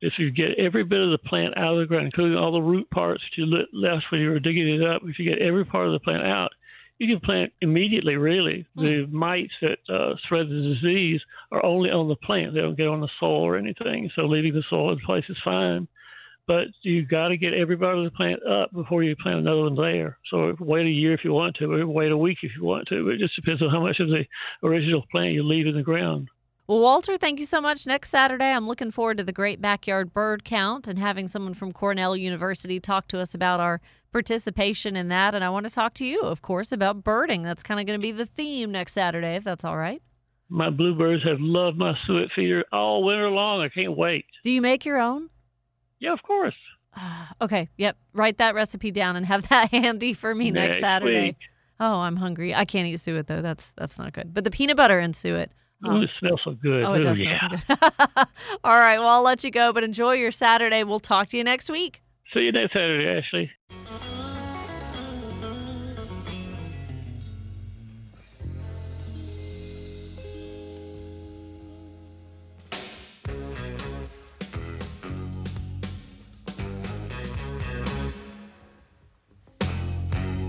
if 0.00 0.12
you 0.18 0.30
get 0.30 0.58
every 0.58 0.84
bit 0.84 1.00
of 1.00 1.10
the 1.10 1.18
plant 1.18 1.56
out 1.56 1.74
of 1.74 1.80
the 1.80 1.86
ground, 1.86 2.06
including 2.06 2.38
all 2.38 2.52
the 2.52 2.62
root 2.62 2.88
parts 2.90 3.22
that 3.22 3.40
you 3.40 3.46
left 3.72 4.04
when 4.10 4.20
you 4.20 4.30
were 4.30 4.38
digging 4.38 4.68
it 4.68 4.86
up, 4.86 5.02
if 5.04 5.18
you 5.18 5.28
get 5.28 5.42
every 5.42 5.64
part 5.64 5.86
of 5.86 5.92
the 5.92 5.98
plant 5.98 6.24
out, 6.24 6.50
you 6.98 7.08
can 7.08 7.20
plant 7.20 7.52
immediately, 7.60 8.16
really. 8.16 8.66
The 8.74 9.06
mites 9.10 9.52
that 9.60 9.78
uh, 9.88 10.14
spread 10.24 10.48
the 10.48 10.74
disease 10.74 11.20
are 11.52 11.64
only 11.64 11.90
on 11.90 12.08
the 12.08 12.16
plant. 12.16 12.54
They 12.54 12.60
don't 12.60 12.76
get 12.76 12.88
on 12.88 13.00
the 13.00 13.08
soil 13.20 13.42
or 13.42 13.56
anything. 13.56 14.10
So 14.14 14.22
leaving 14.22 14.52
the 14.52 14.64
soil 14.68 14.92
in 14.92 15.00
place 15.00 15.24
is 15.28 15.36
fine. 15.44 15.86
But 16.48 16.68
you 16.80 17.04
got 17.04 17.28
to 17.28 17.36
get 17.36 17.52
every 17.52 17.76
the 17.76 18.10
plant 18.16 18.40
up 18.44 18.72
before 18.72 19.02
you 19.02 19.14
plant 19.16 19.40
another 19.40 19.64
one 19.64 19.74
there. 19.74 20.16
So 20.30 20.56
wait 20.58 20.86
a 20.86 20.90
year 20.90 21.12
if 21.12 21.22
you 21.22 21.32
want 21.32 21.56
to, 21.56 21.70
or 21.70 21.86
wait 21.86 22.10
a 22.10 22.16
week 22.16 22.38
if 22.42 22.52
you 22.56 22.64
want 22.64 22.88
to. 22.88 23.10
It 23.10 23.18
just 23.18 23.36
depends 23.36 23.62
on 23.62 23.68
how 23.68 23.82
much 23.82 24.00
of 24.00 24.08
the 24.08 24.24
original 24.62 25.04
plant 25.12 25.34
you 25.34 25.42
leave 25.42 25.66
in 25.66 25.76
the 25.76 25.82
ground. 25.82 26.30
Well, 26.66 26.80
Walter, 26.80 27.18
thank 27.18 27.38
you 27.38 27.44
so 27.44 27.60
much. 27.60 27.86
Next 27.86 28.08
Saturday, 28.08 28.50
I'm 28.50 28.66
looking 28.66 28.90
forward 28.90 29.18
to 29.18 29.24
the 29.24 29.32
Great 29.32 29.60
Backyard 29.60 30.14
Bird 30.14 30.42
Count 30.42 30.88
and 30.88 30.98
having 30.98 31.28
someone 31.28 31.54
from 31.54 31.72
Cornell 31.72 32.16
University 32.16 32.80
talk 32.80 33.08
to 33.08 33.18
us 33.20 33.34
about 33.34 33.60
our 33.60 33.82
participation 34.10 34.96
in 34.96 35.08
that. 35.08 35.34
And 35.34 35.44
I 35.44 35.50
want 35.50 35.66
to 35.66 35.72
talk 35.72 35.92
to 35.94 36.06
you, 36.06 36.20
of 36.22 36.40
course, 36.40 36.72
about 36.72 37.04
birding. 37.04 37.42
That's 37.42 37.62
kind 37.62 37.78
of 37.78 37.86
going 37.86 37.98
to 37.98 38.02
be 38.02 38.12
the 38.12 38.26
theme 38.26 38.72
next 38.72 38.94
Saturday, 38.94 39.36
if 39.36 39.44
that's 39.44 39.64
all 39.64 39.76
right. 39.76 40.02
My 40.48 40.70
bluebirds 40.70 41.24
have 41.24 41.40
loved 41.40 41.76
my 41.76 41.94
suet 42.06 42.30
feeder 42.34 42.64
all 42.72 43.04
winter 43.04 43.28
long. 43.28 43.60
I 43.60 43.68
can't 43.68 43.96
wait. 43.96 44.24
Do 44.44 44.50
you 44.50 44.62
make 44.62 44.86
your 44.86 44.98
own? 44.98 45.28
Yeah, 46.00 46.12
of 46.12 46.22
course. 46.22 46.54
Okay, 47.40 47.68
yep. 47.76 47.96
Write 48.14 48.38
that 48.38 48.56
recipe 48.56 48.90
down 48.90 49.14
and 49.14 49.24
have 49.24 49.48
that 49.50 49.70
handy 49.70 50.12
for 50.14 50.34
me 50.34 50.50
next, 50.50 50.76
Next 50.76 50.80
Saturday. 50.80 51.26
week. 51.28 51.36
Oh, 51.78 51.98
I'm 52.00 52.16
hungry. 52.16 52.52
I 52.54 52.64
can't 52.64 52.88
eat 52.88 52.96
suet 52.98 53.28
though. 53.28 53.42
That's 53.42 53.72
that's 53.76 53.98
not 53.98 54.12
good. 54.12 54.34
But 54.34 54.42
the 54.42 54.50
peanut 54.50 54.76
butter 54.76 54.98
and 54.98 55.14
suet. 55.14 55.52
Ooh, 55.86 55.90
um, 55.90 56.02
it 56.02 56.10
smells 56.18 56.40
so 56.42 56.52
good. 56.52 56.82
Oh, 56.82 56.94
it 56.94 56.98
Ooh, 57.00 57.02
does 57.02 57.20
yeah. 57.22 57.38
smell 57.38 57.60
so 57.60 57.76
good. 57.76 58.26
All 58.64 58.80
right, 58.80 58.98
well, 58.98 59.08
I'll 59.08 59.22
let 59.22 59.44
you 59.44 59.52
go, 59.52 59.72
but 59.72 59.84
enjoy 59.84 60.14
your 60.14 60.32
Saturday. 60.32 60.82
We'll 60.82 60.98
talk 60.98 61.28
to 61.28 61.36
you 61.36 61.44
next 61.44 61.70
week. 61.70 62.02
See 62.34 62.40
you 62.40 62.50
next 62.52 62.72
Saturday, 62.72 63.20
Ashley. 63.20 64.07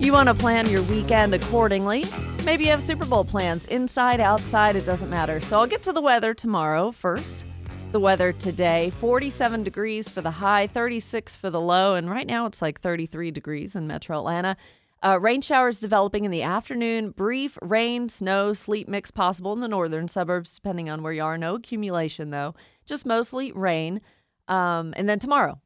You 0.10 0.14
want 0.14 0.28
to 0.28 0.34
plan 0.34 0.68
your 0.68 0.82
weekend 0.82 1.36
accordingly. 1.36 2.04
Maybe 2.44 2.64
you 2.64 2.72
have 2.72 2.82
Super 2.82 3.06
Bowl 3.06 3.24
plans, 3.24 3.68
inside, 3.68 4.20
outside, 4.20 4.76
it 4.76 4.84
doesn't 4.84 5.12
matter. 5.12 5.40
So 5.40 5.60
I'll 5.60 5.68
get 5.68 5.84
to 5.84 5.94
the 5.94 6.02
weather 6.02 6.34
tomorrow 6.34 6.92
first. 6.92 7.46
The 7.92 8.00
weather 8.00 8.34
today 8.34 8.90
47 8.98 9.62
degrees 9.62 10.10
for 10.10 10.22
the 10.22 10.32
high, 10.32 10.66
36 10.66 11.36
for 11.36 11.52
the 11.52 11.62
low, 11.62 11.94
and 11.94 12.10
right 12.10 12.26
now 12.26 12.48
it's 12.48 12.60
like 12.60 12.82
33 12.82 13.30
degrees 13.30 13.76
in 13.76 13.86
metro 13.86 14.18
Atlanta. 14.18 14.58
Uh, 15.04 15.20
rain 15.22 15.42
showers 15.42 15.80
developing 15.80 16.26
in 16.26 16.32
the 16.32 16.42
afternoon. 16.42 17.12
Brief 17.12 17.60
rain, 17.62 18.10
snow, 18.10 18.52
sleet 18.52 18.90
mix 18.90 19.12
possible 19.12 19.54
in 19.54 19.60
the 19.60 19.68
northern 19.68 20.08
suburbs, 20.08 20.56
depending 20.56 20.90
on 20.90 21.04
where 21.04 21.14
you 21.14 21.22
are. 21.22 21.38
No 21.38 21.54
accumulation, 21.54 22.32
though. 22.32 22.56
Just 22.88 23.06
mostly 23.06 23.52
rain. 23.52 24.02
Um, 24.48 24.92
and 24.98 25.08
then 25.08 25.20
tomorrow, 25.20 25.62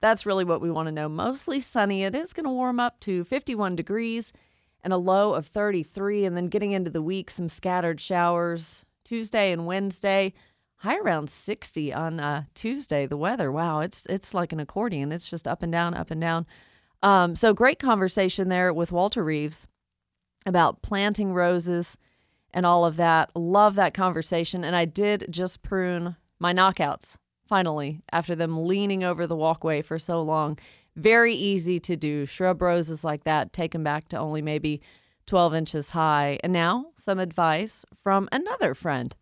that's 0.00 0.26
really 0.26 0.44
what 0.44 0.60
we 0.60 0.70
want 0.70 0.86
to 0.86 0.92
know. 0.92 1.08
Mostly 1.08 1.60
sunny. 1.60 2.04
It 2.04 2.14
is 2.14 2.32
going 2.32 2.44
to 2.44 2.50
warm 2.50 2.78
up 2.78 3.00
to 3.00 3.24
51 3.24 3.76
degrees 3.76 4.32
and 4.84 4.92
a 4.92 4.98
low 4.98 5.34
of 5.34 5.46
33. 5.46 6.24
And 6.24 6.36
then 6.36 6.48
getting 6.48 6.72
into 6.72 6.90
the 6.90 7.02
week, 7.02 7.30
some 7.30 7.48
scattered 7.48 8.00
showers 8.00 8.84
Tuesday 9.04 9.52
and 9.52 9.66
Wednesday. 9.66 10.34
High 10.80 10.98
around 10.98 11.30
60 11.30 11.94
on 11.94 12.20
uh, 12.20 12.44
Tuesday. 12.54 13.06
The 13.06 13.16
weather, 13.16 13.50
wow, 13.50 13.80
it's 13.80 14.04
it's 14.10 14.34
like 14.34 14.52
an 14.52 14.60
accordion. 14.60 15.10
It's 15.10 15.28
just 15.28 15.48
up 15.48 15.62
and 15.62 15.72
down, 15.72 15.94
up 15.94 16.10
and 16.10 16.20
down. 16.20 16.46
Um, 17.02 17.34
so 17.34 17.54
great 17.54 17.78
conversation 17.78 18.50
there 18.50 18.74
with 18.74 18.92
Walter 18.92 19.24
Reeves 19.24 19.66
about 20.44 20.82
planting 20.82 21.32
roses 21.32 21.96
and 22.52 22.66
all 22.66 22.84
of 22.84 22.96
that. 22.96 23.34
Love 23.34 23.74
that 23.76 23.94
conversation. 23.94 24.64
And 24.64 24.76
I 24.76 24.84
did 24.84 25.26
just 25.30 25.62
prune 25.62 26.16
my 26.38 26.52
knockouts 26.52 27.16
finally, 27.46 28.02
after 28.12 28.34
them 28.34 28.66
leaning 28.66 29.04
over 29.04 29.26
the 29.26 29.36
walkway 29.36 29.82
for 29.82 29.98
so 29.98 30.22
long. 30.22 30.58
Very 30.96 31.34
easy 31.34 31.78
to 31.80 31.96
do. 31.96 32.26
Shrub 32.26 32.62
roses 32.62 33.04
like 33.04 33.24
that, 33.24 33.52
take 33.52 33.72
them 33.72 33.84
back 33.84 34.08
to 34.08 34.18
only 34.18 34.42
maybe 34.42 34.80
12 35.26 35.54
inches 35.54 35.90
high. 35.90 36.38
And 36.42 36.52
now, 36.52 36.86
some 36.96 37.18
advice 37.18 37.84
from 38.02 38.28
another 38.32 38.74
friend. 38.74 39.14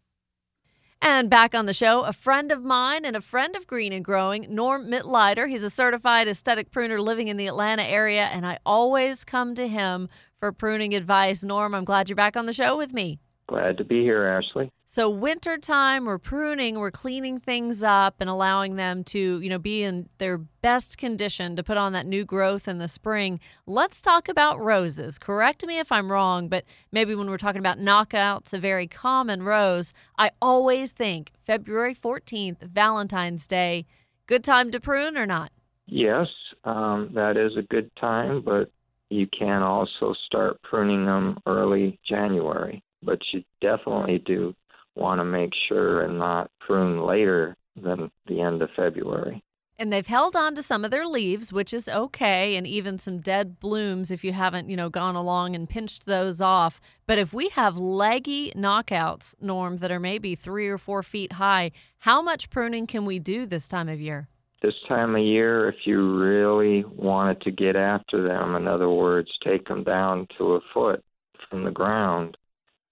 And 1.03 1.29
back 1.29 1.55
on 1.55 1.67
the 1.67 1.75
show, 1.75 2.03
a 2.03 2.15
friend 2.15 2.51
of 2.51 2.65
mine 2.65 3.05
and 3.05 3.15
a 3.15 3.21
friend 3.21 3.55
of 3.57 3.67
Green 3.67 3.93
and 3.93 4.03
Growing, 4.03 4.47
Norm 4.49 4.87
Mitleider. 4.87 5.47
He's 5.49 5.63
a 5.63 5.69
certified 5.69 6.29
aesthetic 6.29 6.71
pruner 6.71 6.99
living 6.99 7.29
in 7.29 7.37
the 7.37 7.47
Atlanta 7.47 7.83
area, 7.83 8.25
and 8.25 8.47
I 8.47 8.59
always 8.65 9.23
come 9.23 9.55
to 9.57 9.69
him 9.69 10.09
for 10.39 10.51
pruning 10.51 10.95
advice. 10.95 11.45
Norm, 11.45 11.75
I'm 11.75 11.85
glad 11.85 12.09
you're 12.09 12.17
back 12.17 12.39
on 12.39 12.47
the 12.47 12.55
show 12.55 12.79
with 12.79 12.95
me. 12.95 13.19
Glad 13.47 13.77
to 13.79 13.85
be 13.85 14.01
here, 14.03 14.25
Ashley. 14.25 14.71
So 14.87 15.11
wintertime, 15.11 16.05
we're 16.05 16.19
pruning, 16.19 16.79
we're 16.79 16.93
cleaning 16.93 17.39
things 17.39 17.83
up 17.83 18.17
and 18.21 18.31
allowing 18.31 18.77
them 18.77 19.03
to, 19.05 19.41
you 19.41 19.51
know, 19.51 19.59
be 19.59 19.83
in 19.83 20.09
their 20.19 20.39
best 20.39 20.99
condition 20.99 21.57
to 21.57 21.65
put 21.65 21.77
on 21.77 21.93
that 21.95 22.07
new 22.07 22.25
growth 22.25 22.69
in 22.69 22.79
the 22.79 22.87
spring. 22.87 23.41
Let's 23.67 24.01
talk 24.01 24.29
about 24.29 24.61
roses. 24.61 25.19
Correct 25.19 25.67
me 25.67 25.79
if 25.79 25.91
I'm 25.91 26.13
wrong, 26.13 26.49
but 26.49 26.65
maybe 26.93 27.15
when 27.17 27.29
we're 27.29 27.39
talking 27.39 27.59
about 27.59 27.81
knockouts, 27.81 28.55
a 28.55 28.59
very 28.59 28.87
common 28.87 29.43
rose, 29.43 29.93
I 30.17 30.31
always 30.41 30.93
think 30.93 31.33
February 31.43 31.95
14th, 31.95 32.63
Valentine's 32.63 33.49
Day, 33.49 33.87
good 34.29 34.45
time 34.45 34.71
to 34.71 34.79
prune 34.79 35.19
or 35.19 35.27
not? 35.27 35.51
Yes, 35.87 36.29
um, 36.63 37.11
that 37.15 37.37
is 37.37 37.57
a 37.57 37.63
good 37.63 37.91
time, 37.97 38.43
but 38.43 38.71
you 39.11 39.27
can 39.27 39.63
also 39.63 40.15
start 40.25 40.63
pruning 40.63 41.05
them 41.05 41.39
early 41.47 41.99
January 42.09 42.84
but 43.05 43.21
you 43.33 43.43
definitely 43.61 44.19
do 44.25 44.55
want 44.97 45.21
to 45.21 45.25
make 45.25 45.53
sure 45.69 46.03
and 46.03 46.19
not 46.19 46.51
prune 46.61 47.05
later 47.05 47.57
than 47.77 48.11
the 48.27 48.41
end 48.41 48.63
of 48.63 48.71
February. 48.77 49.43
And 49.77 49.93
they've 49.93 50.07
held 50.07 50.37
on 50.37 50.55
to 50.55 50.63
some 50.63 50.85
of 50.85 50.93
their 50.93 51.07
leaves, 51.07 51.53
which 51.53 51.75
is 51.75 51.89
okay, 51.89 52.55
and 52.55 52.65
even 52.65 52.99
some 52.99 53.19
dead 53.19 53.59
blooms 53.59 54.13
if 54.13 54.23
you 54.23 54.33
haven't, 54.33 54.71
you 54.71 54.77
know, 54.77 54.89
gone 54.89 55.17
along 55.17 55.57
and 55.57 55.69
pinched 55.69 56.07
those 56.07 56.41
off. 56.41 56.81
But 57.09 57.19
if 57.19 57.33
we 57.33 57.49
have 57.51 57.77
leggy 57.77 58.53
knockouts, 58.53 59.35
Norm, 59.41 59.79
that 59.79 59.91
are 59.91 59.99
maybe 59.99 60.37
three 60.37 60.69
or 60.69 60.79
four 60.79 61.03
feet 61.03 61.33
high, 61.33 61.73
how 61.99 62.23
much 62.23 62.51
pruning 62.51 62.87
can 62.87 63.05
we 63.05 63.19
do 63.19 63.47
this 63.47 63.67
time 63.67 63.89
of 63.89 64.01
year? 64.01 64.29
This 64.63 64.75
time 64.89 65.17
of 65.17 65.23
year, 65.23 65.69
if 65.69 65.75
you 65.85 66.19
really 66.19 66.85
wanted 66.85 67.41
to 67.43 67.51
get 67.51 67.75
after 67.75 68.23
them, 68.27 68.55
in 68.55 68.69
other 68.69 68.89
words, 68.89 69.29
take 69.43 69.67
them 69.67 69.83
down 69.83 70.29
to 70.39 70.55
a 70.55 70.61
foot 70.73 71.03
from 71.51 71.65
the 71.65 71.73
ground, 71.73 72.37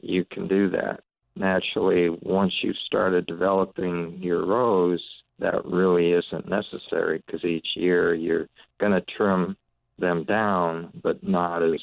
you 0.03 0.25
can 0.31 0.49
do 0.49 0.69
that. 0.71 1.01
Naturally, 1.35 2.11
once 2.23 2.53
you've 2.62 2.77
started 2.87 3.27
developing 3.27 4.19
your 4.21 4.45
rows, 4.45 5.03
that 5.38 5.65
really 5.65 6.12
isn't 6.12 6.49
necessary 6.49 7.23
because 7.25 7.45
each 7.45 7.67
year 7.75 8.15
you're 8.15 8.49
going 8.79 8.93
to 8.93 9.05
trim 9.17 9.57
them 9.99 10.25
down, 10.25 10.91
but 11.03 11.23
not 11.27 11.62
as 11.62 11.81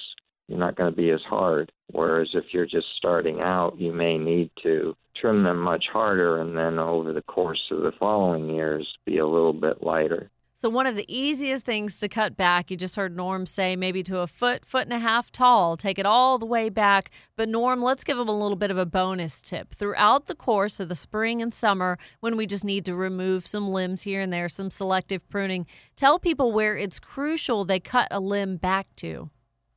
you're 0.48 0.60
not 0.60 0.76
going 0.76 0.92
to 0.92 0.98
be 0.98 1.12
as 1.12 1.22
hard. 1.28 1.72
Whereas 1.92 2.30
if 2.34 2.46
you're 2.52 2.66
just 2.66 2.88
starting 2.98 3.40
out, 3.40 3.80
you 3.80 3.92
may 3.92 4.18
need 4.18 4.50
to 4.64 4.96
trim 5.16 5.44
them 5.44 5.60
much 5.60 5.86
harder 5.92 6.42
and 6.42 6.58
then 6.58 6.80
over 6.80 7.14
the 7.14 7.22
course 7.22 7.62
of 7.72 7.82
the 7.82 7.92
following 8.00 8.50
years 8.50 8.88
be 9.06 9.20
a 9.20 9.28
little 9.28 9.54
bit 9.54 9.84
lighter. 9.84 10.30
So, 10.60 10.68
one 10.68 10.88
of 10.88 10.98
the 10.98 11.06
easiest 11.08 11.66
things 11.66 12.02
to 12.02 12.10
cut 12.10 12.36
back, 12.36 12.70
you 12.70 12.76
just 12.76 12.98
heard 12.98 13.16
Norm 13.16 13.46
say, 13.46 13.78
maybe 13.78 14.04
to 14.04 14.20
a 14.20 14.28
foot, 14.28 14.66
foot 14.66 14.84
and 14.84 14.92
a 14.92 15.00
half 15.00 15.32
tall, 15.32 15.78
take 15.78 15.98
it 15.98 16.06
all 16.06 16.38
the 16.38 16.46
way 16.46 16.68
back. 16.68 17.12
But, 17.38 17.48
Norm, 17.48 17.82
let's 17.82 18.04
give 18.04 18.18
them 18.18 18.28
a 18.28 18.38
little 18.38 18.58
bit 18.58 18.70
of 18.70 18.78
a 18.78 18.86
bonus 18.86 19.42
tip. 19.42 19.74
Throughout 19.74 20.26
the 20.26 20.36
course 20.36 20.82
of 20.82 20.90
the 20.90 20.96
spring 20.96 21.42
and 21.42 21.54
summer, 21.54 21.98
when 22.20 22.36
we 22.36 22.46
just 22.46 22.66
need 22.66 22.84
to 22.88 22.94
remove 22.94 23.48
some 23.48 23.70
limbs 23.70 24.02
here 24.02 24.20
and 24.20 24.34
there, 24.34 24.50
some 24.50 24.70
selective 24.70 25.26
pruning, 25.30 25.66
tell 25.96 26.20
people 26.20 26.52
where 26.52 26.76
it's 26.76 27.00
crucial 27.00 27.64
they 27.64 27.80
cut 27.80 28.10
a 28.12 28.20
limb 28.20 28.58
back 28.58 28.94
to. 28.98 29.30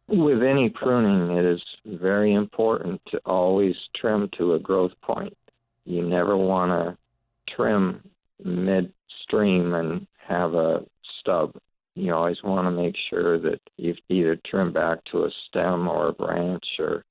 With 0.09 0.43
any 0.43 0.69
pruning, 0.69 1.37
it 1.39 1.45
is 1.45 1.63
very 1.87 2.35
important 2.35 3.01
to 3.13 3.21
always 3.25 3.77
trim 3.95 4.29
to 4.37 4.55
a 4.55 4.59
growth 4.59 5.01
point. 5.01 5.39
You 5.85 6.03
never 6.03 6.37
want 6.37 6.73
to 6.73 7.55
trim 7.55 8.03
midstream 8.45 9.75
and 9.75 10.09
have 10.29 10.55
a 10.55 10.85
stub. 11.21 11.57
You 11.95 12.15
always 12.15 12.43
want 12.43 12.67
to 12.67 12.71
make 12.71 12.95
sure 13.11 13.39
that 13.41 13.61
you've 13.77 13.99
either 14.09 14.39
trimmed 14.47 14.75
back 14.75 14.99
to 15.13 15.25
a 15.25 15.31
stem 15.49 15.89
or 15.89 16.09
a 16.09 16.13
branch 16.13 16.65
or 16.79 17.05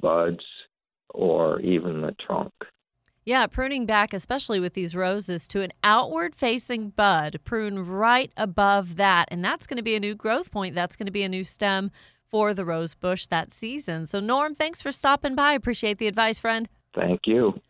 buds 0.00 0.44
or 1.10 1.60
even 1.60 2.00
the 2.00 2.14
trunk. 2.26 2.52
Yeah, 3.24 3.46
pruning 3.48 3.86
back, 3.86 4.14
especially 4.14 4.60
with 4.60 4.74
these 4.74 4.94
roses, 4.94 5.48
to 5.48 5.60
an 5.60 5.72
outward 5.82 6.34
facing 6.34 6.90
bud. 6.90 7.40
Prune 7.44 7.84
right 7.84 8.30
above 8.36 8.96
that. 8.96 9.28
And 9.32 9.44
that's 9.44 9.66
going 9.66 9.78
to 9.78 9.82
be 9.82 9.96
a 9.96 10.00
new 10.00 10.14
growth 10.14 10.52
point. 10.52 10.74
That's 10.74 10.94
going 10.94 11.06
to 11.06 11.12
be 11.12 11.24
a 11.24 11.28
new 11.28 11.42
stem 11.42 11.90
for 12.28 12.54
the 12.54 12.64
rose 12.64 12.94
bush 12.94 13.26
that 13.26 13.50
season. 13.50 14.06
So, 14.06 14.20
Norm, 14.20 14.54
thanks 14.54 14.80
for 14.80 14.92
stopping 14.92 15.34
by. 15.34 15.54
Appreciate 15.54 15.98
the 15.98 16.06
advice, 16.06 16.38
friend. 16.38 16.68
Thank 16.94 17.22
you 17.26 17.60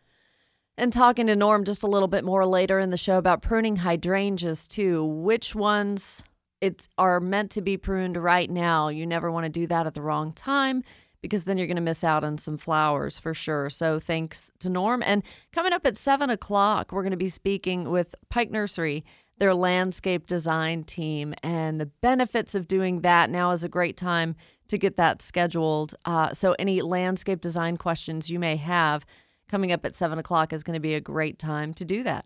and 0.77 0.93
talking 0.93 1.27
to 1.27 1.35
Norm 1.35 1.63
just 1.63 1.83
a 1.83 1.87
little 1.87 2.07
bit 2.07 2.23
more 2.23 2.45
later 2.45 2.79
in 2.79 2.89
the 2.89 2.97
show 2.97 3.17
about 3.17 3.41
pruning 3.41 3.77
hydrangeas 3.77 4.67
too. 4.67 5.03
Which 5.03 5.55
ones 5.55 6.23
it's 6.61 6.87
are 6.97 7.19
meant 7.19 7.51
to 7.51 7.61
be 7.61 7.77
pruned 7.77 8.17
right 8.17 8.49
now. 8.49 8.89
You 8.89 9.05
never 9.05 9.31
want 9.31 9.45
to 9.45 9.49
do 9.49 9.67
that 9.67 9.87
at 9.87 9.93
the 9.93 10.01
wrong 10.01 10.33
time 10.33 10.83
because 11.21 11.43
then 11.43 11.57
you're 11.57 11.67
going 11.67 11.75
to 11.75 11.81
miss 11.81 12.03
out 12.03 12.23
on 12.23 12.37
some 12.37 12.57
flowers 12.57 13.19
for 13.19 13.33
sure. 13.33 13.69
So 13.69 13.99
thanks 13.99 14.51
to 14.59 14.69
Norm. 14.69 15.01
And 15.03 15.23
coming 15.51 15.73
up 15.73 15.85
at 15.85 15.97
seven 15.97 16.29
o'clock, 16.29 16.91
we're 16.91 17.03
going 17.03 17.11
to 17.11 17.17
be 17.17 17.29
speaking 17.29 17.89
with 17.89 18.15
Pike 18.29 18.51
Nursery, 18.51 19.03
their 19.37 19.53
landscape 19.53 20.27
design 20.27 20.83
team, 20.83 21.33
and 21.43 21.81
the 21.81 21.87
benefits 21.87 22.55
of 22.55 22.67
doing 22.67 23.01
that. 23.01 23.29
Now 23.29 23.51
is 23.51 23.63
a 23.63 23.69
great 23.69 23.97
time 23.97 24.35
to 24.67 24.77
get 24.77 24.97
that 24.97 25.21
scheduled. 25.21 25.95
Uh, 26.05 26.33
so 26.33 26.55
any 26.59 26.81
landscape 26.81 27.41
design 27.41 27.77
questions 27.77 28.29
you 28.29 28.39
may 28.39 28.55
have 28.57 29.05
coming 29.47 29.71
up 29.71 29.85
at 29.85 29.95
7 29.95 30.19
o'clock 30.19 30.53
is 30.53 30.63
going 30.63 30.75
to 30.75 30.79
be 30.79 30.93
a 30.93 31.01
great 31.01 31.39
time 31.39 31.73
to 31.75 31.85
do 31.85 32.03
that. 32.03 32.25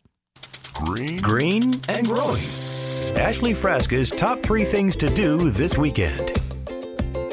Green, 0.74 1.18
Green 1.18 1.64
and 1.90 2.08
growing. 2.08 2.44
Ashley 3.16 3.54
Frasca's 3.54 4.10
top 4.10 4.42
three 4.42 4.64
things 4.64 4.96
to 4.96 5.08
do 5.08 5.50
this 5.50 5.78
weekend. 5.78 6.32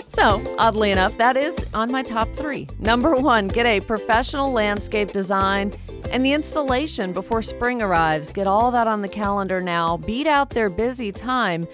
So, 0.06 0.42
oddly 0.58 0.90
enough, 0.90 1.16
that 1.18 1.36
is 1.36 1.64
on 1.72 1.92
my 1.92 2.02
top 2.02 2.28
three. 2.34 2.68
Number 2.78 3.14
one, 3.14 3.48
get 3.48 3.66
a 3.66 3.80
professional 3.80 4.52
landscape 4.52 5.12
design 5.12 5.72
and 6.10 6.24
the 6.24 6.32
installation 6.32 7.12
before 7.12 7.42
spring 7.42 7.82
arrives. 7.82 8.32
Get 8.32 8.46
all 8.46 8.70
that 8.72 8.86
on 8.86 9.02
the 9.02 9.08
calendar 9.08 9.60
now. 9.60 9.98
Beat 9.98 10.26
out 10.26 10.50
their 10.50 10.70
busy 10.70 11.12
time. 11.12 11.68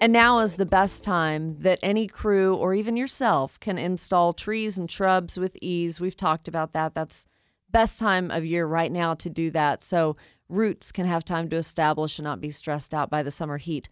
And 0.00 0.12
now 0.12 0.40
is 0.40 0.56
the 0.56 0.66
best 0.66 1.02
time 1.02 1.58
that 1.60 1.78
any 1.82 2.06
crew 2.06 2.54
or 2.54 2.74
even 2.74 2.96
yourself 2.96 3.58
can 3.60 3.78
install 3.78 4.34
trees 4.34 4.76
and 4.76 4.90
shrubs 4.90 5.38
with 5.38 5.56
ease. 5.62 6.00
We've 6.00 6.16
talked 6.16 6.48
about 6.48 6.72
that. 6.74 6.94
That's 6.94 7.26
best 7.70 7.98
time 7.98 8.30
of 8.30 8.44
year 8.44 8.66
right 8.66 8.92
now 8.92 9.14
to 9.14 9.30
do 9.30 9.50
that 9.50 9.82
so 9.82 10.16
roots 10.48 10.92
can 10.92 11.06
have 11.06 11.24
time 11.24 11.48
to 11.50 11.56
establish 11.56 12.18
and 12.18 12.24
not 12.24 12.40
be 12.40 12.50
stressed 12.50 12.94
out 12.94 13.10
by 13.10 13.22
the 13.22 13.30
summer 13.30 13.58
heat. 13.58 13.88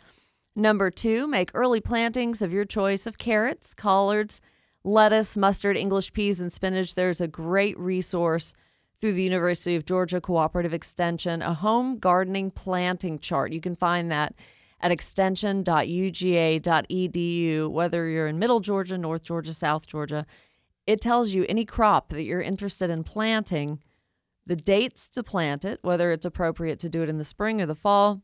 Number 0.56 0.90
two, 0.90 1.26
make 1.26 1.50
early 1.52 1.80
plantings 1.80 2.40
of 2.40 2.52
your 2.52 2.64
choice 2.64 3.06
of 3.06 3.18
carrots, 3.18 3.74
collards, 3.74 4.40
lettuce, 4.84 5.36
mustard, 5.36 5.76
English 5.76 6.12
peas, 6.12 6.40
and 6.40 6.52
spinach. 6.52 6.94
There's 6.94 7.20
a 7.20 7.26
great 7.26 7.76
resource 7.78 8.54
through 9.00 9.14
the 9.14 9.22
University 9.22 9.74
of 9.74 9.84
Georgia 9.84 10.20
Cooperative 10.20 10.72
Extension, 10.72 11.42
a 11.42 11.54
home 11.54 11.98
gardening 11.98 12.52
planting 12.52 13.18
chart. 13.18 13.52
You 13.52 13.60
can 13.60 13.74
find 13.74 14.12
that 14.12 14.34
at 14.80 14.92
extension.uga.edu, 14.92 17.70
whether 17.70 18.08
you're 18.08 18.28
in 18.28 18.38
Middle 18.38 18.60
Georgia, 18.60 18.96
North 18.96 19.24
Georgia, 19.24 19.52
South 19.52 19.86
Georgia. 19.86 20.24
It 20.86 21.00
tells 21.00 21.32
you 21.32 21.46
any 21.48 21.64
crop 21.64 22.10
that 22.10 22.22
you're 22.22 22.42
interested 22.42 22.90
in 22.90 23.04
planting, 23.04 23.80
the 24.46 24.56
dates 24.56 25.08
to 25.10 25.22
plant 25.22 25.64
it, 25.64 25.80
whether 25.82 26.12
it's 26.12 26.26
appropriate 26.26 26.78
to 26.80 26.90
do 26.90 27.02
it 27.02 27.08
in 27.08 27.18
the 27.18 27.24
spring 27.24 27.60
or 27.60 27.66
the 27.66 27.74
fall, 27.74 28.22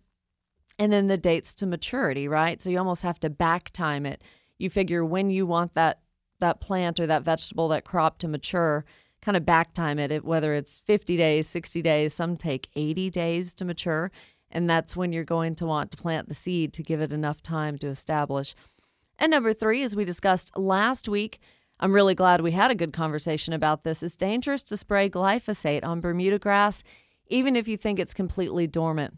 and 0.78 0.92
then 0.92 1.06
the 1.06 1.16
dates 1.16 1.54
to 1.56 1.66
maturity, 1.66 2.28
right? 2.28 2.60
So 2.60 2.70
you 2.70 2.78
almost 2.78 3.02
have 3.02 3.20
to 3.20 3.30
back 3.30 3.70
time 3.70 4.04
it. 4.06 4.22
You 4.58 4.68
figure 4.68 5.04
when 5.04 5.30
you 5.30 5.46
want 5.46 5.74
that 5.74 6.00
that 6.40 6.60
plant 6.60 6.98
or 6.98 7.06
that 7.06 7.22
vegetable, 7.22 7.68
that 7.68 7.84
crop 7.84 8.18
to 8.18 8.28
mature, 8.28 8.84
kind 9.22 9.36
of 9.36 9.44
back 9.46 9.74
time 9.74 9.98
it, 9.98 10.24
whether 10.24 10.54
it's 10.54 10.78
50 10.78 11.16
days, 11.16 11.46
60 11.46 11.82
days, 11.82 12.14
some 12.14 12.36
take 12.36 12.70
80 12.74 13.10
days 13.10 13.54
to 13.54 13.64
mature. 13.64 14.10
And 14.50 14.68
that's 14.68 14.96
when 14.96 15.12
you're 15.12 15.24
going 15.24 15.54
to 15.56 15.66
want 15.66 15.90
to 15.92 15.96
plant 15.96 16.28
the 16.28 16.34
seed 16.34 16.72
to 16.74 16.82
give 16.82 17.00
it 17.00 17.12
enough 17.12 17.42
time 17.42 17.78
to 17.78 17.86
establish. 17.88 18.54
And 19.18 19.30
number 19.30 19.52
three, 19.52 19.82
as 19.82 19.94
we 19.94 20.04
discussed 20.04 20.56
last 20.56 21.08
week, 21.08 21.40
I'm 21.82 21.94
really 21.94 22.14
glad 22.14 22.42
we 22.42 22.52
had 22.52 22.70
a 22.70 22.74
good 22.74 22.92
conversation 22.92 23.54
about 23.54 23.84
this. 23.84 24.02
It's 24.02 24.14
dangerous 24.14 24.62
to 24.64 24.76
spray 24.76 25.08
glyphosate 25.08 25.82
on 25.82 26.02
Bermuda 26.02 26.38
grass, 26.38 26.84
even 27.28 27.56
if 27.56 27.66
you 27.66 27.78
think 27.78 27.98
it's 27.98 28.12
completely 28.12 28.66
dormant. 28.66 29.16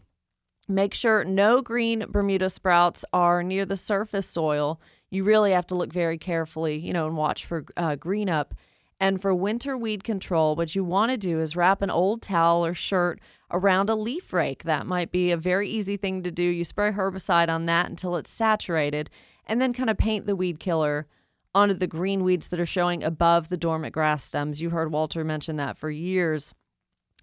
Make 0.69 0.93
sure 0.93 1.25
no 1.25 1.61
green 1.61 2.05
Bermuda 2.07 2.49
sprouts 2.49 3.03
are 3.11 3.43
near 3.43 3.65
the 3.65 3.75
surface 3.75 4.27
soil. 4.27 4.79
You 5.11 5.25
really 5.25 5.51
have 5.51 5.67
to 5.67 5.75
look 5.75 5.91
very 5.91 6.17
carefully, 6.17 6.77
you 6.77 6.93
know, 6.93 7.05
and 7.05 7.17
watch 7.17 7.45
for 7.45 7.65
uh, 7.75 7.95
green 7.95 8.29
up. 8.29 8.53
And 8.97 9.21
for 9.21 9.35
winter 9.35 9.75
weed 9.75 10.05
control, 10.05 10.55
what 10.55 10.73
you 10.73 10.85
want 10.85 11.11
to 11.11 11.17
do 11.17 11.41
is 11.41 11.57
wrap 11.57 11.81
an 11.81 11.89
old 11.89 12.21
towel 12.21 12.65
or 12.65 12.73
shirt 12.73 13.19
around 13.51 13.89
a 13.89 13.95
leaf 13.95 14.31
rake. 14.31 14.63
That 14.63 14.87
might 14.87 15.11
be 15.11 15.31
a 15.31 15.37
very 15.37 15.67
easy 15.67 15.97
thing 15.97 16.23
to 16.23 16.31
do. 16.31 16.43
You 16.43 16.63
spray 16.63 16.91
herbicide 16.91 17.49
on 17.49 17.65
that 17.65 17.89
until 17.89 18.15
it's 18.15 18.31
saturated, 18.31 19.09
and 19.45 19.59
then 19.59 19.73
kind 19.73 19.89
of 19.89 19.97
paint 19.97 20.27
the 20.27 20.35
weed 20.37 20.61
killer 20.61 21.07
onto 21.55 21.73
the 21.73 21.87
green 21.87 22.23
weeds 22.23 22.47
that 22.47 22.59
are 22.59 22.65
showing 22.65 23.03
above 23.03 23.49
the 23.49 23.57
dormant 23.57 23.93
grass 23.93 24.23
stems. 24.23 24.61
You 24.61 24.71
heard 24.71 24.91
Walter 24.91 25.23
mention 25.23 25.57
that 25.57 25.77
for 25.77 25.89
years. 25.89 26.53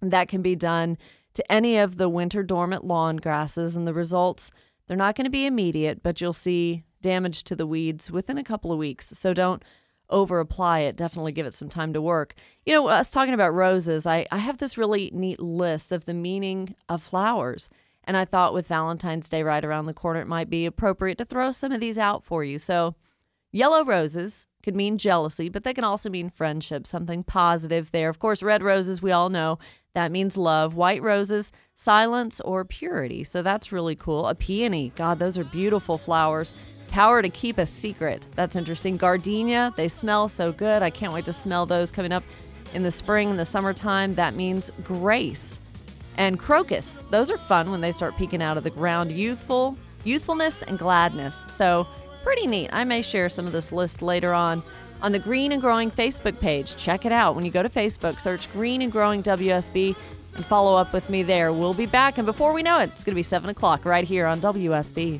That 0.01 0.27
can 0.27 0.41
be 0.41 0.55
done 0.55 0.97
to 1.33 1.51
any 1.51 1.77
of 1.77 1.97
the 1.97 2.09
winter 2.09 2.43
dormant 2.43 2.83
lawn 2.83 3.17
grasses, 3.17 3.75
and 3.75 3.87
the 3.87 3.93
results, 3.93 4.51
they're 4.87 4.97
not 4.97 5.15
going 5.15 5.25
to 5.25 5.31
be 5.31 5.45
immediate, 5.45 6.03
but 6.03 6.19
you'll 6.19 6.33
see 6.33 6.83
damage 7.01 7.43
to 7.45 7.55
the 7.55 7.67
weeds 7.67 8.11
within 8.11 8.37
a 8.37 8.43
couple 8.43 8.71
of 8.71 8.77
weeks. 8.77 9.09
So 9.13 9.33
don't 9.33 9.63
over 10.09 10.39
apply 10.39 10.79
it. 10.79 10.97
Definitely 10.97 11.31
give 11.31 11.45
it 11.45 11.53
some 11.53 11.69
time 11.69 11.93
to 11.93 12.01
work. 12.01 12.35
You 12.65 12.73
know, 12.73 12.87
us 12.87 13.11
talking 13.11 13.33
about 13.33 13.53
roses, 13.53 14.05
I, 14.05 14.25
I 14.31 14.37
have 14.37 14.57
this 14.57 14.77
really 14.77 15.09
neat 15.13 15.39
list 15.39 15.91
of 15.91 16.05
the 16.05 16.13
meaning 16.13 16.75
of 16.89 17.01
flowers. 17.01 17.69
And 18.03 18.17
I 18.17 18.25
thought 18.25 18.53
with 18.53 18.67
Valentine's 18.67 19.29
Day 19.29 19.43
right 19.43 19.63
around 19.63 19.85
the 19.85 19.93
corner, 19.93 20.21
it 20.21 20.27
might 20.27 20.49
be 20.49 20.65
appropriate 20.65 21.17
to 21.19 21.25
throw 21.25 21.51
some 21.51 21.71
of 21.71 21.79
these 21.79 21.97
out 21.97 22.23
for 22.23 22.43
you. 22.43 22.59
So, 22.59 22.95
yellow 23.51 23.83
roses 23.83 24.47
could 24.63 24.75
mean 24.75 24.97
jealousy, 24.97 25.49
but 25.49 25.63
they 25.63 25.73
can 25.73 25.83
also 25.83 26.09
mean 26.09 26.29
friendship, 26.29 26.85
something 26.85 27.23
positive 27.23 27.91
there. 27.91 28.09
Of 28.09 28.19
course, 28.19 28.43
red 28.43 28.63
roses, 28.63 29.01
we 29.01 29.11
all 29.11 29.29
know 29.29 29.59
that 29.93 30.11
means 30.11 30.37
love. 30.37 30.75
White 30.75 31.01
roses, 31.01 31.51
silence 31.75 32.39
or 32.41 32.63
purity. 32.63 33.23
So 33.23 33.41
that's 33.41 33.71
really 33.71 33.95
cool. 33.95 34.27
A 34.27 34.35
peony, 34.35 34.93
God, 34.95 35.19
those 35.19 35.37
are 35.37 35.43
beautiful 35.43 35.97
flowers. 35.97 36.53
Power 36.89 37.21
to 37.21 37.29
keep 37.29 37.57
a 37.57 37.65
secret. 37.65 38.27
That's 38.35 38.55
interesting. 38.55 38.97
Gardenia, 38.97 39.73
they 39.75 39.87
smell 39.87 40.27
so 40.27 40.51
good. 40.51 40.83
I 40.83 40.89
can't 40.89 41.13
wait 41.13 41.25
to 41.25 41.33
smell 41.33 41.65
those 41.65 41.91
coming 41.91 42.11
up 42.11 42.23
in 42.73 42.83
the 42.83 42.91
spring 42.91 43.29
and 43.29 43.39
the 43.39 43.45
summertime. 43.45 44.15
That 44.15 44.35
means 44.35 44.71
grace. 44.83 45.59
And 46.17 46.37
crocus, 46.37 47.05
those 47.09 47.31
are 47.31 47.37
fun 47.37 47.71
when 47.71 47.81
they 47.81 47.91
start 47.91 48.17
peeking 48.17 48.41
out 48.41 48.57
of 48.57 48.63
the 48.63 48.69
ground. 48.69 49.11
Youthful, 49.11 49.77
youthfulness, 50.03 50.63
and 50.63 50.77
gladness. 50.77 51.47
So 51.49 51.87
pretty 52.23 52.47
neat. 52.47 52.69
I 52.71 52.83
may 52.83 53.01
share 53.01 53.29
some 53.29 53.45
of 53.45 53.53
this 53.53 53.71
list 53.71 54.01
later 54.01 54.33
on 54.33 54.63
on 55.01 55.11
the 55.11 55.19
Green 55.19 55.51
and 55.51 55.61
Growing 55.61 55.91
Facebook 55.91 56.39
page. 56.39 56.75
Check 56.75 57.05
it 57.05 57.11
out. 57.11 57.35
When 57.35 57.45
you 57.45 57.51
go 57.51 57.63
to 57.63 57.69
Facebook, 57.69 58.19
search 58.19 58.51
Green 58.51 58.81
and 58.81 58.91
Growing 58.91 59.23
WSB 59.23 59.95
and 60.35 60.45
follow 60.45 60.75
up 60.75 60.93
with 60.93 61.09
me 61.09 61.23
there. 61.23 61.51
We'll 61.51 61.73
be 61.73 61.85
back. 61.85 62.17
And 62.17 62.25
before 62.25 62.53
we 62.53 62.63
know 62.63 62.79
it, 62.79 62.91
it's 62.91 63.03
going 63.03 63.13
to 63.13 63.19
be 63.19 63.23
7 63.23 63.49
o'clock 63.49 63.85
right 63.85 64.05
here 64.05 64.25
on 64.25 64.39
WSB. 64.39 65.19